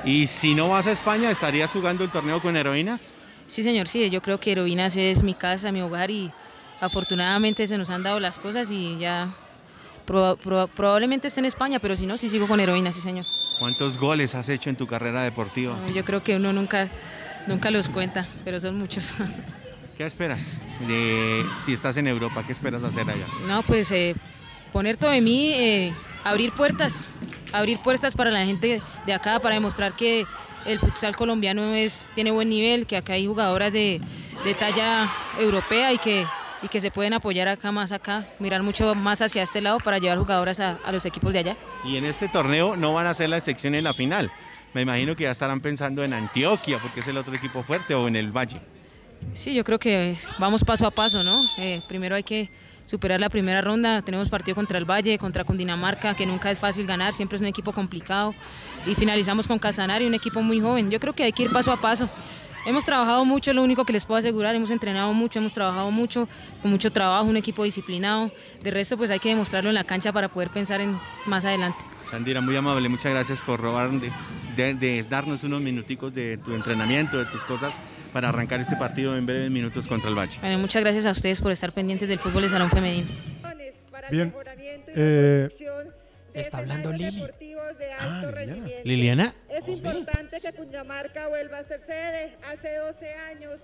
Y 0.06 0.28
si 0.28 0.56
no 0.56 0.70
vas 0.70 0.88
a 0.88 0.92
España, 0.92 1.30
¿estarías 1.30 1.72
jugando 1.72 2.04
el 2.04 2.12
torneo 2.12 2.42
con 2.42 2.56
heroínas? 2.56 3.12
Sí, 3.48 3.64
señor, 3.64 3.88
sí, 3.88 4.10
yo 4.10 4.22
creo 4.22 4.40
que 4.40 4.52
Heroínas 4.52 4.98
es 4.98 5.24
mi 5.24 5.34
casa, 5.34 5.72
mi 5.72 5.82
hogar 5.82 6.12
y 6.12 6.32
afortunadamente 6.82 7.66
se 7.68 7.78
nos 7.78 7.90
han 7.90 8.04
dado 8.04 8.20
las 8.20 8.40
cosas 8.40 8.70
y 8.72 8.98
ya 8.98 9.30
proba- 10.06 10.38
proba- 10.38 10.68
probablemente 10.68 11.28
esté 11.28 11.40
en 11.40 11.46
España, 11.46 11.80
pero 11.80 11.96
si 11.96 12.06
no, 12.06 12.18
sí 12.18 12.30
sigo 12.30 12.48
con 12.48 12.60
Heroínas, 12.60 12.96
sí, 12.96 13.02
señor. 13.02 13.26
¿Cuántos 13.60 13.98
goles 13.98 14.36
has 14.36 14.50
hecho 14.50 14.70
en 14.70 14.76
tu 14.76 14.86
carrera 14.86 15.24
deportiva? 15.24 15.80
Yo 15.94 16.04
creo 16.06 16.22
que 16.22 16.36
uno 16.36 16.52
nunca, 16.54 16.90
nunca 17.48 17.72
los 17.72 17.90
cuenta, 17.90 18.28
pero 18.44 18.60
son 18.60 18.78
muchos. 18.78 19.14
¿Qué 19.98 20.06
esperas 20.06 20.60
de 20.88 21.44
si 21.60 21.74
estás 21.74 21.98
en 21.98 22.08
Europa? 22.08 22.44
¿Qué 22.46 22.52
esperas 22.54 22.84
hacer 22.84 23.10
allá? 23.10 23.26
No, 23.48 23.64
pues 23.64 23.92
eh, 23.92 24.14
poner 24.72 24.96
todo 24.98 25.10
de 25.10 25.22
mí, 25.22 25.54
eh, 25.54 25.94
abrir 26.30 26.52
puertas, 26.52 27.08
abrir 27.54 27.80
puertas 27.80 28.16
para 28.16 28.32
la 28.32 28.46
gente 28.46 28.82
de 29.06 29.14
acá, 29.14 29.40
para 29.40 29.56
demostrar 29.56 29.94
que 29.94 30.26
el 30.66 30.80
futsal 30.80 31.16
colombiano 31.16 31.74
es, 31.74 32.08
tiene 32.16 32.32
buen 32.32 32.50
nivel, 32.50 32.86
que 32.86 32.98
acá 32.98 33.14
hay 33.14 33.26
jugadoras 33.26 33.72
de, 33.72 34.02
de 34.44 34.54
talla 34.54 35.10
europea 35.40 35.94
y 35.94 35.98
que, 35.98 36.26
y 36.62 36.68
que 36.68 36.82
se 36.82 36.92
pueden 36.92 37.14
apoyar 37.14 37.48
acá 37.48 37.72
más 37.72 37.92
acá, 37.92 38.28
mirar 38.40 38.64
mucho 38.64 38.94
más 38.96 39.22
hacia 39.22 39.44
este 39.44 39.62
lado 39.62 39.80
para 39.80 39.98
llevar 39.98 40.18
jugadoras 40.18 40.60
a, 40.60 40.80
a 40.84 40.92
los 40.92 41.06
equipos 41.06 41.34
de 41.34 41.40
allá. 41.40 41.58
Y 41.86 41.98
en 41.98 42.06
este 42.06 42.28
torneo 42.28 42.76
no 42.76 42.94
van 42.94 43.08
a 43.08 43.14
ser 43.14 43.30
la 43.30 43.40
sección 43.40 43.76
en 43.76 43.84
la 43.84 43.94
final. 43.94 44.30
Me 44.74 44.82
imagino 44.82 45.16
que 45.16 45.24
ya 45.24 45.32
estarán 45.32 45.62
pensando 45.62 46.04
en 46.04 46.14
Antioquia, 46.14 46.80
porque 46.80 47.00
es 47.00 47.08
el 47.08 47.18
otro 47.18 47.34
equipo 47.34 47.64
fuerte, 47.64 47.96
o 47.96 48.08
en 48.08 48.16
el 48.18 48.32
Valle. 48.32 48.60
Sí, 49.34 49.54
yo 49.54 49.64
creo 49.64 49.80
que 49.80 50.16
vamos 50.38 50.64
paso 50.64 50.86
a 50.86 50.92
paso, 50.92 51.24
¿no? 51.24 51.42
Eh, 51.58 51.82
primero 51.88 52.16
hay 52.16 52.24
que 52.24 52.50
superar 52.88 53.20
la 53.20 53.30
primera 53.30 53.62
ronda. 53.62 54.02
Tenemos 54.02 54.30
partido 54.30 54.56
contra 54.56 54.80
el 54.80 54.86
Valle, 54.90 55.20
contra 55.20 55.44
Cundinamarca, 55.44 56.16
que 56.16 56.26
nunca 56.26 56.50
es 56.50 56.58
fácil 56.58 56.88
ganar, 56.88 57.14
siempre 57.14 57.36
es 57.36 57.42
un 57.42 57.48
equipo 57.48 57.74
complicado. 57.74 58.34
Y 58.88 58.96
finalizamos 58.96 59.46
con 59.46 59.60
Casanare, 59.60 60.08
un 60.08 60.16
equipo 60.16 60.42
muy 60.42 60.60
joven. 60.60 60.90
Yo 60.90 61.00
creo 61.00 61.14
que 61.14 61.24
hay 61.24 61.32
que 61.34 61.44
ir 61.44 61.52
paso 61.52 61.72
a 61.72 61.78
paso. 61.78 62.10
Hemos 62.66 62.84
trabajado 62.84 63.24
mucho, 63.24 63.54
lo 63.54 63.64
único 63.64 63.86
que 63.86 63.94
les 63.94 64.04
puedo 64.04 64.18
asegurar, 64.18 64.54
hemos 64.56 64.72
entrenado 64.72 65.14
mucho, 65.14 65.40
hemos 65.40 65.54
trabajado 65.54 65.90
mucho, 65.92 66.28
con 66.62 66.72
mucho 66.72 66.92
trabajo, 66.92 67.24
un 67.26 67.38
equipo 67.38 67.64
disciplinado. 67.64 68.30
De 68.62 68.72
resto, 68.72 68.98
pues 68.98 69.10
hay 69.10 69.20
que 69.20 69.30
demostrarlo 69.30 69.70
en 69.70 69.76
la 69.76 69.86
cancha 69.86 70.12
para 70.12 70.28
poder 70.28 70.50
pensar 70.50 70.82
en 70.82 70.98
más 71.28 71.46
adelante. 71.46 71.86
Sandira, 72.12 72.42
muy 72.42 72.56
amable, 72.58 72.90
muchas 72.90 73.12
gracias 73.14 73.42
por 73.42 73.60
robar, 73.62 73.92
de, 73.92 74.12
de- 74.58 74.74
de 74.74 75.04
darnos 75.04 75.44
unos 75.44 75.62
minuticos 75.62 76.14
de 76.14 76.38
tu 76.38 76.54
entrenamiento, 76.56 77.18
de 77.18 77.26
tus 77.26 77.44
cosas, 77.46 77.80
para 78.12 78.30
arrancar 78.30 78.60
este 78.60 78.76
partido 78.76 79.18
en 79.18 79.26
breves 79.26 79.52
minutos 79.52 79.88
contra 79.88 80.10
el 80.10 80.16
Valle. 80.18 80.38
Bueno, 80.42 80.58
muchas 80.60 80.84
gracias 80.84 81.06
a 81.06 81.12
ustedes 81.12 81.42
por 81.42 81.52
estar 81.52 81.72
pendientes 81.72 82.10
del 82.10 82.20
fútbol 82.20 82.44
de 82.44 82.50
salón 82.50 82.70
femenino. 82.70 83.08
Bien. 84.10 84.34
Eh, 84.88 85.50
Está 86.34 86.60
hablando 86.60 86.94
Lili. 86.94 87.24
ah, 88.00 88.32
Liliana. 88.32 88.68
Liliana. 88.84 89.36
Es 89.50 89.68
importante 89.68 90.40
que 90.40 90.54
Cundinamarca 90.54 91.28
vuelva 91.30 91.60
a 91.60 91.64
ser 91.64 91.82
sede. 91.82 92.36
Hace 92.48 92.76
12 92.76 93.14
años 93.32 93.60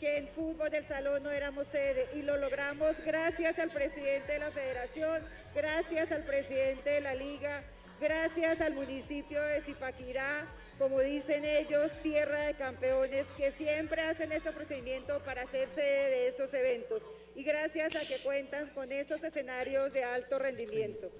que 0.00 0.18
en 0.18 0.28
fútbol 0.28 0.70
del 0.70 0.86
salón 0.86 1.22
no 1.22 1.30
éramos 1.30 1.66
sede 1.70 2.06
y 2.16 2.22
lo 2.22 2.36
logramos 2.38 2.96
gracias 3.04 3.58
al 3.58 3.68
presidente 3.68 4.32
de 4.32 4.38
la 4.38 4.46
federación, 4.46 5.22
gracias 5.54 6.12
al 6.12 6.24
presidente 6.24 6.90
de 6.90 7.00
la 7.00 7.14
liga, 7.14 7.62
gracias 8.00 8.60
al 8.60 8.74
municipio 8.74 9.42
de 9.42 9.60
Zipaquirá, 9.62 10.46
como 10.78 11.00
dicen 11.00 11.44
ellos, 11.44 11.92
tierra 12.02 12.46
de 12.46 12.54
campeones, 12.54 13.26
que 13.36 13.52
siempre 13.52 14.00
hacen 14.02 14.32
este 14.32 14.52
procedimiento 14.52 15.20
para 15.20 15.46
sede 15.46 15.66
de 15.76 16.28
estos 16.28 16.52
eventos. 16.54 17.02
Y 17.34 17.44
gracias 17.44 17.94
a 17.96 18.00
que 18.00 18.18
cuentan 18.22 18.70
con 18.70 18.90
estos 18.92 19.22
escenarios 19.22 19.92
de 19.92 20.04
alto 20.04 20.38
rendimiento. 20.38 21.10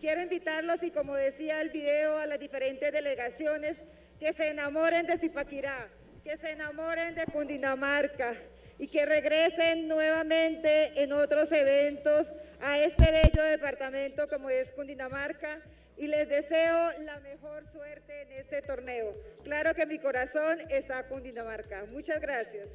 Quiero 0.00 0.22
invitarlos 0.22 0.82
y 0.82 0.90
como 0.90 1.14
decía 1.14 1.60
el 1.60 1.70
video 1.70 2.18
a 2.18 2.26
las 2.26 2.40
diferentes 2.40 2.92
delegaciones 2.92 3.76
que 4.18 4.32
se 4.32 4.48
enamoren 4.48 5.06
de 5.06 5.18
Zipaquirá, 5.18 5.88
que 6.24 6.36
se 6.36 6.50
enamoren 6.50 7.14
de 7.14 7.26
Cundinamarca 7.26 8.34
y 8.78 8.88
que 8.88 9.04
regresen 9.04 9.88
nuevamente 9.88 11.02
en 11.02 11.12
otros 11.12 11.52
eventos 11.52 12.28
a 12.62 12.78
este 12.78 13.10
bello 13.10 13.42
departamento 13.42 14.26
como 14.28 14.48
es 14.48 14.70
Cundinamarca 14.72 15.60
y 16.00 16.06
les 16.06 16.26
deseo 16.30 16.92
la 17.02 17.20
mejor 17.20 17.70
suerte 17.70 18.22
en 18.22 18.32
este 18.32 18.62
torneo. 18.62 19.14
Claro 19.44 19.74
que 19.74 19.84
mi 19.84 19.98
corazón 19.98 20.58
está 20.70 21.06
con 21.06 21.18
Cundinamarca. 21.20 21.84
Muchas 21.92 22.22
gracias. 22.22 22.68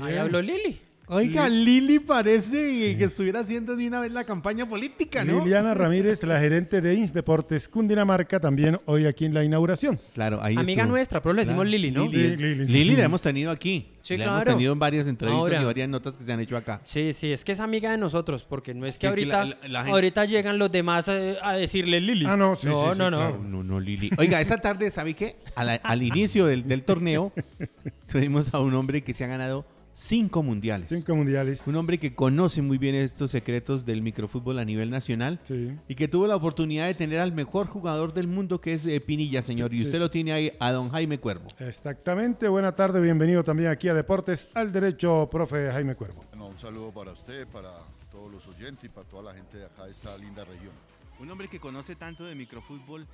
Ahí 0.00 0.16
habló 0.16 0.40
Lili. 0.40 0.80
Oiga, 1.10 1.48
Lili 1.48 1.98
parece 2.00 2.96
que 2.98 3.04
estuviera 3.04 3.40
haciendo 3.40 3.74
de 3.76 3.88
una 3.88 4.00
vez 4.00 4.12
la 4.12 4.24
campaña 4.24 4.66
política, 4.68 5.24
¿no? 5.24 5.40
Liliana 5.42 5.72
Ramírez, 5.74 6.22
la 6.22 6.38
gerente 6.38 6.80
de 6.80 6.94
INS 6.94 7.12
Deportes 7.14 7.68
Cundinamarca, 7.68 8.38
también 8.40 8.78
hoy 8.84 9.06
aquí 9.06 9.24
en 9.24 9.32
la 9.32 9.42
inauguración. 9.42 9.98
Claro, 10.12 10.42
ahí 10.42 10.54
Amiga 10.56 10.82
estuvo. 10.82 10.92
nuestra, 10.96 11.22
pero 11.22 11.32
le 11.32 11.42
decimos 11.42 11.66
Lili, 11.66 11.90
¿no? 11.90 12.02
Lili, 12.04 12.10
Sí, 12.30 12.36
Lili, 12.36 12.66
sí. 12.66 12.72
Lili 12.72 12.96
la 12.96 13.04
hemos 13.04 13.22
tenido 13.22 13.50
aquí. 13.50 13.88
Sí, 14.02 14.16
la 14.16 14.24
claro. 14.24 14.36
hemos 14.42 14.54
tenido 14.56 14.72
en 14.72 14.78
varias 14.78 15.06
entrevistas 15.06 15.42
Ahora. 15.42 15.62
y 15.62 15.64
varias 15.64 15.88
notas 15.88 16.16
que 16.16 16.24
se 16.24 16.32
han 16.32 16.40
hecho 16.40 16.56
acá. 16.56 16.80
Sí, 16.84 17.12
sí, 17.12 17.32
es 17.32 17.44
que 17.44 17.52
es 17.52 17.60
amiga 17.60 17.90
de 17.90 17.98
nosotros, 17.98 18.44
porque 18.48 18.74
no 18.74 18.86
es 18.86 18.98
que 18.98 19.06
la- 19.06 19.10
ahorita, 19.10 19.44
la- 19.44 19.56
la 19.68 19.78
gente- 19.80 19.92
ahorita 19.92 20.24
llegan 20.26 20.58
los 20.58 20.70
demás 20.70 21.08
eh, 21.08 21.36
a 21.42 21.54
decirle 21.54 22.00
Lili. 22.00 22.26
Ah, 22.26 22.36
no, 22.36 22.54
sí, 22.56 22.66
no, 22.66 22.84
sí, 22.84 22.90
sí, 22.92 22.98
no, 22.98 23.10
no. 23.10 23.16
claro. 23.18 23.42
No, 23.42 23.62
no, 23.64 23.80
Lili. 23.80 24.10
Oiga, 24.18 24.40
esta 24.40 24.58
tarde, 24.58 24.90
¿sabe 24.90 25.14
qué? 25.14 25.36
A 25.56 25.64
la- 25.64 25.74
al 25.76 26.02
inicio 26.02 26.46
del, 26.46 26.66
del 26.68 26.82
torneo, 26.84 27.32
tuvimos 28.10 28.52
a 28.54 28.60
un 28.60 28.74
hombre 28.74 29.02
que 29.02 29.12
se 29.14 29.24
ha 29.24 29.26
ganado 29.26 29.64
cinco 30.00 30.42
mundiales. 30.44 30.88
Cinco 30.90 31.16
mundiales. 31.16 31.66
Un 31.66 31.74
hombre 31.74 31.98
que 31.98 32.14
conoce 32.14 32.62
muy 32.62 32.78
bien 32.78 32.94
estos 32.94 33.32
secretos 33.32 33.84
del 33.84 34.00
microfútbol 34.00 34.58
a 34.60 34.64
nivel 34.64 34.90
nacional 34.90 35.40
Sí. 35.42 35.76
y 35.88 35.94
que 35.96 36.06
tuvo 36.06 36.26
la 36.28 36.36
oportunidad 36.36 36.86
de 36.86 36.94
tener 36.94 37.18
al 37.18 37.32
mejor 37.32 37.66
jugador 37.66 38.12
del 38.14 38.28
mundo 38.28 38.60
que 38.60 38.74
es 38.74 38.86
eh, 38.86 39.00
Pinilla, 39.00 39.42
señor. 39.42 39.74
Y 39.74 39.78
Sí, 39.78 39.82
usted 39.86 39.94
sí. 39.98 39.98
lo 39.98 40.10
tiene 40.10 40.32
ahí 40.32 40.52
a 40.60 40.70
don 40.70 40.90
Jaime 40.90 41.18
Cuervo. 41.18 41.48
Exactamente. 41.58 42.46
Buena 42.48 42.76
tarde, 42.76 43.00
bienvenido 43.00 43.42
también 43.42 43.70
aquí 43.70 43.88
a 43.88 43.94
Deportes 43.94 44.48
al 44.54 44.70
Derecho, 44.72 45.28
profe 45.30 45.70
Jaime 45.72 45.96
Cuervo. 45.96 46.24
Bueno, 46.30 46.46
un 46.46 46.58
saludo 46.58 46.92
para 46.92 47.10
usted, 47.12 47.46
para 47.48 47.70
todos 48.10 48.30
los 48.30 48.46
oyentes 48.46 48.84
y 48.84 48.88
para 48.88 49.06
toda 49.08 49.24
la 49.24 49.34
gente 49.34 49.58
de 49.58 49.66
acá 49.66 49.84
de 49.86 49.90
esta 49.90 50.16
linda 50.16 50.44
región. 50.44 50.72
Un 51.18 51.28
hombre 51.30 51.48
que 51.48 51.58
conoce 51.58 51.96
tanto 51.96 52.24
de 52.24 52.36
microfútbol, 52.36 53.04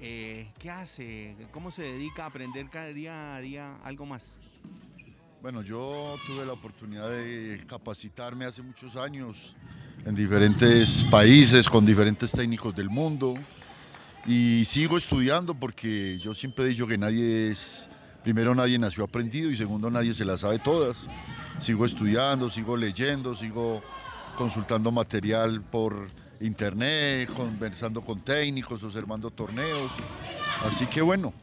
eh, 0.00 0.50
¿qué 0.58 0.68
hace? 0.70 1.36
¿Cómo 1.52 1.70
se 1.70 1.82
dedica 1.82 2.24
a 2.24 2.26
aprender 2.26 2.68
cada 2.68 2.88
día 2.88 3.36
a 3.36 3.40
día 3.40 3.76
algo 3.84 4.04
más? 4.04 4.40
Bueno, 5.42 5.60
yo 5.62 6.14
tuve 6.24 6.46
la 6.46 6.52
oportunidad 6.52 7.10
de 7.10 7.64
capacitarme 7.66 8.44
hace 8.44 8.62
muchos 8.62 8.94
años 8.94 9.56
en 10.06 10.14
diferentes 10.14 11.04
países, 11.10 11.68
con 11.68 11.84
diferentes 11.84 12.30
técnicos 12.30 12.72
del 12.76 12.88
mundo. 12.88 13.34
Y 14.24 14.64
sigo 14.64 14.96
estudiando 14.96 15.52
porque 15.52 16.16
yo 16.18 16.32
siempre 16.32 16.64
he 16.64 16.68
dicho 16.68 16.86
que 16.86 16.96
nadie 16.96 17.50
es, 17.50 17.90
primero 18.22 18.54
nadie 18.54 18.78
nació 18.78 19.02
aprendido 19.02 19.50
y 19.50 19.56
segundo 19.56 19.90
nadie 19.90 20.14
se 20.14 20.24
las 20.24 20.42
sabe 20.42 20.60
todas. 20.60 21.08
Sigo 21.58 21.86
estudiando, 21.86 22.48
sigo 22.48 22.76
leyendo, 22.76 23.34
sigo 23.34 23.82
consultando 24.38 24.92
material 24.92 25.60
por 25.60 26.08
internet, 26.40 27.28
conversando 27.34 28.00
con 28.00 28.20
técnicos, 28.20 28.84
observando 28.84 29.28
torneos. 29.28 29.90
Así 30.64 30.86
que 30.86 31.02
bueno, 31.02 31.34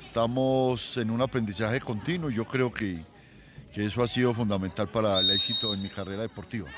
estamos 0.00 0.96
en 0.96 1.08
un 1.08 1.22
aprendizaje 1.22 1.78
continuo 1.78 2.30
yo 2.30 2.44
creo 2.44 2.72
que, 2.72 3.13
que 3.74 3.84
eso 3.84 4.04
ha 4.04 4.06
sido 4.06 4.32
fundamental 4.32 4.86
para 4.86 5.18
el 5.18 5.28
éxito 5.30 5.74
en 5.74 5.82
mi 5.82 5.88
carrera 5.88 6.22
deportiva. 6.22 6.68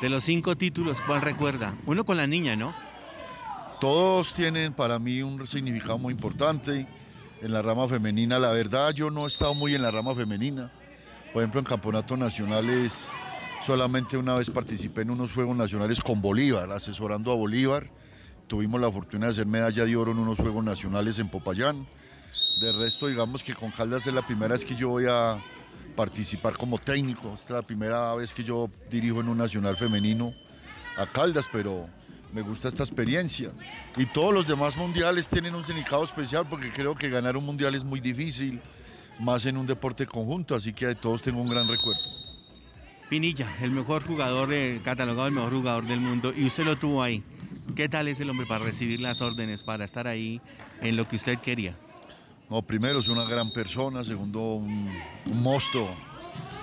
De 0.00 0.08
los 0.08 0.22
cinco 0.22 0.56
títulos, 0.56 1.00
¿cuál 1.00 1.20
recuerda? 1.20 1.76
Uno 1.86 2.04
con 2.04 2.16
la 2.16 2.28
niña, 2.28 2.54
¿no? 2.54 2.72
Todos 3.80 4.32
tienen 4.32 4.72
para 4.72 4.98
mí 5.00 5.22
un 5.22 5.44
significado 5.46 5.98
muy 5.98 6.14
importante. 6.14 6.86
En 7.42 7.52
la 7.52 7.62
rama 7.62 7.88
femenina, 7.88 8.38
la 8.38 8.52
verdad, 8.52 8.92
yo 8.92 9.10
no 9.10 9.24
he 9.24 9.26
estado 9.26 9.54
muy 9.54 9.74
en 9.74 9.82
la 9.82 9.90
rama 9.90 10.14
femenina. 10.14 10.70
Por 11.32 11.42
ejemplo, 11.42 11.58
en 11.60 11.66
campeonatos 11.66 12.16
nacionales, 12.16 13.08
solamente 13.66 14.16
una 14.16 14.34
vez 14.34 14.50
participé 14.50 15.02
en 15.02 15.10
unos 15.10 15.32
Juegos 15.32 15.56
Nacionales 15.56 16.00
con 16.00 16.20
Bolívar, 16.20 16.70
asesorando 16.70 17.32
a 17.32 17.34
Bolívar. 17.34 17.90
Tuvimos 18.46 18.80
la 18.80 18.90
fortuna 18.90 19.26
de 19.26 19.32
hacer 19.32 19.46
medalla 19.46 19.84
de 19.84 19.96
oro 19.96 20.12
en 20.12 20.18
unos 20.18 20.38
Juegos 20.38 20.62
Nacionales 20.62 21.18
en 21.18 21.28
Popayán. 21.28 21.86
De 22.60 22.72
resto, 22.72 23.08
digamos 23.08 23.42
que 23.42 23.54
con 23.54 23.70
Caldas 23.70 24.06
es 24.06 24.14
la 24.14 24.22
primera 24.22 24.52
vez 24.52 24.64
que 24.64 24.76
yo 24.76 24.90
voy 24.90 25.06
a 25.08 25.38
participar 25.96 26.56
como 26.56 26.78
técnico. 26.78 27.32
Esta 27.32 27.44
es 27.44 27.50
la 27.50 27.62
primera 27.62 28.14
vez 28.14 28.32
que 28.32 28.44
yo 28.44 28.70
dirijo 28.90 29.20
en 29.20 29.28
un 29.28 29.38
nacional 29.38 29.76
femenino 29.76 30.32
a 30.96 31.06
Caldas, 31.06 31.48
pero 31.52 31.88
me 32.32 32.42
gusta 32.42 32.68
esta 32.68 32.82
experiencia. 32.82 33.50
Y 33.96 34.06
todos 34.06 34.32
los 34.32 34.46
demás 34.46 34.76
mundiales 34.76 35.28
tienen 35.28 35.54
un 35.54 35.64
significado 35.64 36.04
especial 36.04 36.46
porque 36.48 36.72
creo 36.72 36.94
que 36.94 37.08
ganar 37.08 37.36
un 37.36 37.44
mundial 37.44 37.74
es 37.74 37.84
muy 37.84 38.00
difícil, 38.00 38.60
más 39.18 39.44
en 39.46 39.56
un 39.56 39.66
deporte 39.66 40.06
conjunto, 40.06 40.54
así 40.54 40.72
que 40.72 40.86
de 40.86 40.94
todos 40.94 41.22
tengo 41.22 41.40
un 41.40 41.48
gran 41.48 41.66
recuerdo. 41.68 42.00
Pinilla, 43.08 43.48
el 43.60 43.72
mejor 43.72 44.06
jugador, 44.06 44.52
eh, 44.52 44.80
catalogado 44.84 45.26
el 45.26 45.34
mejor 45.34 45.52
jugador 45.52 45.86
del 45.86 46.00
mundo, 46.00 46.32
y 46.36 46.46
usted 46.46 46.64
lo 46.64 46.78
tuvo 46.78 47.02
ahí. 47.02 47.24
¿Qué 47.74 47.88
tal 47.88 48.08
es 48.08 48.20
el 48.20 48.30
hombre 48.30 48.46
para 48.46 48.64
recibir 48.64 49.00
las 49.00 49.20
órdenes, 49.20 49.64
para 49.64 49.84
estar 49.84 50.06
ahí 50.06 50.40
en 50.80 50.96
lo 50.96 51.08
que 51.08 51.16
usted 51.16 51.38
quería? 51.38 51.76
No, 52.50 52.62
primero 52.62 52.98
es 52.98 53.08
una 53.08 53.24
gran 53.24 53.50
persona, 53.52 54.02
segundo 54.02 54.40
un, 54.54 54.90
un 55.26 55.42
monstruo, 55.42 55.88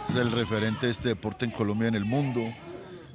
es 0.10 0.16
el 0.16 0.32
referente 0.32 0.86
de 0.86 0.92
este 0.92 1.10
deporte 1.10 1.46
en 1.46 1.52
Colombia 1.52 1.86
y 1.86 1.90
en 1.90 1.96
el 1.96 2.06
mundo, 2.06 2.42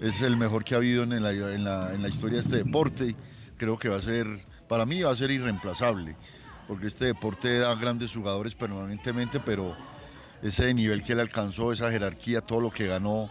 es 0.01 0.23
el 0.23 0.37
mejor 0.39 0.65
que 0.65 0.75
ha 0.75 0.79
habido 0.79 1.03
en 1.03 1.23
la, 1.23 1.33
en 1.33 1.65
la- 1.65 2.09
historia 2.09 2.37
de 2.39 2.43
este 2.45 2.65
deporte, 2.65 3.15
creo 3.59 3.77
que 3.79 3.89
va 3.91 3.97
a 3.99 4.01
ser, 4.01 4.27
para 4.69 4.87
mí 4.87 5.03
va 5.03 5.11
a 5.11 5.15
ser 5.15 5.31
irreemplazable, 5.31 6.17
porque 6.67 6.87
este 6.87 7.05
deporte 7.07 7.59
da 7.59 7.75
grandes 7.75 8.15
jugadores 8.15 8.55
permanentemente, 8.55 9.39
pero 9.39 9.77
ese 10.43 10.73
nivel 10.73 11.03
que 11.03 11.13
él 11.13 11.21
alcanzó, 11.21 11.73
esa 11.73 11.91
jerarquía, 11.91 12.41
todo 12.41 12.61
lo 12.63 12.71
que 12.71 12.87
ganó, 12.87 13.31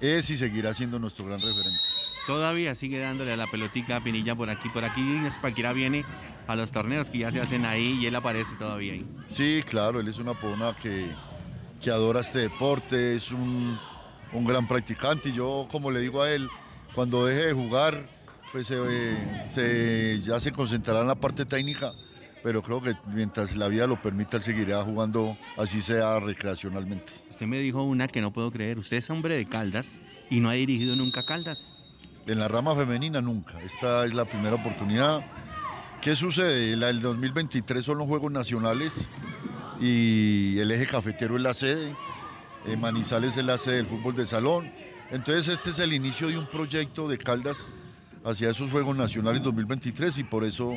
es 0.00 0.28
y 0.30 0.36
seguirá 0.36 0.74
siendo 0.74 0.98
nuestro 0.98 1.24
gran 1.26 1.40
referente. 1.40 1.95
Todavía 2.26 2.74
sigue 2.74 2.98
dándole 2.98 3.32
a 3.32 3.36
la 3.36 3.46
pelotica 3.46 3.96
a 3.96 4.00
Pinilla 4.02 4.34
por 4.34 4.50
aquí. 4.50 4.68
Por 4.68 4.84
aquí 4.84 5.02
cualquiera 5.40 5.72
viene 5.72 6.04
a 6.46 6.56
los 6.56 6.72
torneos 6.72 7.08
que 7.10 7.18
ya 7.18 7.30
se 7.32 7.40
hacen 7.40 7.64
ahí 7.64 7.98
y 8.00 8.06
él 8.06 8.14
aparece 8.16 8.54
todavía 8.58 8.94
ahí. 8.94 9.06
Sí, 9.28 9.60
claro, 9.68 10.00
él 10.00 10.08
es 10.08 10.18
una 10.18 10.34
persona 10.34 10.74
que, 10.80 11.08
que 11.80 11.90
adora 11.90 12.20
este 12.20 12.40
deporte, 12.40 13.14
es 13.16 13.30
un, 13.32 13.78
un 14.32 14.44
gran 14.44 14.66
practicante 14.66 15.28
y 15.28 15.32
yo, 15.32 15.66
como 15.70 15.90
le 15.90 16.00
digo 16.00 16.22
a 16.22 16.30
él, 16.30 16.48
cuando 16.94 17.26
deje 17.26 17.46
de 17.46 17.52
jugar, 17.52 18.08
pues 18.52 18.70
eh, 18.70 19.16
se- 19.52 20.20
ya 20.20 20.38
se 20.40 20.52
concentrará 20.52 21.00
en 21.02 21.08
la 21.08 21.14
parte 21.16 21.44
técnica, 21.44 21.92
pero 22.42 22.62
creo 22.62 22.80
que 22.80 22.94
mientras 23.12 23.56
la 23.56 23.66
vida 23.68 23.86
lo 23.88 24.00
permita, 24.00 24.36
él 24.36 24.42
seguirá 24.42 24.82
jugando 24.82 25.36
así 25.56 25.82
sea 25.82 26.20
recreacionalmente. 26.20 27.12
Usted 27.28 27.46
me 27.46 27.58
dijo 27.58 27.82
una 27.82 28.06
que 28.08 28.20
no 28.20 28.32
puedo 28.32 28.50
creer. 28.52 28.78
Usted 28.78 28.96
es 28.98 29.10
hombre 29.10 29.34
de 29.36 29.46
Caldas 29.46 29.98
y 30.30 30.40
no 30.40 30.48
ha 30.48 30.52
dirigido 30.54 30.94
nunca 30.96 31.22
Caldas. 31.26 31.74
En 32.26 32.38
la 32.40 32.48
rama 32.48 32.74
femenina 32.74 33.20
nunca, 33.20 33.60
esta 33.62 34.04
es 34.04 34.14
la 34.14 34.24
primera 34.24 34.56
oportunidad. 34.56 35.24
¿Qué 36.00 36.16
sucede? 36.16 36.76
La 36.76 36.88
del 36.88 37.00
2023 37.00 37.84
son 37.84 37.98
los 37.98 38.06
Juegos 38.08 38.32
Nacionales 38.32 39.08
y 39.80 40.58
el 40.58 40.70
eje 40.72 40.86
cafetero 40.86 41.36
es 41.36 41.42
la 41.42 41.54
sede. 41.54 41.94
eh, 42.66 42.76
Manizales 42.76 43.36
es 43.36 43.44
la 43.44 43.58
sede 43.58 43.76
del 43.76 43.86
fútbol 43.86 44.16
de 44.16 44.26
salón. 44.26 44.70
Entonces 45.12 45.48
este 45.48 45.70
es 45.70 45.78
el 45.78 45.92
inicio 45.92 46.26
de 46.28 46.36
un 46.36 46.46
proyecto 46.46 47.08
de 47.08 47.16
Caldas 47.16 47.68
hacia 48.24 48.50
esos 48.50 48.70
Juegos 48.70 48.96
Nacionales 48.96 49.40
2023 49.42 50.18
y 50.18 50.24
por 50.24 50.42
eso 50.42 50.74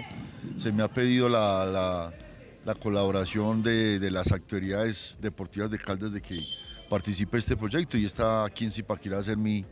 se 0.55 0.71
me 0.71 0.83
ha 0.83 0.87
pedido 0.87 1.29
la, 1.29 1.65
la- 1.65 2.13
la 2.65 2.75
colaboración 2.75 3.63
de, 3.63 3.97
de 3.99 4.11
las 4.11 4.31
actividades 4.33 5.17
deportivas 5.21 5.71
de 5.71 5.79
Caldas 5.79 6.11
de 6.11 6.21
que 6.21 6.37
participe 6.89 7.37
este 7.37 7.55
proyecto 7.57 7.97
y 7.97 8.05
está 8.05 8.45
aquí 8.45 8.65
en 8.65 8.71
Zipaquirá 8.71 9.17
a 9.17 9.23
ser 9.23 9.37
mi 9.37 9.65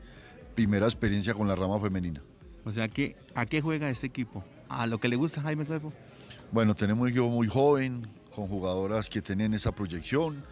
primera 0.58 0.88
experiencia 0.88 1.36
con 1.36 1.47
la 1.47 1.53
rama 1.53 1.80
femenina. 1.80 2.20
O 2.66 2.72
sea, 2.72 2.88
que, 2.88 3.16
¿a 3.36 3.45
qué 3.45 3.62
juega 3.62 3.91
este 3.91 4.08
equipo? 4.08 4.43
¿A 4.70 4.88
lo 4.88 4.99
que 4.99 5.08
le 5.08 5.16
gusta 5.16 5.39
Jaime 5.39 5.66
Cuervo? 5.66 5.93
Bueno, 6.51 6.74
tenemos 6.74 7.03
un 7.03 7.10
equipo 7.10 7.30
muy 7.30 7.47
joven, 7.47 8.08
con 8.34 8.47
jugadoras 8.47 9.08
que 9.08 9.22
tienen 9.22 9.53
esa 9.53 9.72
proyección. 9.72 10.43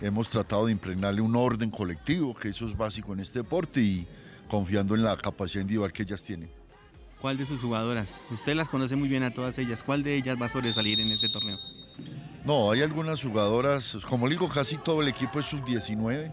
Hemos 0.00 0.30
tratado 0.30 0.64
de 0.64 0.72
impregnarle 0.72 1.20
un 1.20 1.36
orden 1.36 1.70
colectivo, 1.70 2.34
que 2.34 2.48
eso 2.48 2.64
es 2.64 2.74
básico 2.74 3.12
en 3.12 3.20
este 3.20 3.40
deporte, 3.40 3.82
y 3.82 4.06
confiando 4.48 4.94
en 4.94 5.02
la 5.02 5.14
capacidad 5.18 5.60
individual 5.60 5.92
que 5.92 6.04
ellas 6.04 6.22
tienen. 6.22 6.50
¿Cuál 7.20 7.36
de 7.36 7.44
sus 7.44 7.60
jugadoras? 7.60 8.24
Usted 8.30 8.54
las 8.54 8.70
conoce 8.70 8.96
muy 8.96 9.10
bien 9.10 9.24
a 9.24 9.34
todas 9.34 9.58
ellas. 9.58 9.82
¿Cuál 9.84 10.02
de 10.02 10.16
ellas 10.16 10.38
va 10.40 10.46
a 10.46 10.48
sobresalir 10.48 10.98
en 10.98 11.08
este 11.08 11.28
torneo? 11.28 11.58
No, 12.46 12.70
hay 12.70 12.80
algunas 12.80 13.22
jugadoras, 13.22 13.98
como 14.08 14.26
digo, 14.26 14.48
casi 14.48 14.78
todo 14.78 15.02
el 15.02 15.08
equipo 15.08 15.38
es 15.38 15.44
sub-19. 15.44 16.32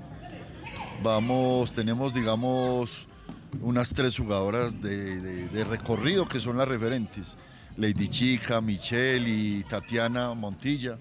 Vamos, 1.04 1.74
tenemos, 1.74 2.14
digamos, 2.14 3.10
unas 3.62 3.94
tres 3.94 4.18
jugadoras 4.18 4.82
de, 4.82 5.66
recorrido 5.70 6.28
que 6.28 6.40
son 6.40 6.58
las 6.58 6.68
referentes. 6.68 7.38
Lady 7.78 8.10
Chica, 8.10 8.60
Michelle 8.62 9.30
y 9.30 9.64
Tatiana 9.64 10.34
Montilla. 10.34 10.98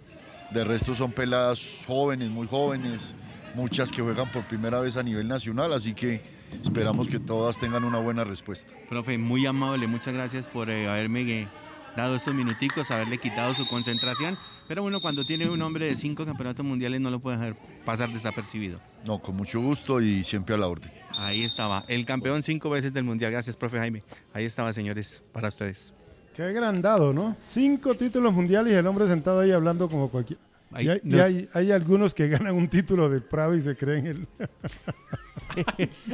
De 0.51 0.63
resto 0.63 0.95
son 0.95 1.13
peladas 1.13 1.85
jóvenes, 1.87 2.31
muy 2.31 2.47
jóvenes, 2.47 3.15
muchas 3.55 3.91
que 3.91 4.03
juegan 4.03 4.31
por 4.31 4.47
primera 4.47 4.81
vez 4.81 4.97
a 4.97 5.03
nivel 5.03 5.27
nacional, 5.27 5.73
así 5.73 5.93
que 5.93 6.23
esperamos 6.63 7.09
que 7.09 7.19
todas 7.19 7.59
tengan 7.59 7.83
una 7.83 7.99
buena 7.99 8.23
respuesta. 8.23 8.75
Profe, 8.89 9.19
muy 9.19 9.45
amable, 9.47 9.87
muchas 9.87 10.15
gracias 10.15 10.47
por 10.47 10.71
eh, 10.71 10.89
haberme 10.89 11.23
eh, 11.23 11.49
dado 11.97 12.15
estos 12.15 12.35
minuticos, 12.35 12.91
haberle 12.91 13.19
quitado 13.19 13.55
su 13.55 13.67
concentración. 13.67 14.39
Pero 14.69 14.83
bueno, 14.83 15.01
cuando 15.01 15.25
tiene 15.25 15.49
un 15.49 15.63
hombre 15.63 15.87
de 15.87 15.97
cinco 15.97 16.25
campeonatos 16.27 16.65
mundiales 16.65 17.01
no 17.01 17.11
lo 17.11 17.21
puede 17.21 17.39
dejar 17.39 17.57
pasar 17.87 18.12
desapercibido. 18.12 18.78
No, 19.07 19.20
con 19.22 19.37
mucho 19.37 19.62
gusto 19.62 20.03
y 20.03 20.22
siempre 20.24 20.55
a 20.55 20.59
la 20.59 20.66
orden. 20.66 20.93
Ahí 21.18 21.45
estaba, 21.45 21.84
el 21.89 22.05
campeón 22.05 22.43
cinco 22.43 22.68
veces 22.68 22.93
del 22.93 23.05
mundial. 23.05 23.32
Gracias, 23.32 23.57
profe 23.57 23.78
Jaime. 23.78 24.03
Ahí 24.34 24.45
estaba, 24.45 24.74
señores, 24.74 25.22
para 25.32 25.49
ustedes. 25.49 25.95
Qué 26.34 26.43
agrandado, 26.43 27.14
¿no? 27.14 27.34
Cinco 27.51 27.95
títulos 27.95 28.34
mundiales 28.34 28.74
y 28.74 28.76
el 28.76 28.87
hombre 28.87 29.09
sentado 29.09 29.41
ahí 29.41 29.53
hablando 29.53 29.89
como 29.89 30.11
cualquier. 30.11 30.39
Ahí 30.77 30.87
y 30.87 30.89
hay, 30.91 31.01
y 31.05 31.18
hay- 31.18 31.49
hay 31.53 31.72
algunos 31.72 32.14
que 32.14 32.29
ganan 32.29 32.55
un 32.55 32.68
título 32.68 33.09
del 33.09 33.22
Prado 33.22 33.55
y 33.55 33.61
se 33.61 33.77
creen 33.77 34.07
el. 34.07 34.27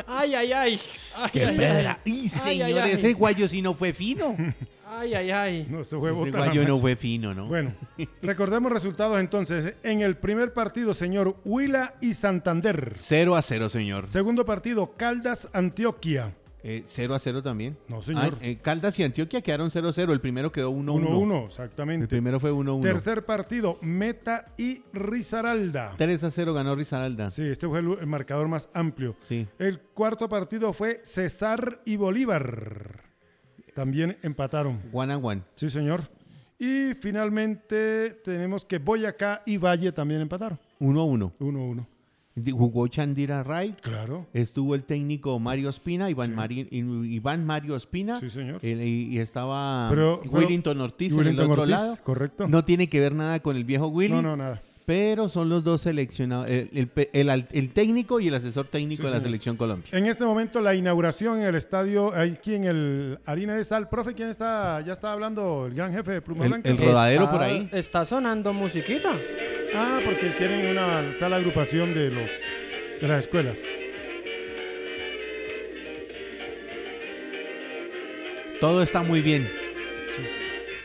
Ay, 0.07 0.35
ay, 0.35 0.53
ay. 0.53 0.81
Ay, 1.17 1.31
¡Qué 1.33 1.45
ay, 1.47 1.57
pedra! 1.57 1.99
ay. 2.05 2.13
¡Y 2.13 2.29
señor, 2.29 2.87
ese 2.87 3.13
guayo 3.15 3.49
sí 3.49 3.63
no 3.63 3.75
fue 3.75 3.93
fino! 3.93 4.37
Ay, 4.89 5.15
ay, 5.15 5.31
ay. 5.31 5.67
No, 5.71 5.83
se 5.85 5.97
fue 5.97 6.11
Ese 6.11 6.31
guayo 6.31 6.69
no 6.69 6.79
fue 6.79 6.97
fino, 6.97 7.35
¿no? 7.35 7.47
Bueno, 7.47 7.73
recordemos 8.23 8.71
resultados 8.71 9.19
entonces. 9.19 9.75
En 9.83 10.03
el 10.03 10.17
primer 10.17 10.53
partido, 10.53 10.93
señor, 10.95 11.37
Huila 11.45 11.95
y 12.01 12.13
Santander. 12.15 12.93
0 12.95 13.35
a 13.37 13.43
0, 13.43 13.69
señor. 13.71 14.07
Segundo 14.07 14.45
partido, 14.45 14.93
Caldas, 14.97 15.49
Antioquia. 15.55 16.35
Eh, 16.65 16.85
0 16.87 17.15
a 17.15 17.19
0 17.19 17.43
también. 17.43 17.77
No, 17.89 18.03
señor. 18.03 18.35
Ah, 18.37 18.39
eh, 18.41 18.59
Caldas 18.63 18.99
y 18.99 19.03
Antioquia 19.03 19.43
quedaron 19.43 19.71
0 19.71 19.89
a 19.89 19.93
0. 19.93 20.13
El 20.13 20.21
primero 20.21 20.53
quedó 20.53 20.71
1 20.71 20.93
a 20.93 20.95
1. 20.95 21.09
1-1, 21.11 21.47
exactamente. 21.47 22.03
El 22.05 22.09
primero 22.09 22.39
fue 22.39 22.53
1 22.53 22.71
a 22.71 22.75
1. 22.75 22.85
Tercer 22.85 23.25
partido, 23.25 23.79
Meta 23.83 24.47
y 24.57 24.83
Risaralda. 24.93 25.95
3 25.97 26.25
a 26.25 26.31
0 26.31 26.55
ganó 26.55 26.75
Rizalda. 26.77 27.31
Sí, 27.31 27.43
este 27.43 27.67
fue 27.67 27.81
el, 27.81 27.99
el 28.01 28.07
marcador 28.07 28.47
más 28.49 28.69
amplio. 28.75 29.17
Sí. 29.19 29.49
El 29.59 29.81
cuarto 29.81 30.29
partido 30.29 30.73
fue 30.73 31.01
Cesar 31.05 31.81
y 31.85 31.97
Bolívar. 31.97 33.03
También 33.75 34.17
empataron. 34.23 34.81
One 34.93 35.13
and 35.15 35.25
one. 35.25 35.43
Sí, 35.57 35.69
señor. 35.69 36.03
Y 36.59 36.95
finalmente 37.01 38.11
tenemos 38.23 38.65
que 38.65 38.79
Boyacá 38.79 39.43
y 39.47 39.57
Valle 39.57 39.91
también 39.91 40.21
empataron. 40.21 40.61
1 40.79 41.01
a 41.01 41.05
1. 41.05 41.33
1-1. 41.41 41.87
Jugó 42.51 42.89
Chandira 42.89 43.43
Ray. 43.43 43.75
Claro. 43.83 44.27
Estuvo 44.33 44.75
el 44.75 44.85
técnico 44.85 45.39
Mario 45.39 45.69
Espina, 45.69 46.09
Iván, 46.09 46.35
Mari- 46.35 46.67
Iván 46.71 47.45
Mario 47.45 47.77
Espina. 47.77 48.19
Sí, 48.21 48.31
señor. 48.31 48.59
El- 48.63 48.81
y, 48.83 49.09
y 49.15 49.19
estaba 49.19 49.89
Pero- 49.91 50.21
pero- 50.23 50.35
Willington 50.39 50.81
Ortiz 50.81 51.11
y 51.11 51.15
en 51.15 51.19
Willington 51.19 51.45
el 51.45 51.51
otro 51.51 51.63
Ortiz, 51.65 51.77
lado. 51.77 51.97
correcto. 52.03 52.49
No 52.49 52.65
tiene 52.65 52.89
que 52.89 53.01
ver 53.01 53.15
nada 53.15 53.41
con 53.41 53.57
el 53.57 53.65
viejo 53.65 53.89
Willy. 53.89 54.15
No, 54.15 54.23
no, 54.23 54.37
nada. 54.37 54.63
Pero 54.87 55.29
son 55.29 55.49
los 55.49 55.63
dos 55.63 55.83
seleccionados. 55.83 56.49
El, 56.49 56.69
el 56.73 56.89
pe- 56.89 57.09
el 57.13 57.71
técnico 57.73 58.19
y 58.19 58.27
el 58.29 58.35
asesor 58.35 58.67
técnico 58.67 59.03
Sí, 59.03 59.07
de 59.07 59.11
la 59.11 59.17
señor. 59.19 59.23
selección 59.29 59.57
Colombia. 59.57 59.89
En 59.93 60.07
este 60.07 60.25
momento 60.25 60.61
la 60.61 60.75
inauguración 60.75 61.39
en 61.39 61.45
el 61.47 61.55
estadio, 61.55 62.13
aquí 62.15 62.55
en 62.57 62.65
el 62.65 63.19
Harina 63.25 63.55
de 63.55 63.63
Sal. 63.63 63.89
Profe, 63.89 64.15
¿quién 64.15 64.29
está? 64.29 64.81
Ya 64.81 64.93
está 64.95 65.13
hablando 65.13 65.67
el 65.67 65.75
gran 65.75 65.93
jefe 65.93 66.13
de 66.13 66.21
Pluma 66.23 66.45
El- 66.45 66.51
Blanca. 66.51 66.69
el 66.71 66.79
rodadero 66.79 67.25
Está- 67.25 67.33
por 67.33 67.43
ahí. 67.43 67.69
Está 67.73 68.05
sonando 68.05 68.53
musiquita. 68.53 69.11
Ah, 69.75 70.01
porque 70.05 70.31
tienen 70.31 70.67
una 70.69 71.03
la 71.29 71.37
agrupación 71.37 71.95
de 71.95 72.11
los 72.11 72.31
de 73.01 73.09
las 73.09 73.21
escuelas. 73.25 73.61
Todo 78.61 78.83
está 78.83 79.03
muy 79.03 79.23
bien. 79.23 79.49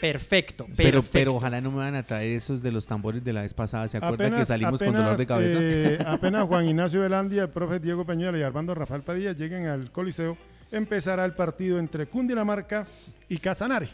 Perfecto. 0.01 0.65
Pero, 0.75 0.99
perfecto. 0.99 1.09
pero 1.11 1.35
ojalá 1.35 1.59
no 1.59 1.71
me 1.71 1.77
van 1.77 1.95
a 1.95 2.03
traer 2.03 2.31
esos 2.38 2.61
de 2.61 2.71
los 2.71 2.85
tambores 2.85 3.23
de 3.23 3.33
la 3.33 3.41
vez 3.41 3.53
pasada. 3.53 3.88
¿Se 3.88 3.97
acuerdan 3.97 4.35
que 4.35 4.45
salimos 4.45 4.79
con 4.79 4.93
dolor 4.93 5.17
de 5.17 5.23
apenas, 5.23 5.27
cabeza? 5.27 5.57
eh, 5.59 5.97
apenas 6.05 6.45
Juan 6.45 6.67
Ignacio 6.67 7.01
Velandia, 7.01 7.43
el 7.43 7.49
profe 7.49 7.79
Diego 7.79 8.05
Peñuela 8.05 8.38
y 8.38 8.43
Armando 8.43 8.75
Rafael 8.75 9.01
Padilla 9.01 9.33
lleguen 9.33 9.65
al 9.65 9.91
Coliseo, 9.91 10.38
empezará 10.71 11.25
el 11.25 11.33
partido 11.33 11.79
entre 11.79 12.05
Cundinamarca 12.05 12.85
y 13.27 13.38
Casanare. 13.39 13.88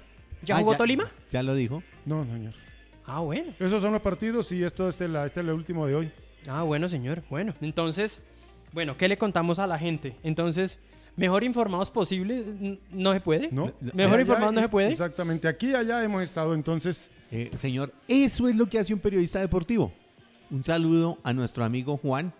¿Ya 0.43 0.57
Ah, 0.57 0.59
jugó 0.59 0.75
Tolima? 0.75 1.05
Ya 1.31 1.41
lo 1.41 1.55
dijo. 1.55 1.81
No, 2.05 2.25
señor. 2.25 2.53
Ah, 3.05 3.19
bueno. 3.19 3.53
Esos 3.59 3.81
son 3.81 3.93
los 3.93 4.01
partidos 4.01 4.51
y 4.51 4.63
esto 4.63 4.87
es, 4.87 4.99
la, 5.01 5.25
este 5.25 5.41
es 5.41 5.45
el 5.45 5.53
último 5.53 5.85
de 5.85 5.95
hoy. 5.95 6.11
Ah, 6.47 6.63
bueno, 6.63 6.89
señor. 6.89 7.23
Bueno, 7.29 7.53
entonces, 7.61 8.19
bueno, 8.71 8.97
¿qué 8.97 9.07
le 9.07 9.17
contamos 9.17 9.59
a 9.59 9.67
la 9.67 9.77
gente? 9.77 10.15
Entonces, 10.23 10.79
mejor 11.15 11.43
informados 11.43 11.91
posible, 11.91 12.79
no 12.91 13.13
se 13.13 13.19
puede. 13.19 13.49
¿No? 13.51 13.71
Mejor 13.93 14.13
Allá 14.13 14.21
informados 14.21 14.53
no 14.53 14.61
se 14.61 14.69
puede. 14.69 14.91
Exactamente. 14.91 15.47
Aquí 15.47 15.71
y 15.71 15.75
allá 15.75 16.03
hemos 16.03 16.23
estado 16.23 16.53
entonces. 16.53 17.11
Eh, 17.31 17.51
señor, 17.55 17.93
eso 18.07 18.47
es 18.47 18.55
lo 18.55 18.65
que 18.67 18.79
hace 18.79 18.93
un 18.93 18.99
periodista 18.99 19.39
deportivo. 19.39 19.91
Un 20.49 20.63
saludo 20.63 21.17
a 21.23 21.33
nuestro 21.33 21.63
amigo 21.63 21.97
Juan. 21.97 22.33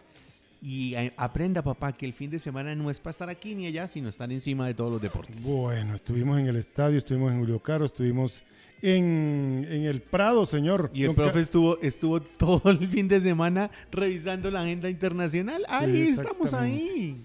Y 0.65 0.95
eh, 0.95 1.11
aprenda, 1.17 1.61
papá, 1.61 1.91
que 1.91 2.05
el 2.05 2.13
fin 2.13 2.29
de 2.29 2.39
semana 2.39 2.73
no 2.73 2.89
es 2.89 2.97
para 3.01 3.11
estar 3.11 3.29
aquí 3.29 3.53
ni 3.53 3.67
allá, 3.67 3.85
sino 3.89 4.07
estar 4.07 4.31
encima 4.31 4.65
de 4.65 4.73
todos 4.73 4.89
los 4.93 5.01
deportes. 5.01 5.41
Bueno, 5.43 5.93
estuvimos 5.93 6.39
en 6.39 6.47
el 6.47 6.55
estadio, 6.55 6.97
estuvimos 6.97 7.33
en 7.33 7.39
Julio 7.39 7.59
Caro, 7.59 7.83
estuvimos 7.83 8.43
en, 8.81 9.67
en 9.69 9.83
el 9.83 10.01
Prado, 10.01 10.45
señor. 10.45 10.89
Y 10.93 11.01
el 11.01 11.07
Don 11.07 11.15
Ca- 11.17 11.23
profe 11.23 11.41
estuvo, 11.41 11.81
estuvo 11.81 12.21
todo 12.21 12.71
el 12.71 12.87
fin 12.87 13.09
de 13.09 13.19
semana 13.19 13.71
revisando 13.91 14.49
la 14.51 14.61
agenda 14.61 14.89
internacional. 14.89 15.65
Ahí 15.67 16.03
estamos 16.03 16.53
ahí. 16.53 17.21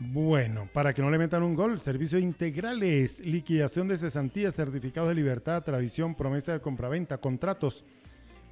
Bueno, 0.00 0.68
para 0.72 0.92
que 0.92 1.00
no 1.02 1.10
le 1.10 1.18
metan 1.18 1.42
un 1.44 1.54
gol, 1.54 1.78
servicios 1.78 2.20
integrales, 2.22 3.20
liquidación 3.20 3.86
de 3.86 3.98
cesantías, 3.98 4.56
certificados 4.56 5.10
de 5.10 5.14
libertad, 5.14 5.62
tradición, 5.62 6.14
promesa 6.16 6.52
de 6.54 6.60
compraventa, 6.60 7.18
contratos, 7.18 7.84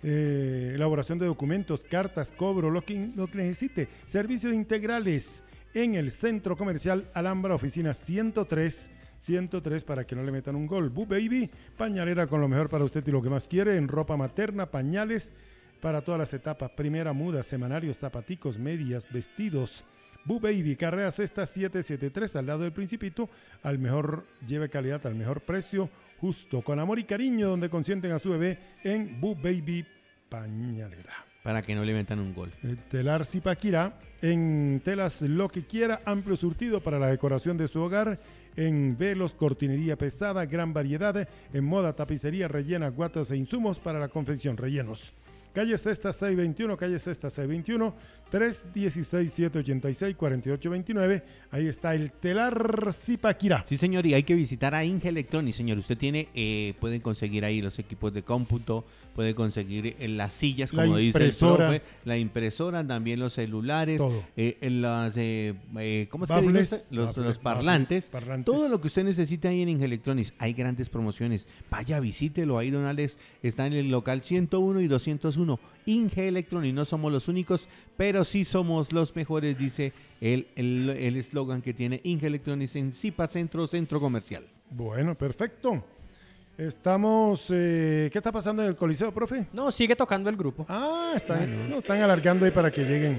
eh, 0.02 0.72
elaboración 0.74 1.18
de 1.18 1.26
documentos, 1.26 1.84
cartas, 1.84 2.32
cobro, 2.36 2.70
lo 2.70 2.82
que, 2.84 2.94
necesite. 3.34 3.88
Servicios 4.06 4.54
integrales 4.54 5.42
en 5.74 5.94
el 5.94 6.10
centro 6.10 6.56
comercial 6.56 7.08
Alhambra, 7.14 7.54
oficina 7.54 7.94
103. 7.94 8.90
103 9.18 9.82
para 9.82 10.06
que 10.06 10.14
no 10.14 10.22
le 10.22 10.30
metan 10.30 10.54
un 10.54 10.66
gol. 10.66 10.90
Boo 10.90 11.06
Baby, 11.06 11.50
pañalera 11.76 12.26
con 12.28 12.40
lo 12.40 12.48
mejor 12.48 12.70
para 12.70 12.84
usted 12.84 13.04
y 13.06 13.10
lo 13.10 13.20
que 13.20 13.28
más 13.28 13.48
quiere 13.48 13.76
en 13.76 13.88
ropa 13.88 14.16
materna, 14.16 14.70
pañales 14.70 15.32
para 15.80 16.02
todas 16.02 16.18
las 16.20 16.34
etapas. 16.34 16.70
Primera 16.70 17.12
muda, 17.12 17.42
semanarios, 17.42 17.98
zapaticos, 17.98 18.58
medias, 18.58 19.08
vestidos. 19.10 19.84
Boo 20.24 20.40
Baby, 20.40 20.76
carrera 20.76 21.10
sexta 21.10 21.46
773 21.46 22.36
al 22.36 22.46
lado 22.46 22.60
del 22.60 22.72
Principito. 22.72 23.28
Al 23.62 23.78
mejor, 23.78 24.24
lleve 24.46 24.68
calidad 24.68 25.06
al 25.06 25.14
mejor 25.14 25.40
precio, 25.40 25.88
justo, 26.20 26.62
con 26.62 26.78
amor 26.78 26.98
y 26.98 27.04
cariño, 27.04 27.48
donde 27.48 27.68
consienten 27.68 28.12
a 28.12 28.18
su 28.18 28.30
bebé 28.30 28.58
en 28.84 29.20
Boo 29.20 29.34
Baby 29.34 29.86
Pañalera. 30.28 31.24
Para 31.42 31.62
que 31.62 31.74
no 31.74 31.84
le 31.84 31.94
metan 31.94 32.18
un 32.18 32.34
gol. 32.34 32.52
Eh, 32.62 32.76
Telar 32.90 33.24
Zipaquirá, 33.24 33.98
en 34.20 34.82
telas 34.84 35.22
lo 35.22 35.48
que 35.48 35.64
quiera, 35.64 36.00
amplio 36.04 36.36
surtido 36.36 36.82
para 36.82 36.98
la 36.98 37.08
decoración 37.08 37.56
de 37.56 37.68
su 37.68 37.80
hogar, 37.80 38.18
en 38.56 38.98
velos, 38.98 39.34
cortinería 39.34 39.96
pesada, 39.96 40.44
gran 40.46 40.72
variedad, 40.72 41.28
en 41.52 41.64
moda, 41.64 41.94
tapicería 41.94 42.48
rellena, 42.48 42.88
guatas 42.88 43.30
e 43.30 43.36
insumos 43.36 43.78
para 43.78 44.00
la 44.00 44.08
confección, 44.08 44.56
rellenos. 44.56 45.14
Calle 45.58 45.76
Sexta 45.76 46.12
621, 46.12 46.76
calle 46.76 47.00
Sexta 47.00 47.30
621, 47.30 47.92
316-786-4829. 48.30 51.22
Ahí 51.50 51.66
está 51.66 51.96
el 51.96 52.12
telar 52.12 52.92
Zipaquirá. 52.92 53.64
Sí, 53.66 53.76
señor, 53.76 54.06
y 54.06 54.14
hay 54.14 54.22
que 54.22 54.36
visitar 54.36 54.76
a 54.76 54.84
Inge 54.84 55.08
Electronics, 55.08 55.56
señor. 55.56 55.78
Usted 55.78 55.98
tiene, 55.98 56.28
eh, 56.36 56.74
pueden 56.78 57.00
conseguir 57.00 57.44
ahí 57.44 57.60
los 57.60 57.80
equipos 57.80 58.14
de 58.14 58.22
cómputo, 58.22 58.84
puede 59.18 59.34
conseguir 59.34 59.96
las 60.10 60.32
sillas, 60.32 60.72
La 60.72 60.84
como 60.84 60.96
dice 60.96 61.24
el 61.24 61.32
profe, 61.32 61.82
la 62.04 62.16
impresora, 62.18 62.86
también 62.86 63.18
los 63.18 63.32
celulares, 63.32 64.00
eh, 64.36 64.58
en 64.60 64.80
las, 64.80 65.16
eh, 65.16 65.54
eh, 65.76 66.06
¿cómo 66.08 66.22
es 66.22 66.30
que 66.30 66.36
dice 66.36 66.46
Bables, 66.46 66.72
usted? 66.72 66.96
Los, 66.96 67.06
bables, 67.06 67.26
los 67.26 67.38
parlantes, 67.38 68.10
bables, 68.12 68.26
parlantes. 68.28 68.44
todo 68.54 68.68
lo 68.68 68.80
que 68.80 68.86
usted 68.86 69.02
necesite 69.02 69.48
ahí 69.48 69.60
en 69.62 69.70
Inge 69.70 69.86
Electronics. 69.86 70.34
Hay 70.38 70.52
grandes 70.52 70.88
promociones. 70.88 71.48
Vaya, 71.68 71.98
visítelo 71.98 72.58
ahí, 72.58 72.70
don 72.70 72.84
Alex. 72.84 73.18
Está 73.42 73.66
en 73.66 73.72
el 73.72 73.90
local 73.90 74.22
101 74.22 74.80
y 74.82 74.86
201. 74.86 75.58
Inge 75.86 76.28
Electronics, 76.28 76.74
no 76.76 76.84
somos 76.84 77.10
los 77.10 77.26
únicos, 77.26 77.68
pero 77.96 78.22
sí 78.22 78.44
somos 78.44 78.92
los 78.92 79.16
mejores, 79.16 79.58
dice 79.58 79.92
el 80.20 80.46
el- 80.54 80.90
el 80.90 81.16
eslogan 81.16 81.60
que 81.60 81.74
tiene 81.74 82.00
Inge 82.04 82.28
Electronics 82.28 82.76
en 82.76 82.92
Zipa 82.92 83.26
Centro, 83.26 83.66
Centro 83.66 83.98
Comercial. 83.98 84.44
Bueno, 84.70 85.16
perfecto. 85.16 85.82
Estamos. 86.58 87.46
eh, 87.50 88.10
¿Qué 88.12 88.18
está 88.18 88.32
pasando 88.32 88.62
en 88.62 88.68
el 88.68 88.76
Coliseo, 88.76 89.12
profe? 89.12 89.46
No, 89.52 89.70
sigue 89.70 89.94
tocando 89.94 90.28
el 90.28 90.36
grupo. 90.36 90.66
Ah, 90.68 91.12
están, 91.14 91.70
no, 91.70 91.78
están 91.78 92.02
alargando 92.02 92.44
ahí 92.44 92.50
para 92.50 92.70
que 92.70 92.82
lleguen. 92.84 93.16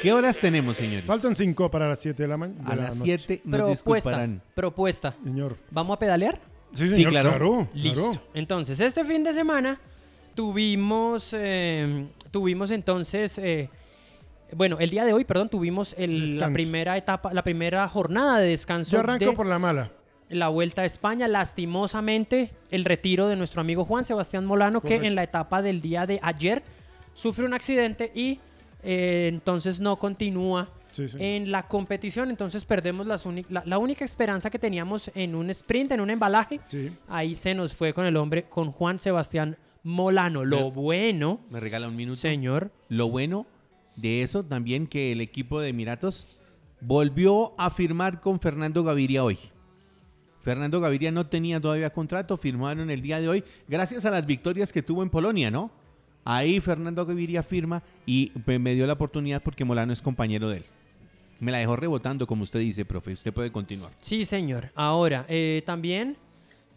¿Qué 0.00 0.12
horas 0.12 0.38
tenemos, 0.38 0.76
señores? 0.76 1.04
Faltan 1.04 1.34
cinco 1.36 1.70
para 1.70 1.88
las 1.88 2.00
7 2.00 2.22
de 2.22 2.28
la 2.28 2.36
mañana. 2.36 2.60
A 2.68 2.74
las 2.76 2.98
7 2.98 3.42
nos 3.44 3.56
Propuesta, 3.58 3.70
disculparán. 4.10 4.42
propuesta. 4.54 5.14
Señor. 5.22 5.56
¿Vamos 5.70 5.94
a 5.96 5.98
pedalear? 5.98 6.40
Sí, 6.72 6.88
Sí, 6.88 6.94
señor, 6.94 7.10
claro. 7.10 7.28
claro. 7.30 7.68
Listo. 7.74 8.10
claro. 8.10 8.22
Entonces, 8.34 8.80
este 8.80 9.04
fin 9.04 9.22
de 9.22 9.32
semana 9.32 9.80
tuvimos, 10.34 11.30
eh, 11.38 12.06
tuvimos 12.32 12.70
entonces, 12.72 13.38
eh, 13.38 13.68
bueno, 14.56 14.78
el 14.80 14.90
día 14.90 15.04
de 15.04 15.12
hoy, 15.12 15.24
perdón, 15.24 15.48
tuvimos 15.48 15.94
el- 15.98 16.36
la 16.38 16.50
primera 16.50 16.96
etapa, 16.96 17.32
la 17.32 17.44
primera 17.44 17.88
jornada 17.88 18.38
de 18.38 18.48
descanso 18.48 18.92
Yo 18.92 19.00
arranco 19.00 19.24
de 19.26 19.32
por 19.32 19.46
la 19.46 19.58
mala. 19.60 19.90
La 20.32 20.48
Vuelta 20.48 20.82
a 20.82 20.84
España. 20.84 21.28
Lastimosamente, 21.28 22.50
el 22.70 22.84
retiro 22.84 23.28
de 23.28 23.36
nuestro 23.36 23.60
amigo 23.60 23.84
Juan 23.84 24.04
Sebastián 24.04 24.44
Molano, 24.46 24.80
Correcto. 24.80 25.00
que 25.02 25.06
en 25.08 25.14
la 25.14 25.22
etapa 25.22 25.62
del 25.62 25.80
día 25.80 26.06
de 26.06 26.18
ayer 26.22 26.62
sufre 27.14 27.44
un 27.44 27.54
accidente 27.54 28.10
y 28.14 28.40
eh, 28.82 29.28
entonces 29.32 29.80
no 29.80 29.96
continúa 29.96 30.68
Sí, 30.92 31.08
sí. 31.08 31.16
en 31.20 31.50
la 31.50 31.62
competición. 31.68 32.30
Entonces 32.30 32.64
perdemos 32.64 33.06
las 33.06 33.24
la, 33.48 33.62
la 33.64 33.78
única 33.78 34.04
esperanza 34.04 34.50
que 34.50 34.58
teníamos 34.58 35.10
en 35.14 35.34
un 35.34 35.48
sprint, 35.50 35.92
en 35.92 36.00
un 36.00 36.10
embalaje. 36.10 36.60
Sí. 36.68 36.90
Ahí 37.08 37.34
se 37.34 37.54
nos 37.54 37.74
fue 37.74 37.92
con 37.94 38.04
el 38.06 38.16
hombre, 38.16 38.44
con 38.44 38.72
Juan 38.72 38.98
Sebastián 38.98 39.56
Molano. 39.82 40.44
Lo 40.44 40.66
Me- 40.66 40.70
bueno, 40.70 41.40
Me 41.50 41.60
regala 41.60 41.88
un 41.88 41.96
minuto. 41.96 42.16
señor, 42.16 42.70
Lo 42.88 43.08
bueno 43.08 43.46
de 43.96 44.22
eso 44.22 44.42
también 44.44 44.86
que 44.86 45.12
el 45.12 45.20
equipo 45.20 45.60
de 45.60 45.68
Emiratos 45.68 46.38
volvió 46.80 47.52
a 47.58 47.70
firmar 47.70 48.20
con 48.20 48.40
Fernando 48.40 48.82
Gaviria 48.84 49.22
hoy. 49.24 49.38
Fernando 50.42 50.80
Gaviria 50.80 51.12
no 51.12 51.26
tenía 51.26 51.60
todavía 51.60 51.90
contrato, 51.90 52.36
firmaron 52.36 52.90
el 52.90 53.00
día 53.00 53.20
de 53.20 53.28
hoy 53.28 53.44
gracias 53.68 54.04
a 54.04 54.10
las 54.10 54.26
victorias 54.26 54.72
que 54.72 54.82
tuvo 54.82 55.02
en 55.02 55.10
Polonia, 55.10 55.50
¿no? 55.50 55.70
Ahí 56.24 56.60
Fernando 56.60 57.04
Gaviria 57.04 57.42
firma 57.42 57.82
y 58.06 58.32
me 58.46 58.74
dio 58.74 58.86
la 58.86 58.92
oportunidad 58.94 59.42
porque 59.42 59.64
Molano 59.64 59.92
es 59.92 60.02
compañero 60.02 60.48
de 60.48 60.58
él. 60.58 60.64
Me 61.40 61.50
la 61.50 61.58
dejó 61.58 61.74
rebotando, 61.74 62.26
como 62.26 62.44
usted 62.44 62.60
dice, 62.60 62.84
profe. 62.84 63.12
Usted 63.12 63.32
puede 63.32 63.50
continuar. 63.50 63.90
Sí, 63.98 64.24
señor. 64.24 64.70
Ahora, 64.76 65.26
eh, 65.28 65.62
también, 65.66 66.16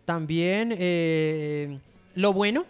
también, 0.05 0.76
eh, 0.76 1.78
lo 2.16 2.34
bueno, 2.34 2.66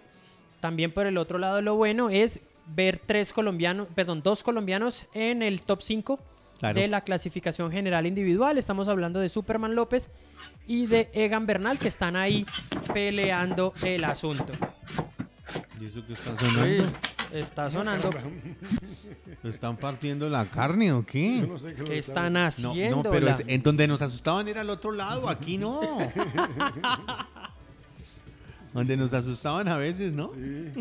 también 0.59 0.91
por 0.91 1.07
el 1.07 1.17
otro 1.17 1.37
lado, 1.37 1.61
lo 1.61 1.75
bueno 1.75 2.09
es 2.09 2.41
ver 2.75 2.99
tres 3.05 3.31
colombianos, 3.31 3.87
perdón, 3.95 4.21
dos 4.21 4.43
colombianos 4.43 5.05
en 5.13 5.41
el 5.41 5.61
top 5.61 5.81
5 5.81 6.19
Claro. 6.59 6.79
de 6.79 6.87
la 6.87 7.01
clasificación 7.01 7.71
general 7.71 8.05
individual. 8.05 8.57
Estamos 8.57 8.87
hablando 8.87 9.19
de 9.19 9.29
Superman 9.29 9.75
López 9.75 10.09
y 10.67 10.85
de 10.87 11.09
Egan 11.13 11.45
Bernal, 11.45 11.77
que 11.77 11.89
están 11.89 12.15
ahí 12.15 12.45
peleando 12.93 13.73
el 13.83 14.03
asunto. 14.05 14.53
¿Y 15.79 15.85
eso 15.85 16.05
que 16.05 16.13
está 16.13 16.31
Sí, 16.39 16.77
está 17.33 17.69
sonando. 17.69 18.09
¿Están 19.43 19.75
partiendo 19.77 20.29
la 20.29 20.45
carne 20.45 20.91
o 20.93 21.05
qué? 21.05 21.41
Yo 21.41 21.47
no 21.47 21.57
sé 21.57 21.75
qué 21.75 21.83
¿Qué 21.83 21.89
que 21.91 21.97
están 21.99 22.33
No, 22.33 22.45
haciendo? 22.45 23.03
no, 23.03 23.03
pero 23.11 23.25
la- 23.25 23.31
es- 23.31 23.43
en 23.45 23.61
donde 23.61 23.87
nos 23.87 24.01
asustaban 24.01 24.47
era 24.47 24.61
al 24.61 24.69
otro 24.69 24.91
lado, 24.91 25.27
aquí 25.29 25.57
no. 25.57 25.79
donde 28.73 28.97
nos 28.97 29.13
asustaban 29.13 29.67
a 29.67 29.77
veces, 29.77 30.13
¿no? 30.13 30.27
Sí. 30.27 30.71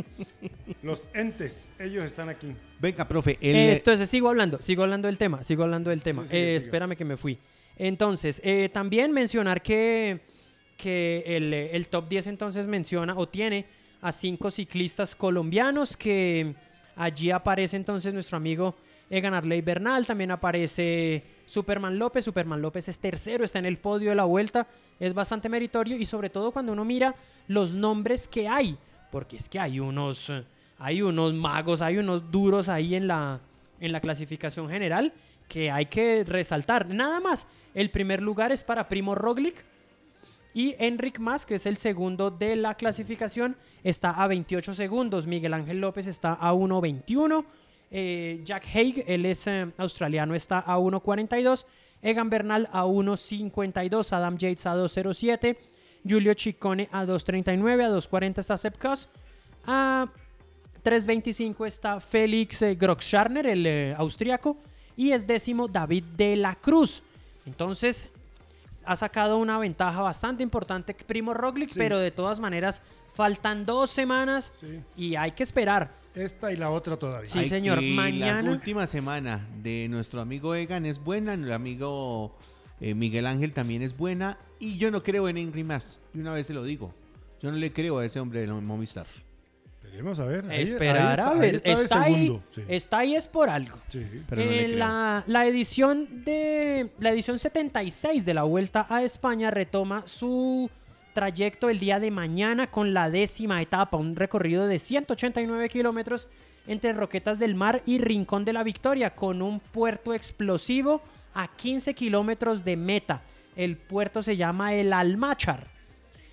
Los 0.82 1.06
entes, 1.14 1.70
ellos 1.78 2.04
están 2.04 2.28
aquí. 2.28 2.54
Venga, 2.80 3.06
profe, 3.06 3.38
el, 3.40 3.56
Eh, 3.56 3.72
entonces, 3.76 4.08
sigo 4.08 4.28
hablando, 4.28 4.60
sigo 4.60 4.82
hablando 4.82 5.06
del 5.08 5.18
tema, 5.18 5.42
sigo 5.42 5.62
hablando 5.64 5.90
del 5.90 6.02
tema. 6.02 6.22
Sí, 6.22 6.28
sigue, 6.28 6.42
Eh, 6.42 6.46
sigue. 6.46 6.56
Espérame 6.56 6.96
que 6.96 7.04
me 7.04 7.16
fui. 7.16 7.38
Entonces, 7.76 8.40
eh, 8.44 8.68
también 8.72 9.12
mencionar 9.12 9.62
que, 9.62 10.20
que 10.76 11.24
el, 11.26 11.52
eh, 11.52 11.76
el 11.76 11.88
top 11.88 12.08
10 12.08 12.28
entonces 12.28 12.66
menciona 12.66 13.16
o 13.16 13.28
tiene 13.28 13.66
a 14.00 14.12
cinco 14.12 14.50
ciclistas 14.50 15.16
colombianos 15.16 15.96
que 15.96 16.54
allí 16.96 17.30
aparece 17.30 17.76
entonces 17.76 18.12
nuestro 18.12 18.36
amigo 18.36 18.76
Egan 19.10 19.34
Arley 19.34 19.60
Bernal, 19.60 20.06
también 20.06 20.30
aparece 20.30 21.22
Superman 21.46 21.98
López, 21.98 22.24
Superman 22.24 22.62
López 22.62 22.88
es 22.88 22.98
tercero, 22.98 23.44
está 23.44 23.58
en 23.58 23.66
el 23.66 23.78
podio 23.78 24.10
de 24.10 24.16
la 24.16 24.24
vuelta, 24.24 24.66
es 24.98 25.14
bastante 25.14 25.48
meritorio 25.48 25.96
y 25.96 26.04
sobre 26.04 26.30
todo 26.30 26.52
cuando 26.52 26.72
uno 26.72 26.84
mira 26.84 27.14
los 27.48 27.74
nombres 27.74 28.28
que 28.28 28.48
hay, 28.48 28.76
porque 29.10 29.36
es 29.36 29.48
que 29.48 29.58
hay 29.58 29.80
unos, 29.80 30.32
hay 30.78 31.02
unos 31.02 31.34
magos, 31.34 31.82
hay 31.82 31.98
unos 31.98 32.30
duros 32.30 32.68
ahí 32.68 32.94
en 32.94 33.06
la, 33.06 33.40
en 33.80 33.92
la 33.92 34.00
clasificación 34.00 34.68
general 34.68 35.12
que 35.48 35.70
hay 35.70 35.86
que 35.86 36.24
resaltar. 36.24 36.88
Nada 36.88 37.20
más, 37.20 37.46
el 37.74 37.90
primer 37.90 38.22
lugar 38.22 38.52
es 38.52 38.62
para 38.62 38.88
Primo 38.88 39.14
Roglic 39.14 39.64
y 40.54 40.76
Enric 40.78 41.18
Mas, 41.18 41.44
que 41.44 41.56
es 41.56 41.66
el 41.66 41.76
segundo 41.76 42.30
de 42.30 42.54
la 42.54 42.76
clasificación, 42.76 43.56
está 43.82 44.10
a 44.10 44.28
28 44.28 44.74
segundos. 44.74 45.26
Miguel 45.26 45.52
Ángel 45.52 45.80
López 45.80 46.06
está 46.06 46.32
a 46.32 46.52
1.21. 46.54 47.44
Eh, 47.96 48.40
Jack 48.44 48.66
Haig, 48.74 49.04
él 49.06 49.24
es 49.24 49.46
eh, 49.46 49.70
australiano, 49.78 50.34
está 50.34 50.58
a 50.58 50.78
1.42. 50.78 51.64
Egan 52.02 52.28
Bernal 52.28 52.68
a 52.72 52.84
1.52. 52.84 54.12
Adam 54.12 54.36
Yates 54.36 54.66
a 54.66 54.74
2.07. 54.74 55.56
Julio 56.06 56.34
Ciccone 56.36 56.88
a 56.90 57.04
2.39. 57.04 57.84
A 57.84 57.88
2.40 57.90 58.38
está 58.40 58.56
Sepp 58.56 58.78
Kuss. 58.82 59.08
A 59.64 60.08
3.25 60.84 61.66
está 61.66 62.00
Félix 62.00 62.62
eh, 62.62 62.74
Groxscharner, 62.74 63.46
el 63.46 63.64
eh, 63.64 63.94
austriaco. 63.96 64.56
Y 64.96 65.12
es 65.12 65.26
décimo 65.26 65.68
David 65.68 66.04
de 66.16 66.34
la 66.36 66.56
Cruz. 66.56 67.02
Entonces, 67.46 68.08
ha 68.86 68.96
sacado 68.96 69.38
una 69.38 69.58
ventaja 69.58 70.02
bastante 70.02 70.42
importante 70.42 70.94
Primo 70.94 71.32
Roglic, 71.32 71.70
Sí. 71.70 71.78
pero 71.78 71.98
de 71.98 72.10
todas 72.10 72.40
maneras 72.40 72.82
faltan 73.14 73.64
dos 73.64 73.90
semanas 73.92 74.52
Sí. 74.58 74.80
y 74.96 75.14
hay 75.14 75.30
que 75.32 75.44
esperar. 75.44 75.90
Esta 76.14 76.52
y 76.52 76.56
la 76.56 76.70
otra 76.70 76.96
todavía. 76.96 77.28
Sí, 77.28 77.48
señor. 77.48 77.82
Mañana- 77.82 78.42
La 78.42 78.50
última 78.50 78.86
semana 78.86 79.48
de 79.62 79.88
nuestro 79.90 80.20
amigo 80.20 80.54
Egan 80.54 80.86
es 80.86 80.98
buena, 81.02 81.34
el 81.34 81.52
amigo 81.52 82.36
eh, 82.80 82.94
Miguel 82.94 83.26
Ángel 83.26 83.52
también 83.52 83.82
es 83.82 83.96
buena. 83.96 84.38
Y 84.60 84.78
yo 84.78 84.90
no 84.90 85.02
creo 85.02 85.28
en 85.28 85.36
Henry 85.38 85.64
más. 85.64 86.00
Y 86.14 86.18
una 86.20 86.32
vez 86.32 86.46
se 86.46 86.54
lo 86.54 86.62
digo. 86.64 86.94
Yo 87.40 87.50
no 87.50 87.56
le 87.56 87.72
creo 87.72 87.98
a 87.98 88.04
ese 88.06 88.20
hombre 88.20 88.40
de 88.40 88.46
Movistar. 88.52 89.06
Veremos 89.82 90.18
a 90.18 90.24
ver. 90.24 90.44
Ahí- 90.46 90.56
ahí 90.58 90.62
Esperar 90.62 91.10
está- 91.10 91.26
a 91.28 91.32
ahí 91.32 91.40
ver. 91.40 91.54
está 91.56 91.70
Está 91.82 92.02
ahí, 92.02 92.14
segundo. 92.14 92.42
Sí. 92.50 92.62
está 92.68 92.98
ahí 92.98 93.14
es 93.14 93.26
por 93.26 93.50
algo. 93.50 93.76
Sí. 93.88 94.04
Pero 94.28 94.44
no 94.44 94.50
le 94.50 94.60
Eh, 94.60 94.64
creo. 94.66 94.78
la, 94.78 95.24
la 95.26 95.46
edición 95.46 96.24
de 96.24 96.90
la 97.00 97.10
edición 97.10 97.38
76 97.38 98.24
de 98.24 98.34
la 98.34 98.42
Vuelta 98.44 98.86
a 98.88 99.02
España 99.04 99.50
retoma 99.50 100.02
su 100.06 100.70
trayecto 101.14 101.70
el 101.70 101.78
día 101.78 102.00
de 102.00 102.10
mañana 102.10 102.70
con 102.70 102.92
la 102.92 103.08
décima 103.08 103.62
etapa, 103.62 103.96
un 103.96 104.16
recorrido 104.16 104.66
de 104.66 104.78
189 104.78 105.68
kilómetros 105.70 106.28
entre 106.66 106.92
Roquetas 106.92 107.38
del 107.38 107.54
Mar 107.54 107.82
y 107.86 107.98
Rincón 107.98 108.44
de 108.44 108.52
la 108.52 108.62
Victoria, 108.62 109.14
con 109.14 109.40
un 109.40 109.60
puerto 109.60 110.12
explosivo 110.12 111.00
a 111.32 111.48
15 111.48 111.94
kilómetros 111.94 112.64
de 112.64 112.76
meta. 112.76 113.22
El 113.56 113.76
puerto 113.76 114.22
se 114.22 114.36
llama 114.36 114.74
el 114.74 114.92
Almachar. 114.92 115.68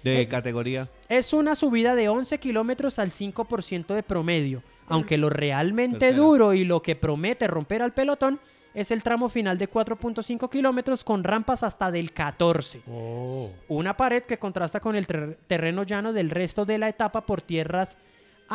De 0.04 0.28
categoría. 0.28 0.90
Es 1.10 1.32
una 1.32 1.54
subida 1.54 1.94
de 1.94 2.10
11 2.10 2.40
kilómetros 2.40 2.98
al 2.98 3.12
5% 3.12 3.94
de 3.94 4.02
promedio, 4.02 4.64
aunque 4.88 5.18
lo 5.18 5.30
realmente 5.30 6.00
Tercera. 6.00 6.18
duro 6.18 6.54
y 6.54 6.66
lo 6.66 6.82
que 6.82 6.96
promete 6.96 7.46
romper 7.48 7.84
al 7.84 7.94
pelotón 7.94 8.40
es 8.74 8.92
el 8.92 9.04
tramo 9.04 9.28
final 9.30 9.58
de 9.58 9.70
4.5 9.70 10.50
kilómetros 10.50 11.04
con 11.04 11.24
rampas 11.24 11.64
hasta 11.64 11.92
del 11.92 12.12
14. 12.14 12.82
Oh. 12.90 13.50
Una 13.68 13.98
pared 13.98 14.24
que 14.24 14.38
contrasta 14.40 14.80
con 14.80 14.96
el 14.96 15.06
ter- 15.08 15.38
terreno 15.48 15.84
llano 15.84 16.14
del 16.14 16.30
resto 16.30 16.66
de 16.66 16.78
la 16.78 16.88
etapa 16.90 17.22
por 17.26 17.42
tierras 17.42 17.98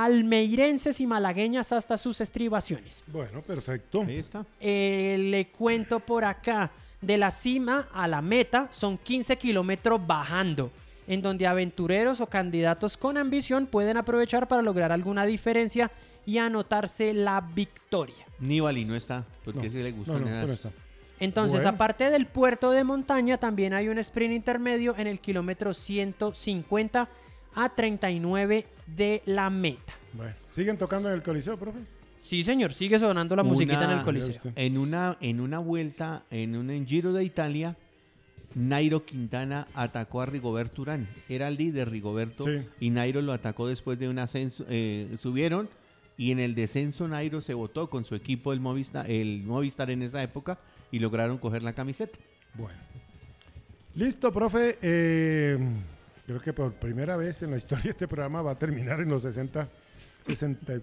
almeirenses 0.00 1.00
y 1.00 1.06
malagueñas 1.06 1.72
hasta 1.72 1.96
sus 1.98 2.20
estribaciones. 2.20 3.02
Bueno, 3.06 3.40
perfecto. 3.42 4.02
Ahí 4.02 4.18
está. 4.18 4.44
Eh, 4.60 5.16
le 5.30 5.48
cuento 5.48 6.00
por 6.00 6.24
acá, 6.24 6.70
de 7.00 7.16
la 7.18 7.30
cima 7.30 7.88
a 7.92 8.06
la 8.08 8.20
meta 8.22 8.68
son 8.70 8.98
15 8.98 9.36
kilómetros 9.38 10.06
bajando. 10.06 10.70
En 11.06 11.22
donde 11.22 11.46
aventureros 11.46 12.20
o 12.20 12.26
candidatos 12.26 12.96
con 12.96 13.16
ambición 13.16 13.66
pueden 13.66 13.96
aprovechar 13.96 14.48
para 14.48 14.62
lograr 14.62 14.92
alguna 14.92 15.24
diferencia 15.26 15.90
y 16.24 16.38
anotarse 16.38 17.12
la 17.14 17.40
victoria. 17.40 18.26
Nibali 18.40 18.84
no 18.84 18.94
está, 18.96 19.24
porque 19.44 19.66
No, 19.66 19.70
sí 19.70 19.82
le 19.82 19.92
gusta 19.92 20.12
no, 20.14 20.18
no, 20.20 20.26
nada. 20.26 20.46
no 20.46 20.52
está. 20.52 20.70
Entonces, 21.18 21.62
Bueno. 21.62 21.76
aparte 21.76 22.10
del 22.10 22.26
puerto 22.26 22.72
de 22.72 22.84
montaña, 22.84 23.38
también 23.38 23.72
hay 23.72 23.88
un 23.88 23.98
sprint 23.98 24.34
intermedio 24.34 24.94
en 24.98 25.06
el 25.06 25.20
kilómetro 25.20 25.72
150 25.72 27.08
a 27.54 27.68
39 27.70 28.66
de 28.86 29.22
la 29.24 29.48
meta. 29.48 29.94
Bueno, 30.12 30.34
¿siguen 30.46 30.76
tocando 30.76 31.08
en 31.08 31.14
el 31.14 31.22
Coliseo, 31.22 31.56
profe? 31.56 31.78
Sí, 32.18 32.42
señor, 32.44 32.72
sigue 32.72 32.98
sonando 32.98 33.36
la 33.36 33.42
musiquita 33.42 33.84
en 33.84 33.90
el 33.90 34.02
coliseo. 34.02 34.40
En 34.56 34.78
una, 34.78 35.16
en 35.20 35.40
una 35.40 35.58
vuelta, 35.58 36.24
en 36.30 36.56
un 36.56 36.70
en 36.70 36.86
Giro 36.86 37.12
de 37.12 37.22
Italia, 37.24 37.76
Nairo 38.56 39.04
Quintana 39.04 39.68
atacó 39.74 40.22
a 40.22 40.26
Rigoberto 40.26 40.80
Urán. 40.82 41.06
Era 41.28 41.46
el 41.48 41.56
líder 41.56 41.90
Rigoberto 41.90 42.42
Sí. 42.44 42.66
y 42.80 42.88
Nairo 42.90 43.20
lo 43.20 43.32
atacó 43.34 43.68
después 43.68 43.98
de 43.98 44.08
un 44.08 44.18
ascenso. 44.18 44.64
eh, 44.68 45.14
subieron 45.18 45.68
y 46.16 46.32
en 46.32 46.38
el 46.40 46.54
descenso 46.54 47.06
Nairo 47.06 47.42
se 47.42 47.52
votó 47.52 47.90
con 47.90 48.06
su 48.06 48.14
equipo 48.14 48.54
el 48.54 48.60
Movistar, 48.60 49.10
el 49.10 49.42
Movistar 49.44 49.90
en 49.90 50.00
esa 50.02 50.22
época 50.22 50.58
y 50.90 50.98
lograron 51.00 51.36
coger 51.36 51.62
la 51.62 51.74
camiseta. 51.74 52.18
Bueno. 52.54 52.78
Listo, 53.94 54.32
profe. 54.32 54.78
Eh, 54.80 55.58
creo 56.26 56.40
que 56.40 56.52
por 56.54 56.72
primera 56.72 57.16
vez 57.18 57.42
en 57.42 57.50
la 57.50 57.58
historia 57.58 57.90
este 57.90 58.08
programa 58.08 58.40
va 58.40 58.52
a 58.52 58.58
terminar 58.58 59.00
en 59.00 59.10
los 59.10 59.20
60. 59.22 59.68
60. 60.26 60.80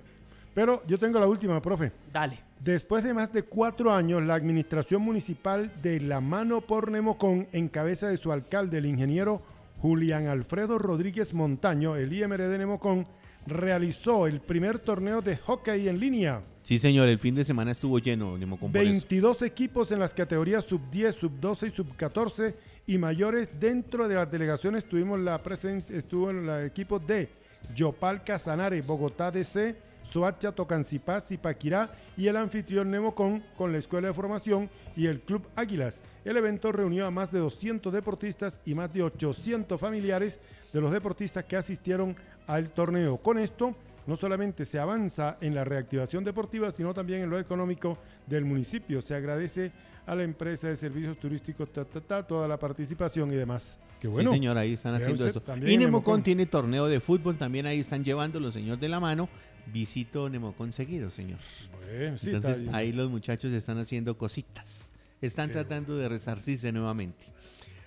Pero 0.53 0.83
yo 0.87 0.97
tengo 0.97 1.19
la 1.19 1.27
última, 1.27 1.61
profe. 1.61 1.91
Dale. 2.11 2.39
Después 2.59 3.03
de 3.03 3.13
más 3.13 3.33
de 3.33 3.43
cuatro 3.43 3.93
años, 3.93 4.23
la 4.23 4.35
administración 4.35 5.01
municipal 5.01 5.71
de 5.81 5.99
La 5.99 6.21
Mano 6.21 6.61
por 6.61 6.89
Nemocón, 6.89 7.47
en 7.51 7.67
cabeza 7.67 8.07
de 8.07 8.17
su 8.17 8.31
alcalde, 8.31 8.77
el 8.77 8.85
ingeniero 8.85 9.41
Julián 9.81 10.27
Alfredo 10.27 10.79
Rodríguez 10.79 11.33
Montaño, 11.33 11.97
el 11.97 12.13
IMR 12.13 12.47
de 12.47 12.57
Nemocón, 12.57 13.05
realizó 13.45 14.27
el 14.27 14.39
primer 14.39 14.79
torneo 14.79 15.21
de 15.21 15.35
hockey 15.35 15.89
en 15.89 15.99
línea. 15.99 16.41
Sí, 16.63 16.79
señor, 16.79 17.09
el 17.09 17.19
fin 17.19 17.35
de 17.35 17.43
semana 17.43 17.71
estuvo 17.71 17.99
lleno, 17.99 18.37
Nemocón, 18.37 18.71
por 18.71 18.81
eso. 18.81 18.89
22 18.89 19.41
equipos 19.41 19.91
en 19.91 19.99
las 19.99 20.13
categorías 20.13 20.63
sub 20.63 20.89
10, 20.89 21.13
sub 21.13 21.39
12 21.41 21.67
y 21.67 21.71
sub 21.71 21.95
14 21.97 22.55
y 22.87 22.97
mayores. 22.97 23.49
Dentro 23.59 24.07
de 24.07 24.15
las 24.15 24.31
delegaciones 24.31 24.85
tuvimos 24.85 25.19
la 25.19 25.43
presencia, 25.43 25.97
estuvo 25.97 26.29
el 26.29 26.65
equipo 26.65 26.99
de 26.99 27.27
Yopal 27.75 28.23
Casanare, 28.23 28.81
Bogotá 28.81 29.31
DC, 29.31 29.75
Soacha, 30.03 30.51
Tocancipá, 30.51 31.19
Zipaquirá 31.19 31.91
y 32.15 32.27
el 32.27 32.37
anfitrión 32.37 32.91
Nemocón 32.91 33.43
con 33.57 33.71
la 33.71 33.79
Escuela 33.79 34.09
de 34.09 34.13
Formación 34.13 34.69
y 34.95 35.07
el 35.07 35.21
Club 35.21 35.47
Águilas. 35.55 36.01
El 36.23 36.37
evento 36.37 36.71
reunió 36.71 37.07
a 37.07 37.11
más 37.11 37.31
de 37.31 37.39
200 37.39 37.91
deportistas 37.91 38.61
y 38.65 38.75
más 38.75 38.93
de 38.93 39.03
800 39.03 39.79
familiares 39.79 40.39
de 40.71 40.81
los 40.81 40.91
deportistas 40.91 41.45
que 41.45 41.55
asistieron 41.55 42.15
al 42.45 42.69
torneo. 42.69 43.17
Con 43.17 43.39
esto, 43.39 43.75
no 44.05 44.15
solamente 44.15 44.65
se 44.65 44.79
avanza 44.79 45.37
en 45.41 45.55
la 45.55 45.63
reactivación 45.63 46.23
deportiva, 46.23 46.69
sino 46.71 46.93
también 46.93 47.21
en 47.21 47.29
lo 47.29 47.39
económico 47.39 47.97
del 48.27 48.45
municipio. 48.45 49.01
Se 49.01 49.15
agradece 49.15 49.71
a 50.05 50.15
la 50.15 50.23
empresa 50.23 50.67
de 50.67 50.75
servicios 50.75 51.17
turísticos, 51.17 51.71
ta, 51.71 51.85
ta, 51.85 52.01
ta, 52.01 52.23
toda 52.23 52.47
la 52.47 52.59
participación 52.59 53.31
y 53.31 53.35
demás. 53.35 53.79
Qué 54.01 54.07
bueno. 54.09 54.29
Sí, 54.29 54.35
señor, 54.35 54.57
ahí 54.57 54.73
están 54.73 54.95
haciendo 54.95 55.25
eso. 55.25 55.41
Y 55.65 55.77
Nemocón 55.77 56.23
tiene 56.23 56.45
torneo 56.45 56.87
de 56.87 56.99
fútbol, 56.99 57.37
también 57.37 57.65
ahí 57.65 57.79
están 57.79 58.03
llevando 58.03 58.39
los 58.39 58.53
señores 58.53 58.81
de 58.81 58.89
la 58.89 58.99
mano. 58.99 59.29
Visito 59.67 60.29
Nemocón 60.29 60.73
seguido, 60.73 61.09
señor. 61.09 61.39
Bueno, 61.85 62.17
sí, 62.17 62.31
Entonces 62.31 62.67
ahí 62.73 62.91
los 62.91 63.09
muchachos 63.09 63.51
están 63.53 63.77
haciendo 63.77 64.17
cositas. 64.17 64.89
Están 65.21 65.51
tratando 65.51 65.97
de 65.97 66.09
resarcirse 66.09 66.71
nuevamente. 66.71 67.25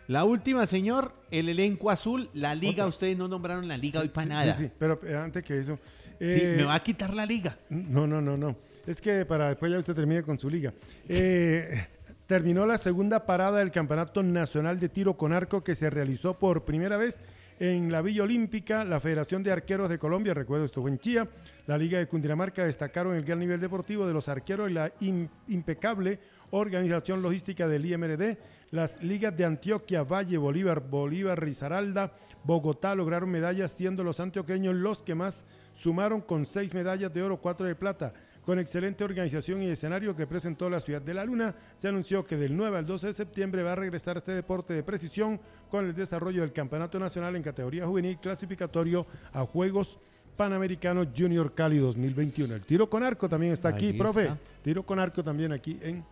La 0.09 0.25
última, 0.25 0.67
señor, 0.67 1.13
el 1.31 1.49
elenco 1.49 1.91
azul, 1.91 2.31
la 2.33 2.55
liga, 2.55 2.85
Otra. 2.85 2.87
ustedes 2.87 3.17
no 3.17 3.29
nombraron 3.29 3.67
la 3.67 3.77
liga 3.77 4.01
Sí, 4.01 4.07
hoy 4.07 4.09
para 4.13 4.23
sí, 4.25 4.29
nada. 4.29 4.53
Sí, 4.53 4.65
sí, 4.65 4.71
pero 4.79 5.01
eh, 5.05 5.17
antes 5.17 5.43
que 5.45 5.59
eso. 5.59 5.79
Sí, 6.19 6.27
eh, 6.41 6.55
me 6.57 6.63
va 6.63 6.77
a 6.77 6.81
quitar 6.81 7.13
la 7.13 7.27
liga. 7.27 7.59
No, 7.69 8.07
no, 8.07 8.21
no, 8.21 8.37
no. 8.37 8.57
Es 8.87 9.01
que 9.01 9.27
para 9.27 9.49
después 9.49 9.71
ya 9.71 9.79
usted 9.79 9.95
termine 9.95 10.23
con 10.23 10.39
su 10.39 10.49
liga. 10.49 10.73
Eh, 11.09 11.87
terminó 12.27 12.65
la 12.67 12.79
segunda 12.79 13.27
parada 13.27 13.59
del 13.59 13.71
Campeonato 13.73 14.23
Nacional 14.23 14.79
de 14.79 14.89
Tiro 14.89 15.17
con 15.17 15.33
Arco 15.33 15.63
que 15.65 15.75
se 15.75 15.91
realizó 15.91 16.39
por 16.39 16.65
primera 16.65 16.97
vez 16.97 17.21
en 17.59 17.91
la 17.91 18.03
Villa 18.03 18.23
Olímpica. 18.23 18.85
La 18.85 19.01
Federación 19.01 19.43
de 19.43 19.53
Arqueros 19.53 19.89
de 19.89 19.99
Colombia, 19.99 20.35
recuerdo 20.35 20.69
fue 20.69 20.91
en 20.91 20.99
Chía, 20.99 21.29
la 21.67 21.79
Liga 21.79 21.99
de 21.99 22.07
Cundinamarca 22.07 22.65
destacaron 22.65 23.15
el 23.15 23.25
gran 23.25 23.39
nivel 23.39 23.61
deportivo 23.61 24.07
de 24.07 24.13
los 24.13 24.29
arqueros 24.29 24.71
y 24.71 24.75
la 24.75 24.93
im- 24.99 25.29
impecable 25.49 26.19
organización 26.51 27.23
logística 27.23 27.67
del 27.67 27.85
IMRD. 27.87 28.39
Las 28.71 29.03
ligas 29.03 29.37
de 29.37 29.45
Antioquia, 29.45 30.03
Valle, 30.03 30.39
Bolívar, 30.39 30.81
Bolívar, 30.81 31.41
Risaralda, 31.41 32.13
Bogotá 32.45 32.95
lograron 32.95 33.31
medallas, 33.31 33.73
siendo 33.73 34.05
los 34.05 34.21
antioqueños 34.21 34.75
los 34.75 35.03
que 35.03 35.15
más 35.15 35.45
sumaron 35.73 36.21
con 36.21 36.47
seis 36.47 36.73
medallas 36.73 37.13
de 37.13 37.23
oro, 37.23 37.39
cuatro 37.39 37.67
de 37.67 37.75
plata. 37.75 38.13
Con 38.47 38.61
excelente 38.61 39.03
organización 39.03 39.61
y 39.65 39.67
escenario 39.67 40.15
que 40.15 40.25
presentó 40.25 40.71
la 40.71 40.79
ciudad 40.79 41.03
de 41.03 41.13
la 41.13 41.25
Luna, 41.25 41.53
se 41.75 41.89
anunció 41.89 42.23
que 42.23 42.37
del 42.37 42.57
9 42.57 42.79
al 42.79 42.87
12 42.87 43.09
de 43.09 43.13
septiembre 43.13 43.65
va 43.65 43.73
a 43.73 43.75
regresar 43.75 44.19
este 44.19 44.31
deporte 44.31 44.73
de 44.73 44.85
precisión 44.85 45.41
con 45.69 45.85
el 45.85 45.97
desarrollo 45.97 46.43
del 46.43 46.53
Campeonato 46.53 46.97
Nacional 47.01 47.35
en 47.35 47.43
categoría 47.43 47.85
juvenil 47.87 48.19
clasificatorio 48.19 49.05
a 49.33 49.41
Juegos 49.41 49.99
Panamericanos 50.37 51.09
Junior 51.17 51.57
Cali 51.57 51.79
2021. 51.79 52.55
El 52.55 52.65
tiro 52.65 52.89
con 52.89 53.03
arco 53.03 53.29
también 53.29 53.53
está 53.53 53.71
aquí, 53.71 53.87
Ahí 53.87 53.93
profe. 53.95 54.23
está. 54.23 54.39
Tiro 54.63 54.85
con 54.85 55.01
arco 55.01 55.25
también 55.25 55.51
aquí 55.51 55.81
en 55.83 56.05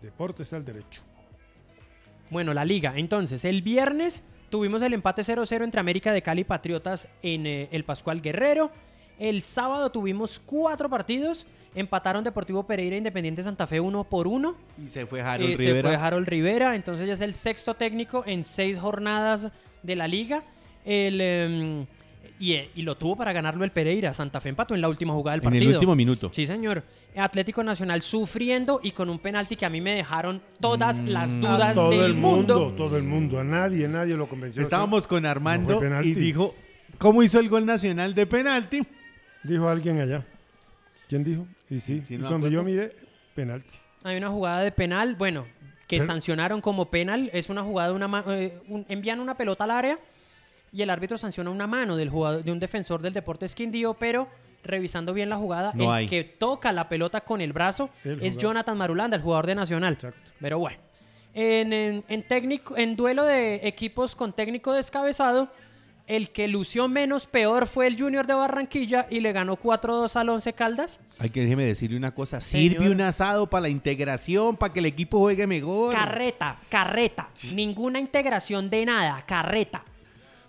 Deportes 0.00 0.54
al 0.54 0.64
Derecho. 0.64 1.02
Bueno, 2.30 2.54
la 2.54 2.64
liga. 2.64 2.94
Entonces, 2.96 3.44
el 3.44 3.60
viernes 3.60 4.22
tuvimos 4.48 4.80
el 4.80 4.94
empate 4.94 5.20
0-0 5.20 5.62
entre 5.62 5.80
América 5.80 6.14
de 6.14 6.22
Cali 6.22 6.40
y 6.40 6.44
Patriotas 6.44 7.10
en 7.22 7.46
eh, 7.46 7.68
el 7.72 7.84
Pascual 7.84 8.22
Guerrero. 8.22 8.70
El 9.18 9.42
sábado 9.42 9.92
tuvimos 9.92 10.40
cuatro 10.40 10.88
partidos. 10.88 11.46
Empataron 11.74 12.22
Deportivo 12.22 12.64
Pereira 12.66 12.94
e 12.94 12.98
Independiente 12.98 13.42
Santa 13.42 13.66
Fe 13.66 13.80
uno 13.80 14.04
por 14.04 14.28
uno. 14.28 14.56
Y 14.82 14.88
se 14.88 15.06
fue 15.06 15.20
Harold 15.22 15.52
Eh, 15.52 15.56
Rivera. 15.56 15.76
Se 15.76 15.82
fue 15.82 15.96
Harold 15.96 16.28
Rivera. 16.28 16.76
Entonces 16.76 17.06
ya 17.06 17.14
es 17.14 17.20
el 17.20 17.34
sexto 17.34 17.74
técnico 17.74 18.22
en 18.26 18.44
seis 18.44 18.78
jornadas 18.78 19.48
de 19.82 19.96
la 19.96 20.06
liga. 20.06 20.44
El, 20.84 21.20
em, 21.20 21.86
y, 22.38 22.52
eh, 22.52 22.70
y 22.76 22.82
lo 22.82 22.96
tuvo 22.96 23.16
para 23.16 23.32
ganarlo 23.32 23.64
el 23.64 23.70
Pereira. 23.72 24.12
Santa 24.14 24.40
Fe 24.40 24.50
empató 24.50 24.74
en 24.74 24.80
la 24.80 24.88
última 24.88 25.12
jugada 25.14 25.36
del 25.36 25.46
En 25.46 25.52
el 25.54 25.58
partido. 25.60 25.78
último 25.78 25.96
minuto. 25.96 26.30
Sí, 26.32 26.46
señor. 26.46 26.82
Atlético 27.16 27.62
Nacional 27.62 28.02
sufriendo 28.02 28.80
y 28.82 28.90
con 28.90 29.08
un 29.08 29.18
penalti 29.20 29.54
que 29.56 29.64
a 29.64 29.70
mí 29.70 29.80
me 29.80 29.94
dejaron 29.94 30.42
todas 30.60 31.00
las 31.00 31.28
Mm. 31.30 31.40
dudas 31.40 31.70
A 31.70 31.74
todo 31.74 31.90
del 31.90 32.00
el 32.06 32.14
mundo, 32.14 32.58
mundo. 32.58 32.74
todo 32.76 32.96
el 32.96 33.04
mundo, 33.04 33.38
a 33.40 33.44
nadie, 33.44 33.86
nadie 33.88 34.16
lo 34.16 34.28
convenció. 34.28 34.62
Estábamos 34.62 35.06
con 35.06 35.24
Armando 35.24 35.80
y 36.02 36.12
dijo, 36.14 36.54
¿cómo 36.98 37.22
hizo 37.22 37.38
el 37.38 37.48
gol 37.48 37.66
nacional 37.66 38.14
de 38.16 38.26
penalti? 38.26 38.82
Dijo 39.44 39.68
alguien 39.68 40.00
allá. 40.00 40.24
¿Quién 41.08 41.22
dijo? 41.22 41.46
Y 41.70 41.80
sí, 41.80 42.02
no 42.18 42.28
cuando 42.28 42.48
yo 42.48 42.60
acuerdo. 42.60 42.80
miré, 42.82 42.96
penalti. 43.34 43.76
Hay 44.02 44.16
una 44.16 44.30
jugada 44.30 44.60
de 44.62 44.70
penal, 44.72 45.14
bueno, 45.16 45.46
que 45.86 45.96
Pero- 45.98 46.06
sancionaron 46.06 46.60
como 46.60 46.90
penal. 46.90 47.30
Es 47.32 47.48
una 47.48 47.62
jugada 47.62 47.88
de 47.90 47.94
una 47.94 48.24
eh, 48.28 48.60
un- 48.68 48.84
envían 48.88 49.20
una 49.20 49.36
pelota 49.36 49.64
al 49.64 49.70
área 49.70 49.98
y 50.72 50.82
el 50.82 50.90
árbitro 50.90 51.16
sanciona 51.18 51.50
una 51.50 51.66
mano 51.66 51.96
del 51.96 52.10
jugador, 52.10 52.42
de 52.44 52.52
un 52.52 52.58
defensor 52.58 53.00
del 53.00 53.12
Deportes 53.14 53.54
Quindío, 53.54 53.94
pero 53.94 54.28
revisando 54.62 55.12
bien 55.12 55.28
la 55.28 55.36
jugada, 55.36 55.72
No 55.74 55.84
el 55.84 55.90
hay. 55.90 56.06
que 56.06 56.24
toca 56.24 56.72
la 56.72 56.88
pelota 56.88 57.20
con 57.22 57.40
el 57.40 57.52
brazo 57.52 57.90
El 58.02 58.12
es 58.12 58.18
jugador. 58.18 58.38
Jonathan 58.38 58.78
Marulanda, 58.78 59.16
el 59.16 59.22
jugador 59.22 59.46
de 59.46 59.54
Nacional. 59.54 59.98
Pero 60.40 60.58
bueno. 60.58 60.78
En, 61.34 61.72
en- 61.72 62.04
en 62.08 62.22
técnico, 62.28 62.76
en 62.76 62.94
duelo 62.96 63.24
de 63.24 63.66
equipos 63.66 64.14
con 64.14 64.32
técnico 64.32 64.72
descabezado, 64.72 65.50
el 66.06 66.30
que 66.30 66.48
lució 66.48 66.86
menos 66.88 67.26
peor 67.26 67.66
fue 67.66 67.86
el 67.86 67.98
Junior 67.98 68.26
de 68.26 68.34
Barranquilla 68.34 69.06
y 69.10 69.20
le 69.20 69.32
ganó 69.32 69.56
4-2 69.56 70.14
al 70.16 70.28
Once 70.28 70.52
Caldas. 70.52 71.00
Hay 71.18 71.30
que 71.30 71.42
déjeme 71.42 71.64
decirle 71.64 71.96
una 71.96 72.14
cosa, 72.14 72.40
Señor. 72.40 72.72
sirve 72.72 72.90
un 72.90 73.00
asado 73.00 73.48
para 73.48 73.62
la 73.62 73.68
integración, 73.70 74.56
para 74.56 74.72
que 74.72 74.80
el 74.80 74.86
equipo 74.86 75.18
juegue 75.18 75.46
mejor. 75.46 75.94
Carreta, 75.94 76.58
carreta. 76.68 77.30
Ninguna 77.54 78.00
integración 78.00 78.68
de 78.68 78.84
nada, 78.84 79.24
carreta. 79.26 79.84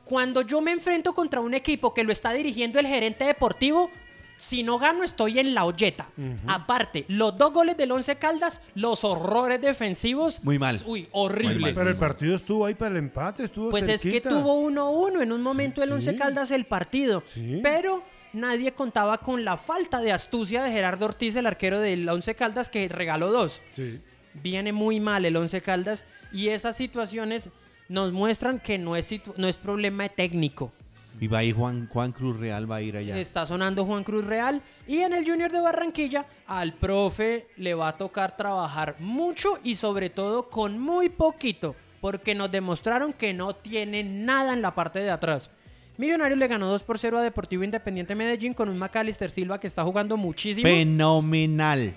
Cuando 0.04 0.42
yo 0.42 0.62
me 0.62 0.72
enfrento 0.72 1.14
contra 1.14 1.40
un 1.40 1.54
equipo 1.54 1.94
que 1.94 2.04
lo 2.04 2.12
está 2.12 2.32
dirigiendo 2.34 2.80
el 2.80 2.86
gerente 2.86 3.24
deportivo, 3.24 3.90
si 4.38 4.64
no 4.64 4.78
gano 4.80 5.04
estoy 5.04 5.40
en 5.40 5.54
la 5.54 5.66
olleta. 5.66 6.10
Aparte, 6.48 7.06
los 7.08 7.38
dos 7.38 7.54
goles 7.54 7.78
del 7.78 7.92
Once 7.92 8.16
Caldas, 8.18 8.62
los 8.74 9.04
horrores 9.04 9.62
defensivos. 9.62 10.44
Muy 10.44 10.60
mal. 10.60 10.80
Uy, 10.86 11.08
horrible. 11.12 11.74
Pero 11.74 11.90
el 11.90 11.96
partido 11.96 12.36
estuvo 12.36 12.66
ahí 12.66 12.76
para 12.76 12.92
el 12.92 12.98
empate, 12.98 13.44
estuvo 13.46 13.70
Pues 13.70 13.88
es 13.88 14.02
que 14.02 14.22
tuvo 14.22 14.62
1-1 14.70 15.22
en 15.24 15.32
un 15.32 15.42
momento 15.42 15.82
el 15.84 15.92
Once 15.92 16.12
sí. 16.12 16.18
Caldas 16.18 16.52
el 16.52 16.66
partido. 16.66 17.24
Sí. 17.26 17.60
Pero 17.64 18.04
nadie 18.34 18.74
contaba 18.74 19.20
con 19.20 19.46
la 19.46 19.56
falta 19.58 20.02
de 20.02 20.12
astucia 20.12 20.64
de 20.64 20.72
Gerardo 20.72 21.06
Ortiz, 21.06 21.36
el 21.38 21.46
arquero 21.46 21.80
del 21.80 22.08
Once 22.10 22.36
Caldas, 22.36 22.70
que 22.70 22.88
regaló 22.90 23.32
dos. 23.32 23.62
Sí. 23.72 24.02
Viene 24.34 24.74
muy 24.74 25.00
mal 25.00 25.24
el 25.24 25.38
Once 25.38 25.62
Caldas 25.62 26.04
y 26.34 26.50
esas 26.50 26.76
situaciones 26.76 27.50
nos 27.88 28.12
muestran 28.12 28.60
que 28.60 28.78
no 28.78 28.96
es, 28.98 29.10
situ- 29.12 29.34
no 29.38 29.48
es 29.48 29.56
problema 29.58 30.10
técnico. 30.10 30.74
Y 31.20 31.28
va 31.28 31.40
a 31.40 31.44
ir 31.44 31.56
Juan, 31.56 31.88
Juan 31.88 32.12
Cruz 32.12 32.38
Real, 32.40 32.70
va 32.70 32.78
a 32.78 32.82
ir 32.82 32.98
allá. 32.98 33.18
Está 33.18 33.46
sonando 33.46 33.86
Juan 33.86 34.04
Cruz 34.04 34.26
Real 34.26 34.62
y 34.86 34.98
en 34.98 35.14
el 35.14 35.26
Junior 35.26 35.52
de 35.52 35.62
Barranquilla 35.62 36.26
al 36.46 36.74
profe 36.74 37.48
le 37.58 37.74
va 37.74 37.90
a 37.90 37.98
tocar 37.98 38.36
trabajar 38.36 38.98
mucho 39.00 39.60
y 39.64 39.76
sobre 39.76 40.10
todo 40.10 40.50
con 40.50 40.78
muy 40.78 41.10
poquito 41.10 41.76
porque 42.02 42.36
nos 42.36 42.52
demostraron 42.52 43.14
que 43.14 43.34
no 43.34 43.56
tienen 43.56 44.26
nada 44.26 44.54
en 44.54 44.62
la 44.62 44.76
parte 44.76 45.00
de 45.00 45.10
atrás. 45.10 45.50
Millonarios 45.98 46.38
le 46.38 46.48
ganó 46.48 46.68
2 46.68 46.84
por 46.84 47.00
0 47.00 47.18
a 47.18 47.22
Deportivo 47.22 47.64
Independiente 47.64 48.16
Medellín 48.16 48.54
con 48.54 48.68
un 48.68 48.78
Macalister 48.78 49.32
Silva 49.32 49.60
que 49.60 49.68
está 49.68 49.84
jugando 49.84 50.18
muchísimo. 50.18 50.68
Fenomenal. 50.68 51.96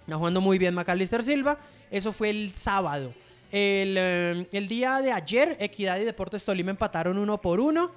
Está 0.00 0.16
jugando 0.16 0.40
muy 0.40 0.58
bien 0.58 0.74
Macalister 0.74 1.22
Silva. 1.22 1.58
Eso 1.90 2.12
fue 2.12 2.30
el 2.30 2.54
sábado. 2.54 3.12
El, 3.50 3.96
eh, 3.98 4.46
el 4.52 4.68
día 4.68 5.00
de 5.00 5.12
ayer, 5.12 5.56
Equidad 5.60 5.98
y 5.98 6.04
Deportes 6.04 6.44
Tolima 6.44 6.70
empataron 6.70 7.16
uno 7.16 7.40
por 7.40 7.58
uno. 7.58 7.92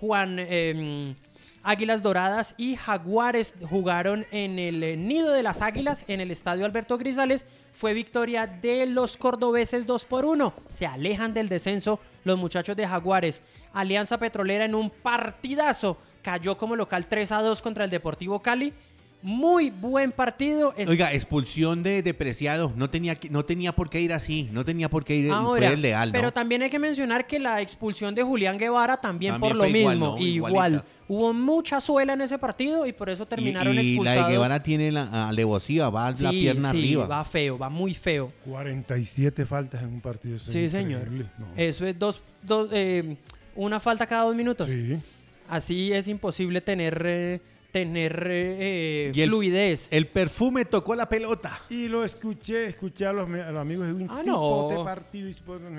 Juan 0.00 0.36
eh, 0.38 1.14
Águilas 1.62 2.02
Doradas 2.02 2.54
y 2.56 2.76
Jaguares 2.76 3.54
jugaron 3.68 4.26
en 4.30 4.58
el 4.58 4.82
eh, 4.82 4.96
Nido 4.96 5.30
de 5.32 5.42
las 5.42 5.60
Águilas, 5.60 6.04
en 6.08 6.20
el 6.20 6.30
Estadio 6.30 6.64
Alberto 6.64 6.96
Grisales. 6.96 7.44
Fue 7.72 7.92
victoria 7.92 8.46
de 8.46 8.86
los 8.86 9.18
cordobeses 9.18 9.86
2 9.86 10.04
por 10.06 10.24
1. 10.24 10.54
Se 10.68 10.86
alejan 10.86 11.34
del 11.34 11.50
descenso 11.50 12.00
los 12.24 12.38
muchachos 12.38 12.76
de 12.76 12.86
Jaguares. 12.86 13.42
Alianza 13.74 14.18
Petrolera 14.18 14.64
en 14.64 14.74
un 14.74 14.88
partidazo. 14.88 15.98
Cayó 16.22 16.56
como 16.56 16.76
local 16.76 17.06
3 17.06 17.32
a 17.32 17.42
2 17.42 17.60
contra 17.60 17.84
el 17.84 17.90
Deportivo 17.90 18.40
Cali. 18.40 18.72
Muy 19.22 19.68
buen 19.70 20.12
partido. 20.12 20.72
Oiga, 20.88 21.12
expulsión 21.12 21.82
de 21.82 22.02
depreciado. 22.02 22.72
No 22.74 22.88
tenía, 22.88 23.18
no 23.30 23.44
tenía 23.44 23.72
por 23.72 23.90
qué 23.90 24.00
ir 24.00 24.14
así. 24.14 24.48
No 24.50 24.64
tenía 24.64 24.88
por 24.88 25.04
qué 25.04 25.14
ir. 25.16 25.30
Ahora, 25.30 25.68
fue 25.68 25.76
leal, 25.76 26.08
¿no? 26.08 26.12
pero 26.12 26.32
también 26.32 26.62
hay 26.62 26.70
que 26.70 26.78
mencionar 26.78 27.26
que 27.26 27.38
la 27.38 27.60
expulsión 27.60 28.14
de 28.14 28.22
Julián 28.22 28.56
Guevara 28.56 28.96
también, 28.98 29.34
También 29.34 29.52
por 29.52 29.56
lo 29.58 29.66
igual, 29.66 29.96
mismo. 29.98 30.16
¿no? 30.16 30.18
Igual. 30.18 30.84
Hubo 31.06 31.32
mucha 31.34 31.80
suela 31.80 32.12
en 32.14 32.20
ese 32.22 32.38
partido 32.38 32.86
y 32.86 32.92
por 32.92 33.10
eso 33.10 33.26
terminaron 33.26 33.74
y, 33.74 33.80
y 33.80 33.88
expulsados. 33.88 34.20
la 34.22 34.26
de 34.28 34.32
Guevara 34.32 34.62
tiene 34.62 34.92
la 34.92 35.28
alevosía, 35.28 35.90
va 35.90 36.10
la 36.12 36.16
Sí, 36.16 36.40
pierna 36.42 36.70
sí, 36.70 36.78
arriba. 36.78 37.06
va 37.06 37.24
feo, 37.24 37.58
va 37.58 37.68
muy 37.68 37.92
feo. 37.94 38.32
47 38.44 39.44
faltas 39.44 39.82
en 39.82 39.88
un 39.88 40.00
partido. 40.00 40.36
eso 40.36 40.46
es 40.46 40.52
Sí, 40.52 40.70
señor. 40.70 41.10
No. 41.10 41.26
Eso 41.56 41.84
es 41.84 41.98
dos, 41.98 42.22
dos 42.42 42.70
eh, 42.72 43.16
una 43.56 43.80
falta 43.80 44.06
cada 44.06 44.22
dos 44.22 44.34
minutos. 44.36 44.66
Sí. 44.68 44.96
Así 45.48 45.92
es 45.92 46.06
imposible 46.08 46.60
tener, 46.60 47.02
eh, 47.04 47.40
tener 47.72 48.26
eh, 48.30 49.12
Y 49.14 49.20
el- 49.20 49.28
fluidez. 49.30 49.88
El 49.90 50.06
perfume 50.06 50.64
tocó 50.64 50.94
la 50.94 51.08
pelota. 51.08 51.60
Y 51.70 51.88
lo 51.88 52.04
escuché, 52.04 52.66
escuché 52.66 53.06
a 53.06 53.12
los, 53.12 53.28
me- 53.28 53.40
a 53.42 53.50
los 53.52 53.60
amigos 53.62 53.86
de 53.86 53.92
un 53.94 54.06
Ah, 54.10 54.22
no. 54.24 54.82
partido 54.84 55.28
y 55.28 55.34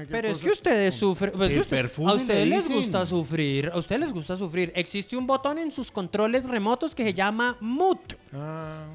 Pero 0.09 0.29
es 0.29 0.37
que 0.39 0.49
ustedes 0.51 0.93
sufren. 0.95 1.31
pues 1.35 1.53
usted- 1.53 1.89
a 2.05 2.13
ustedes 2.13 2.47
les 2.47 2.69
gusta 2.69 3.05
sufrir. 3.05 3.69
A 3.73 3.77
ustedes 3.77 4.01
les 4.01 4.13
gusta 4.13 4.35
sufrir. 4.37 4.71
Existe 4.75 5.15
un 5.17 5.27
botón 5.27 5.57
en 5.59 5.71
sus 5.71 5.91
controles 5.91 6.45
remotos 6.45 6.95
que 6.95 7.03
se 7.03 7.13
llama 7.13 7.57
Mute. 7.59 8.17
Ah, 8.33 8.85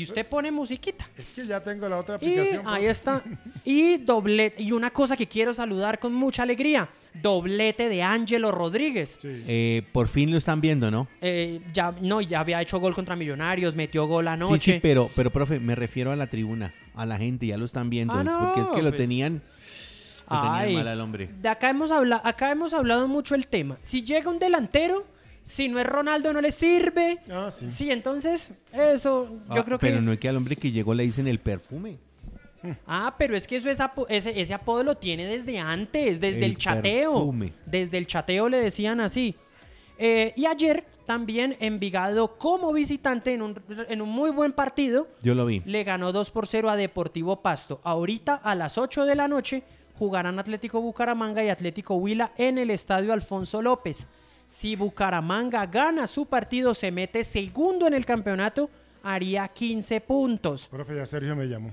Y 0.00 0.04
usted 0.04 0.26
pone 0.26 0.50
musiquita. 0.50 1.06
es 1.16 1.28
que 1.28 1.46
ya 1.46 1.60
tengo 1.62 1.88
la 1.88 1.98
otra 1.98 2.14
Y 2.20 2.38
aplicación. 2.38 2.66
ahí 2.66 2.86
está. 2.86 3.22
Y 3.64 3.98
doblete. 3.98 4.62
Y 4.62 4.72
una 4.72 4.90
cosa 4.90 5.16
que 5.16 5.26
quiero 5.26 5.52
saludar 5.52 5.98
con 5.98 6.14
mucha 6.14 6.42
alegría. 6.42 6.88
Doblete 7.12 7.88
de 7.88 8.02
Ángelo 8.02 8.50
Rodríguez. 8.50 9.18
Eh, 9.22 9.82
por 9.92 10.08
fin 10.08 10.30
lo 10.30 10.38
están 10.38 10.60
viendo, 10.60 10.90
¿no? 10.90 11.06
Eh, 11.20 11.60
ya, 11.72 11.92
no, 12.00 12.20
ya 12.20 12.40
había 12.40 12.62
hecho 12.62 12.78
gol 12.80 12.94
contra 12.94 13.14
Millonarios, 13.16 13.74
metió 13.74 14.06
gol 14.06 14.24
Sí, 14.24 14.28
anoche. 14.28 14.72
sí, 14.74 14.78
pero, 14.80 15.10
pero, 15.14 15.30
profe, 15.30 15.60
me 15.60 15.74
refiero 15.74 16.12
a 16.12 16.16
la 16.16 16.28
tribuna, 16.28 16.72
a 16.94 17.04
la 17.04 17.18
gente, 17.18 17.46
ya 17.46 17.56
lo 17.58 17.66
están 17.66 17.90
viendo. 17.90 18.14
Ah, 18.14 18.24
no, 18.24 18.38
porque 18.38 18.60
es 18.62 18.68
que 18.68 18.80
lo 18.82 18.90
pues. 18.90 18.96
tenían, 19.02 19.42
lo 20.30 20.40
tenían 20.40 20.72
mal 20.74 20.88
al 20.88 21.00
hombre. 21.00 21.28
De 21.42 21.48
acá 21.48 21.68
hemos, 21.70 21.90
hablado, 21.90 22.22
acá 22.24 22.50
hemos 22.52 22.72
hablado 22.72 23.06
mucho 23.08 23.34
el 23.34 23.48
tema. 23.48 23.76
Si 23.82 24.02
llega 24.02 24.30
un 24.30 24.38
delantero, 24.38 25.04
si 25.42 25.68
no 25.68 25.78
es 25.80 25.86
Ronaldo 25.86 26.32
no 26.32 26.40
le 26.40 26.52
sirve. 26.52 27.18
Ah, 27.30 27.50
sí. 27.50 27.68
Sí, 27.68 27.90
entonces, 27.90 28.50
eso, 28.72 29.28
yo 29.28 29.60
Ah, 29.60 29.64
creo 29.64 29.78
pero 29.78 29.96
que... 29.96 30.02
no 30.02 30.12
es 30.12 30.18
que 30.18 30.28
al 30.28 30.36
hombre 30.36 30.56
que 30.56 30.70
llegó 30.70 30.94
le 30.94 31.02
dicen 31.04 31.26
el 31.26 31.38
perfume. 31.40 31.98
Ah, 32.86 33.14
pero 33.18 33.34
es 33.36 33.46
que 33.46 33.56
eso 33.56 33.70
es 33.70 33.80
apo- 33.80 34.06
ese, 34.10 34.38
ese 34.38 34.52
apodo 34.52 34.84
lo 34.84 34.96
tiene 34.96 35.24
desde 35.26 35.58
antes, 35.58 36.20
desde 36.20 36.38
el, 36.40 36.44
El 36.44 36.58
chateo. 36.58 37.12
perfume. 37.14 37.52
Desde 37.64 37.96
el 37.96 38.06
chateo 38.06 38.48
le 38.50 38.58
decían 38.60 39.00
así. 39.00 39.34
Eh, 39.98 40.32
y 40.36 40.44
ayer 40.46 40.84
también 41.06 41.56
Envigado 41.60 42.36
como 42.38 42.72
visitante 42.72 43.32
en 43.34 43.42
un, 43.42 43.56
en 43.88 44.00
un 44.00 44.08
muy 44.10 44.30
buen 44.30 44.52
partido 44.52 45.08
Yo 45.22 45.34
lo 45.34 45.44
vi. 45.46 45.60
le 45.64 45.82
ganó 45.84 46.12
2 46.12 46.30
por 46.30 46.46
0 46.46 46.70
a 46.70 46.76
Deportivo 46.76 47.40
Pasto. 47.42 47.80
Ahorita 47.82 48.34
a 48.36 48.54
las 48.54 48.76
8 48.78 49.06
de 49.06 49.14
la 49.16 49.26
noche 49.26 49.62
jugarán 49.98 50.38
Atlético 50.38 50.80
Bucaramanga 50.80 51.42
y 51.42 51.48
Atlético 51.48 51.94
Huila 51.96 52.32
en 52.36 52.58
el 52.58 52.70
estadio 52.70 53.12
Alfonso 53.12 53.60
López. 53.62 54.06
Si 54.50 54.74
Bucaramanga 54.74 55.64
gana 55.66 56.08
su 56.08 56.26
partido, 56.26 56.74
se 56.74 56.90
mete 56.90 57.22
segundo 57.22 57.86
en 57.86 57.94
el 57.94 58.04
campeonato, 58.04 58.68
haría 59.00 59.46
15 59.46 60.00
puntos. 60.00 60.66
Profe, 60.66 60.96
ya 60.96 61.06
Sergio 61.06 61.36
me 61.36 61.46
llamó. 61.46 61.72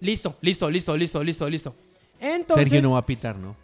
Listo, 0.00 0.34
listo, 0.40 0.70
listo, 0.70 0.96
listo, 0.96 1.22
listo, 1.22 1.50
listo. 1.50 1.74
Entonces, 2.18 2.70
Sergio 2.70 2.80
no 2.88 2.94
va 2.94 3.00
a 3.00 3.06
pitar, 3.06 3.36
¿no? 3.36 3.54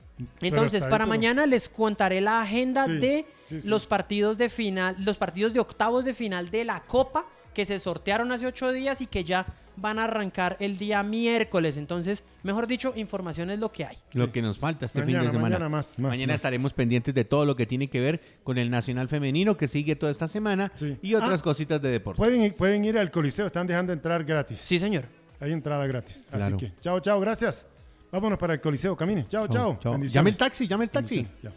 entonces 0.43 0.83
para 0.83 0.99
pero- 0.99 1.07
mañana 1.07 1.47
les 1.47 1.71
contaré 1.71 2.21
la 2.21 2.43
agenda 2.43 2.85
Sí, 2.85 2.99
de 2.99 3.25
sí, 3.47 3.63
sí. 3.63 3.69
los 3.71 3.87
partidos 3.87 4.37
de 4.37 4.51
final, 4.51 4.95
los 4.99 5.17
partidos 5.17 5.55
de 5.55 5.61
octavos 5.61 6.05
de 6.05 6.13
final 6.13 6.51
de 6.51 6.67
la 6.67 6.81
Copa 6.81 7.25
que 7.55 7.65
se 7.65 7.79
sortearon 7.79 8.31
hace 8.31 8.47
ocho 8.47 8.71
días 8.73 9.01
y 9.01 9.07
que 9.07 9.25
ya 9.25 9.47
van 9.81 9.99
a 9.99 10.05
arrancar 10.05 10.57
el 10.61 10.77
día 10.79 11.03
miércoles. 11.03 11.77
Entonces, 11.77 12.23
mejor 12.43 12.67
dicho, 12.67 12.93
información 12.97 13.51
es 13.51 13.59
lo 13.59 13.73
que 13.73 13.85
hay. 13.85 13.97
Lo 14.13 14.31
que 14.33 14.43
nos 14.43 14.59
falta 14.59 14.87
este 14.87 15.01
Mañana, 15.01 15.19
fin 15.21 15.27
de 15.27 15.31
semana. 15.33 15.49
mañana 15.57 15.69
más, 15.69 15.99
más, 15.99 16.11
Mañana 16.13 16.33
más. 16.35 16.37
estaremos 16.37 16.73
pendientes 16.73 17.15
de 17.15 17.25
todo 17.25 17.45
lo 17.45 17.57
que 17.57 17.67
tiene 17.67 17.89
que 17.89 18.01
ver 18.01 18.21
con 18.45 18.59
el 18.59 18.71
Nacional 18.71 19.09
Femenino 19.09 19.57
que 19.57 19.69
sigue 19.69 19.97
toda 19.97 20.13
esta 20.13 20.29
semana 20.29 20.71
Sí. 20.75 20.97
y 21.03 21.15
otras 21.15 21.41
Ah. 21.41 21.45
cositas 21.45 21.81
de 21.81 21.91
deporte. 21.91 22.19
Pueden, 22.19 22.43
ir- 22.43 22.55
pueden 22.55 22.85
ir 22.85 22.99
al 22.99 23.11
Coliseo, 23.11 23.47
están 23.47 23.67
dejando 23.67 23.93
entrar 23.93 24.25
gratis. 24.25 24.59
Sí, 24.59 24.79
señor. 24.79 25.05
Hay 25.41 25.53
entrada 25.53 25.87
gratis. 25.87 26.27
Claro. 26.31 26.57
Así 26.57 26.67
que, 26.67 26.73
chao, 26.81 27.01
chao, 27.01 27.19
gracias. 27.21 27.67
Vámonos 28.13 28.39
para 28.39 28.55
el 28.55 28.61
Coliseo, 28.61 28.97
camine. 28.97 29.27
Chao, 29.29 29.49
chao. 29.49 29.79
Chao. 29.81 29.97
Llame 30.03 30.31
el 30.31 30.37
taxi, 30.37 30.67
llame 30.67 30.85
el 30.85 30.91
taxi. 30.91 31.27
Ya. 31.43 31.51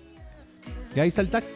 Ya 0.96 1.02
ahí 1.04 1.10
está 1.10 1.22
el 1.22 1.30
taxi. 1.30 1.50